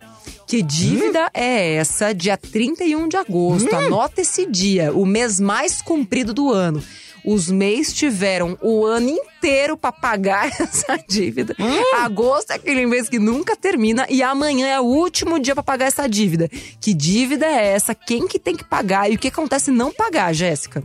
Que 0.46 0.62
dívida 0.62 1.28
é 1.34 1.74
essa? 1.74 2.14
Dia 2.14 2.36
31 2.36 3.08
de 3.08 3.16
agosto. 3.16 3.74
Anota 3.74 4.20
esse 4.20 4.46
dia, 4.46 4.92
o 4.92 5.04
mês 5.04 5.40
mais 5.40 5.82
comprido 5.82 6.32
do 6.32 6.52
ano. 6.52 6.80
Os 7.26 7.50
MEIs 7.50 7.92
tiveram 7.92 8.56
o 8.62 8.86
ano 8.86 9.08
inteiro 9.08 9.76
pra 9.76 9.90
pagar 9.90 10.46
essa 10.60 10.96
dívida. 11.08 11.56
Agosto 12.00 12.52
é 12.52 12.54
aquele 12.54 12.86
mês 12.86 13.08
que 13.08 13.18
nunca 13.18 13.56
termina 13.56 14.06
e 14.08 14.22
amanhã 14.22 14.68
é 14.68 14.80
o 14.80 14.84
último 14.84 15.38
dia 15.40 15.54
pra 15.54 15.62
pagar 15.62 15.86
essa 15.86 16.08
dívida. 16.08 16.48
Que 16.80 16.94
dívida 16.94 17.44
é 17.44 17.72
essa? 17.72 17.94
Quem 17.94 18.28
que 18.28 18.38
tem 18.38 18.54
que 18.54 18.64
pagar 18.64 19.10
e 19.10 19.16
o 19.16 19.18
que 19.18 19.28
acontece 19.28 19.66
se 19.66 19.70
não 19.72 19.92
pagar, 19.92 20.32
Jéssica? 20.32 20.82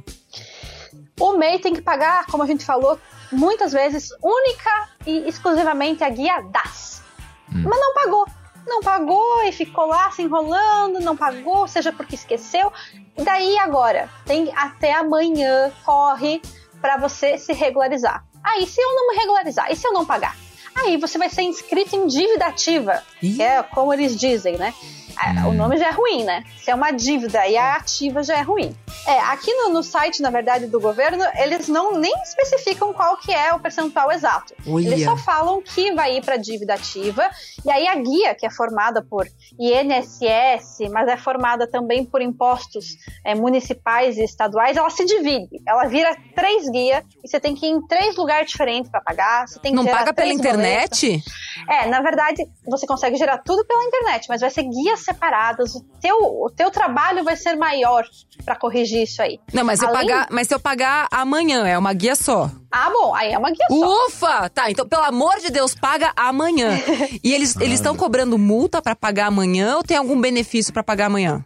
O 1.19 1.38
MEI 1.38 1.60
tem 1.60 1.73
que 1.73 1.82
pagar, 1.82 2.25
como 2.25 2.41
a 2.41 2.47
gente 2.47 2.65
falou 2.65 2.97
muitas 3.32 3.71
vezes, 3.71 4.10
única 4.23 4.89
e 5.06 5.30
exclusivamente 5.30 6.04
a 6.04 6.10
guia 6.10 6.41
DAS. 6.41 7.04
Mas 7.47 7.80
não 7.80 7.93
pagou. 7.93 8.25
Não 8.65 8.82
pagou 8.82 9.43
e 9.43 9.52
ficou 9.52 9.86
lá 9.88 10.12
se 10.12 10.21
enrolando, 10.21 11.00
não 11.00 11.15
pagou, 11.17 11.67
seja 11.67 11.91
porque 11.91 12.15
esqueceu. 12.15 12.71
E 13.17 13.24
daí 13.24 13.58
agora, 13.58 14.10
tem 14.26 14.52
até 14.56 14.93
amanhã, 14.93 15.71
corre 15.84 16.41
para 16.80 16.97
você 16.97 17.38
se 17.38 17.54
regularizar. 17.54 18.24
Aí, 18.43 18.65
se 18.65 18.82
eu 18.82 18.95
não 18.95 19.10
me 19.10 19.15
regularizar, 19.15 19.71
e 19.71 19.76
se 19.76 19.88
eu 19.88 19.93
não 19.93 20.06
pagar? 20.06 20.36
Aí 20.76 20.97
você 20.97 21.17
vai 21.17 21.30
ser 21.30 21.43
inscrito 21.43 21.95
em 21.95 22.08
dívida 22.08 22.45
ativa, 22.45 23.04
Ih. 23.21 23.36
que 23.36 23.41
é 23.43 23.62
como 23.62 23.93
eles 23.93 24.17
dizem, 24.17 24.58
né? 24.58 24.74
Ah, 25.23 25.47
O 25.47 25.53
nome 25.53 25.77
já 25.77 25.89
é 25.89 25.91
ruim, 25.91 26.23
né? 26.23 26.43
Se 26.57 26.71
é 26.71 26.75
uma 26.75 26.91
dívida 26.91 27.47
e 27.47 27.55
a 27.55 27.75
ativa 27.75 28.23
já 28.23 28.38
é 28.38 28.41
ruim. 28.41 28.75
É, 29.05 29.19
aqui 29.19 29.53
no, 29.53 29.69
no 29.69 29.84
site, 29.84 30.21
na 30.21 30.29
verdade, 30.29 30.67
do 30.67 30.79
governo, 30.79 31.23
eles 31.36 31.67
não 31.67 31.97
nem 31.97 32.13
especificam 32.23 32.93
qual 32.93 33.17
que 33.17 33.31
é 33.31 33.53
o 33.53 33.60
percentual 33.60 34.12
exato. 34.12 34.53
Olha. 34.67 34.88
Eles 34.88 35.03
só 35.03 35.15
falam 35.17 35.62
que 35.62 35.91
vai 35.93 36.17
ir 36.17 36.25
para 36.25 36.38
dívida 36.38 36.73
ativa. 36.73 37.29
E 37.65 37.71
aí 37.71 37.88
a 37.88 37.95
guia, 37.95 38.36
que 38.36 38.45
é 38.45 38.49
formada 38.49 39.01
por 39.01 39.27
INSS, 39.60 40.89
mas 40.91 41.07
é 41.07 41.17
formada 41.17 41.67
também 41.67 42.05
por 42.05 42.21
impostos 42.21 42.97
é, 43.23 43.36
municipais 43.36 44.17
e 44.17 44.23
estaduais, 44.23 44.77
ela 44.77 44.89
se 44.89 45.05
divide. 45.05 45.62
Ela 45.67 45.86
vira 45.86 46.15
três 46.36 46.69
guias 46.69 47.03
e 47.23 47.27
você 47.27 47.39
tem 47.39 47.55
que 47.55 47.65
ir 47.65 47.69
em 47.69 47.86
três 47.88 48.15
lugares 48.15 48.49
diferentes 48.49 48.89
para 48.89 49.01
pagar. 49.01 49.47
Você 49.47 49.60
tem 49.60 49.71
que 49.71 49.75
Não 49.75 49.86
paga 49.86 50.13
pela 50.13 50.31
internet? 50.31 51.23
É, 51.67 51.88
na 51.88 52.01
verdade, 52.01 52.47
você 52.67 52.86
consegue 52.86 53.15
gerar 53.17 53.39
tudo 53.39 53.65
pela 53.65 53.84
internet, 53.84 54.27
mas 54.29 54.41
vai 54.41 54.49
ser 54.49 54.63
guias 54.63 54.99
separadas. 55.13 55.76
O 55.76 55.82
teu, 56.00 56.15
o 56.17 56.50
teu 56.56 56.71
trabalho 56.71 57.24
vai 57.24 57.36
ser 57.36 57.56
maior 57.56 58.04
para 58.45 58.56
corrigir 58.56 59.04
isso 59.04 59.21
aí. 59.21 59.39
Não, 59.54 59.63
mas, 59.63 59.82
eu 59.82 59.89
Além- 59.89 60.08
pagar, 60.08 60.28
mas 60.32 60.47
se 60.47 60.54
eu 60.54 60.60
pagar 60.60 61.08
amanhã, 61.12 61.67
é 61.67 61.78
uma 61.78 61.93
guia 61.93 62.15
só. 62.15 62.50
Ah, 62.71 62.89
bom, 62.89 63.13
aí 63.13 63.32
é 63.34 63.38
uma 63.38 63.50
guia 63.52 63.65
só. 63.69 64.06
Ufa! 64.08 64.50
Tá, 64.50 64.71
então 64.71 64.88
pelo 64.88 65.04
amor 65.04 65.38
de 65.39 65.52
Deus, 65.52 65.76
paga 65.76 66.12
amanhã. 66.15 66.69
E 67.24 67.34
eles 67.34 67.56
eles 67.58 67.76
estão 67.76 67.95
cobrando 67.95 68.38
multa 68.38 68.82
pra 68.82 68.95
pagar 68.95 69.28
amanhã 69.28 69.78
ou 69.78 69.84
tem 69.84 69.97
algum 69.97 70.19
benefício 70.19 70.74
pra 70.74 70.84
pagar 70.84 71.06
amanhã? 71.08 71.43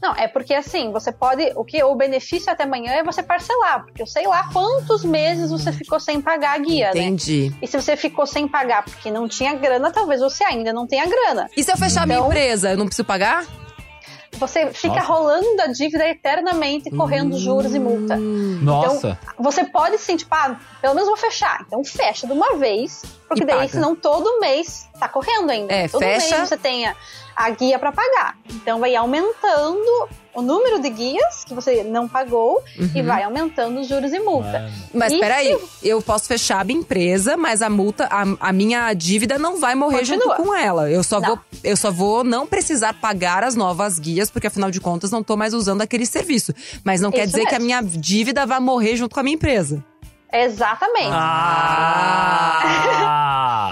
Não, 0.00 0.14
é 0.14 0.28
porque 0.28 0.54
assim, 0.54 0.92
você 0.92 1.10
pode. 1.10 1.52
O 1.56 1.64
que 1.64 1.82
o 1.82 1.94
benefício 1.94 2.50
até 2.52 2.64
amanhã 2.64 2.92
é 2.92 3.02
você 3.02 3.22
parcelar, 3.22 3.84
porque 3.84 4.00
eu 4.02 4.06
sei 4.06 4.26
lá 4.28 4.48
quantos 4.52 5.04
meses 5.04 5.50
você 5.50 5.72
ficou 5.72 5.98
sem 5.98 6.20
pagar 6.20 6.54
a 6.54 6.58
guia, 6.58 6.92
né? 6.94 7.00
Entendi. 7.00 7.52
E 7.60 7.66
se 7.66 7.80
você 7.80 7.96
ficou 7.96 8.26
sem 8.26 8.46
pagar 8.46 8.84
porque 8.84 9.10
não 9.10 9.26
tinha 9.28 9.54
grana, 9.54 9.90
talvez 9.90 10.20
você 10.20 10.44
ainda 10.44 10.72
não 10.72 10.86
tenha 10.86 11.04
grana. 11.06 11.48
E 11.56 11.62
se 11.64 11.72
eu 11.72 11.76
fechar 11.76 12.06
minha 12.06 12.18
Então- 12.18 12.28
empresa, 12.28 12.70
eu 12.70 12.76
não 12.76 12.86
preciso 12.86 13.04
pagar? 13.06 13.44
Você 14.32 14.66
fica 14.72 14.94
Nossa. 14.96 15.06
rolando 15.06 15.62
a 15.62 15.66
dívida 15.66 16.06
eternamente, 16.08 16.90
correndo 16.90 17.36
juros 17.38 17.74
e 17.74 17.78
multa. 17.80 18.14
Nossa. 18.16 19.18
Então, 19.32 19.42
você 19.42 19.64
pode 19.64 19.98
sim, 19.98 20.16
tipo, 20.16 20.32
ah, 20.32 20.60
pelo 20.80 20.94
menos 20.94 21.08
vou 21.08 21.16
fechar. 21.16 21.64
Então 21.66 21.82
fecha 21.82 22.24
de 22.26 22.32
uma 22.32 22.56
vez, 22.56 23.02
porque 23.28 23.42
E 23.42 23.46
daí 23.46 23.56
paga. 23.58 23.68
senão 23.68 23.94
todo 23.94 24.40
mês 24.40 24.86
tá 24.98 25.08
correndo 25.08 25.50
ainda. 25.50 25.72
É, 25.72 25.86
todo 25.88 26.00
fecha. 26.00 26.36
mês 26.38 26.48
você 26.48 26.56
tem 26.56 26.86
a, 26.86 26.94
a 27.36 27.50
guia 27.50 27.78
para 27.78 27.92
pagar. 27.92 28.36
Então 28.50 28.80
vai 28.80 28.96
aumentando 28.96 30.08
o 30.34 30.42
número 30.42 30.80
de 30.80 30.88
guias 30.90 31.44
que 31.44 31.52
você 31.52 31.82
não 31.82 32.06
pagou 32.08 32.62
Uhum. 32.78 32.90
e 32.94 33.02
vai 33.02 33.24
aumentando 33.24 33.80
os 33.80 33.88
juros 33.88 34.12
e 34.12 34.18
multa. 34.20 34.70
Mas 34.94 35.12
E 35.12 35.18
peraí, 35.18 35.58
eu 35.82 36.00
posso 36.00 36.26
fechar 36.26 36.60
a 36.60 36.64
minha 36.64 36.78
empresa, 36.80 37.36
mas 37.36 37.60
a 37.60 37.68
multa, 37.68 38.08
a, 38.10 38.48
a 38.48 38.52
minha 38.52 38.92
dívida 38.94 39.36
não 39.38 39.58
vai 39.58 39.74
morrer 39.74 39.98
Continua. 39.98 40.36
junto 40.36 40.42
com 40.42 40.54
ela. 40.54 40.88
Eu 40.90 41.02
só, 41.02 41.20
Não. 41.20 41.30
vou, 41.30 41.38
eu 41.64 41.76
só 41.76 41.90
vou 41.90 42.22
não 42.22 42.46
precisar 42.46 42.94
pagar 42.94 43.42
as 43.42 43.54
novas 43.56 43.98
guias, 43.98 44.30
porque 44.30 44.46
afinal 44.46 44.70
de 44.70 44.80
contas 44.80 45.10
não 45.10 45.22
tô 45.22 45.36
mais 45.36 45.52
usando 45.54 45.82
aquele 45.82 46.06
serviço. 46.06 46.54
Mas 46.84 47.00
não 47.00 47.10
quer 47.10 47.24
Isso 47.24 47.32
dizer 47.34 47.46
que 47.46 47.54
a 47.54 47.58
mesmo. 47.58 47.66
minha 47.66 47.82
dívida 47.82 48.46
vai 48.46 48.60
morrer 48.60 48.94
junto 48.96 49.14
com 49.14 49.20
a 49.20 49.22
minha 49.24 49.34
empresa. 49.34 49.84
Exatamente. 50.32 51.10
Ah! 51.12 52.64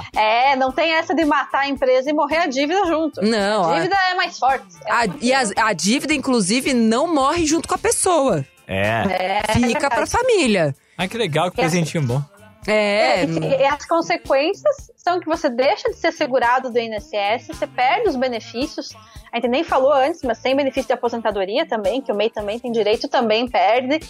É, 0.14 0.54
não 0.56 0.70
tem 0.72 0.92
essa 0.94 1.14
de 1.14 1.24
matar 1.26 1.60
a 1.62 1.68
empresa 1.68 2.08
e 2.08 2.12
morrer 2.12 2.38
a 2.38 2.46
dívida 2.46 2.86
junto. 2.86 3.20
Não, 3.20 3.64
A 3.64 3.72
a- 3.72 3.74
dívida 3.76 3.96
é 4.10 4.14
mais 4.14 4.38
forte. 4.38 4.64
É 4.86 4.92
A, 4.92 5.04
e 5.20 5.32
a, 5.32 5.42
a 5.66 5.72
dívida, 5.74 6.14
inclusive, 6.14 6.72
não 6.72 7.12
morre 7.12 7.44
junto 7.44 7.68
com 7.68 7.74
a 7.74 7.78
pessoa. 7.78 8.42
é. 8.66 9.42
Fica 9.52 9.90
pra 9.90 10.06
família. 10.06 10.74
Ai, 10.96 11.08
que 11.08 11.18
legal, 11.18 11.50
que 11.50 11.56
presentinho 11.56 12.02
bom. 12.04 12.22
É. 12.66 13.22
É, 13.22 13.24
e- 13.24 13.60
e 13.60 13.64
as 13.64 13.84
consequências 13.86 14.90
são 14.96 15.20
que 15.20 15.26
você 15.26 15.48
deixa 15.48 15.88
de 15.88 15.96
ser 15.96 16.12
segurado 16.12 16.70
do 16.70 16.78
INSS, 16.78 17.46
você 17.48 17.66
perde 17.66 18.08
os 18.08 18.16
benefícios. 18.16 18.90
A 19.32 19.36
gente 19.36 19.48
nem 19.48 19.62
falou 19.64 19.92
antes, 19.92 20.22
mas 20.22 20.40
tem 20.40 20.56
benefício 20.56 20.86
de 20.86 20.92
aposentadoria 20.94 21.66
também, 21.66 22.00
que 22.00 22.10
o 22.10 22.14
MEI 22.14 22.30
também 22.30 22.58
tem 22.58 22.72
direito, 22.72 23.06
também 23.08 23.46
perde. 23.48 24.00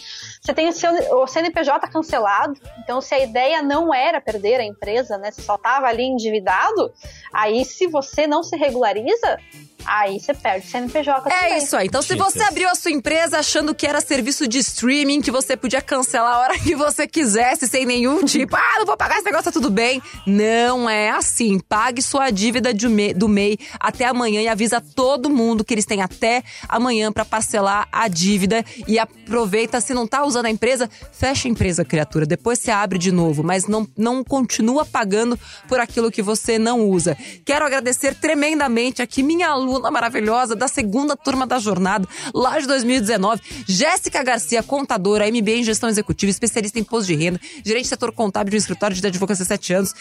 Você 0.40 0.54
tem 0.54 0.68
o, 0.68 0.72
seu, 0.72 0.90
o 1.18 1.26
CNPJ 1.26 1.88
cancelado, 1.88 2.54
então 2.78 3.00
se 3.00 3.14
a 3.14 3.18
ideia 3.18 3.62
não 3.62 3.92
era 3.92 4.20
perder 4.20 4.60
a 4.60 4.64
empresa, 4.64 5.18
né, 5.18 5.30
você 5.30 5.42
só 5.42 5.56
estava 5.56 5.86
ali 5.86 6.04
endividado, 6.04 6.92
aí 7.32 7.64
se 7.64 7.86
você 7.88 8.26
não 8.26 8.42
se 8.42 8.56
regulariza, 8.56 9.38
aí 9.86 10.18
você 10.20 10.34
perde 10.34 10.66
o 10.66 10.70
CNPJ 10.70 11.28
É 11.30 11.38
também. 11.40 11.58
isso 11.58 11.76
aí. 11.76 11.86
Então, 11.86 12.02
se 12.02 12.14
você 12.16 12.42
abriu 12.42 12.68
a 12.68 12.74
sua 12.74 12.90
empresa 12.90 13.38
achando 13.38 13.74
que 13.74 13.86
era 13.86 14.00
serviço 14.00 14.46
de 14.48 14.58
streaming, 14.58 15.20
que 15.20 15.30
você 15.30 15.56
podia 15.56 15.80
cancelar 15.80 16.34
a 16.34 16.38
hora 16.40 16.58
que 16.60 16.74
você 16.74 17.06
quisesse, 17.06 17.66
sem 17.66 17.84
nenhum 17.86 18.24
tipo, 18.24 18.56
ah, 18.56 18.76
não 18.78 18.86
vou 18.86 18.96
pagar 18.96 19.16
esse 19.16 19.24
negócio, 19.24 19.44
tá 19.44 19.52
tudo 19.52 19.70
bem. 19.70 20.02
Não 20.26 20.88
é 20.88 21.10
assim. 21.10 21.58
Pague 21.58 22.02
sua 22.02 22.30
dívida 22.30 22.72
de 22.74 22.88
me- 22.88 23.14
do 23.14 23.28
MEI 23.28 23.58
até 23.78 24.04
amanhã 24.06 24.40
e 24.42 24.48
avisa 24.48 24.80
todo 24.80 25.30
mundo 25.30 25.64
que 25.64 25.74
eles 25.74 25.84
têm 25.86 26.02
até 26.02 26.42
amanhã 26.68 27.12
pra 27.12 27.24
parcelar 27.24 27.88
a 27.92 28.08
dívida. 28.08 28.64
E 28.86 28.98
aproveita, 28.98 29.80
se 29.80 29.94
não 29.94 30.06
tá 30.06 30.24
usando 30.24 30.46
a 30.46 30.50
empresa, 30.50 30.88
fecha 31.12 31.48
a 31.48 31.50
empresa, 31.50 31.84
criatura. 31.84 32.26
Depois 32.26 32.58
você 32.58 32.70
abre 32.70 32.98
de 32.98 33.12
novo, 33.12 33.42
mas 33.42 33.66
não, 33.66 33.86
não 33.96 34.22
continua 34.24 34.84
pagando 34.84 35.38
por 35.68 35.80
aquilo 35.80 36.10
que 36.10 36.22
você 36.22 36.58
não 36.58 36.80
usa. 36.88 37.16
Quero 37.44 37.64
agradecer 37.64 38.14
tremendamente 38.14 39.02
aqui 39.02 39.22
minha 39.22 39.48
aluna 39.48 39.75
maravilhosa 39.80 40.54
da 40.54 40.68
segunda 40.68 41.16
turma 41.16 41.46
da 41.46 41.58
jornada, 41.58 42.08
lá 42.34 42.58
de 42.58 42.66
2019, 42.66 43.42
Jéssica 43.66 44.22
Garcia, 44.22 44.62
contadora, 44.62 45.26
MBA 45.26 45.50
em 45.50 45.64
gestão 45.64 45.88
executiva, 45.88 46.30
especialista 46.30 46.78
em 46.78 46.82
imposto 46.82 47.06
de 47.06 47.14
renda, 47.14 47.40
gerente 47.64 47.84
de 47.84 47.88
setor 47.88 48.12
contábil 48.12 48.50
de 48.50 48.56
um 48.56 48.58
escritório 48.58 48.96
de 48.96 49.06
advocacia 49.06 49.42
há 49.42 49.46
sete 49.46 49.72
anos. 49.72 49.94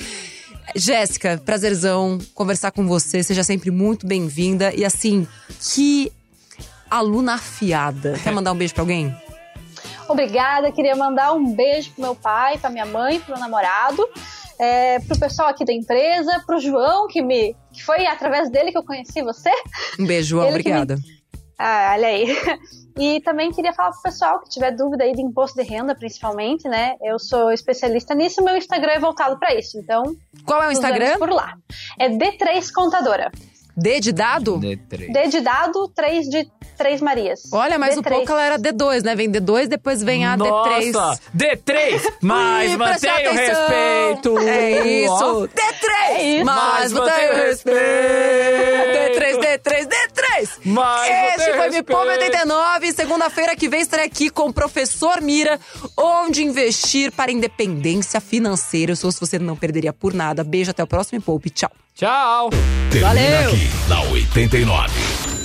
Jéssica, 0.76 1.41
prazerzão 1.45 2.19
conversar 2.34 2.71
com 2.71 2.88
você. 2.88 3.21
Seja 3.21 3.43
sempre 3.43 3.69
muito 3.71 4.07
bem-vinda. 4.07 4.73
E 4.73 4.84
assim, 4.84 5.28
que 5.59 6.11
aluna 6.89 7.36
afiada. 7.36 8.17
Quer 8.23 8.34
mandar 8.34 8.51
um 8.51 8.55
beijo 8.55 8.73
pra 8.73 8.84
alguém? 8.84 9.15
Obrigada, 10.07 10.71
queria 10.71 10.95
mandar 10.95 11.34
um 11.34 11.53
beijo 11.53 11.91
pro 11.91 12.03
meu 12.03 12.15
pai, 12.15 12.57
pra 12.57 12.69
minha 12.69 12.86
mãe, 12.86 13.19
pro 13.19 13.32
meu 13.34 13.39
namorado, 13.39 14.07
é, 14.60 14.99
pro 14.99 15.20
pessoal 15.20 15.49
aqui 15.49 15.64
da 15.66 15.74
empresa, 15.74 16.41
pro 16.45 16.60
João, 16.60 17.08
que 17.08 17.22
me 17.22 17.56
que 17.74 17.84
foi 17.84 18.06
através 18.06 18.49
dele 18.49 18.72
que 18.72 18.78
eu 18.78 18.84
conheci 18.86 19.22
você. 19.22 19.51
Um 19.99 20.06
beijo, 20.06 20.30
João. 20.30 20.45
Que 20.47 20.51
me- 20.53 20.60
Obrigada. 20.60 20.97
Ah, 21.58 21.91
olha 21.93 22.08
aí. 22.08 22.26
E 22.97 23.20
também 23.20 23.51
queria 23.51 23.74
falar 23.74 23.91
pro 23.91 24.03
pessoal 24.03 24.39
que 24.39 24.47
tiver 24.49 24.72
dúvida 24.72 25.03
aí 25.03 25.12
de 25.12 25.22
imposto 25.22 25.62
de 25.62 25.68
renda, 25.70 25.93
principalmente, 25.93 26.66
né? 26.70 26.95
Eu 27.03 27.20
sou 27.20 27.51
especialista 27.51 28.16
nisso, 28.16 28.41
meu 28.41 28.56
Instagram 28.56 28.93
é 28.93 28.99
voltado 28.99 29.38
pra 29.38 29.53
isso. 29.53 29.78
Então, 29.78 30.16
Qual 30.45 30.64
é 30.64 30.70
o 30.70 30.72
Instagram? 30.72 31.18
por 31.18 31.30
lá. 31.30 31.56
É 31.99 32.08
D3 32.08 32.72
Contadora. 32.74 33.30
D 33.76 33.99
de 33.99 34.14
dado? 34.14 34.58
D3. 34.62 35.12
D 35.12 35.28
de 35.28 35.41
dado, 35.41 35.89
3 35.89 36.30
de 36.30 36.49
Três 36.78 37.01
Marias. 37.01 37.41
Olha, 37.51 37.78
mas 37.80 37.97
um 37.97 38.01
D3. 38.01 38.09
pouco 38.09 38.32
ela 38.32 38.43
era 38.43 38.59
D2, 38.59 39.03
né? 39.03 39.15
Vem 39.15 39.32
D2, 39.32 39.67
depois 39.67 40.03
vem 40.03 40.26
a 40.26 40.38
D3. 40.38 40.91
Nossa, 40.91 41.21
D3, 41.36 42.13
mas 42.21 42.76
mantenha 42.76 43.32
o 43.32 43.34
respeito. 43.34 44.38
É 44.39 44.88
isso. 44.88 45.13
Ó. 45.13 45.47
D3! 45.47 45.95
É 46.09 46.23
isso. 46.36 46.45
Mas 46.45 46.93
mantenha 46.93 47.32
o 47.32 47.36
respeito. 47.36 47.80
D3, 47.80 49.38
D3, 49.39 49.88
D3! 49.88 50.49
Mas 50.65 51.09
Este 51.39 51.53
foi 51.53 51.69
Me 51.69 51.84
Poupe 51.84 52.07
respeito. 52.07 52.36
89. 52.36 52.91
Segunda-feira 52.93 53.55
que 53.55 53.67
vem 53.69 53.82
estarei 53.82 54.05
aqui 54.05 54.30
com 54.30 54.47
o 54.49 54.53
professor 54.53 55.21
Mira, 55.21 55.59
onde 55.97 56.43
investir 56.43 57.11
para 57.11 57.32
independência 57.32 58.19
financeira. 58.19 58.91
Eu 58.91 58.95
sou 58.95 59.11
se 59.11 59.19
você 59.19 59.39
não 59.39 59.55
perderia 59.55 59.93
por 59.93 60.13
nada. 60.13 60.43
Beijo, 60.43 60.71
até 60.71 60.84
o 60.84 60.88
próximo 60.88 61.19
Me 61.19 61.23
Poupe. 61.23 61.49
Tchau. 61.49 61.71
Tchau. 61.95 62.49
Termina 62.91 63.07
Valeu. 63.07 63.49
aqui 63.49 63.69
na 63.88 64.01
89. 64.11 65.45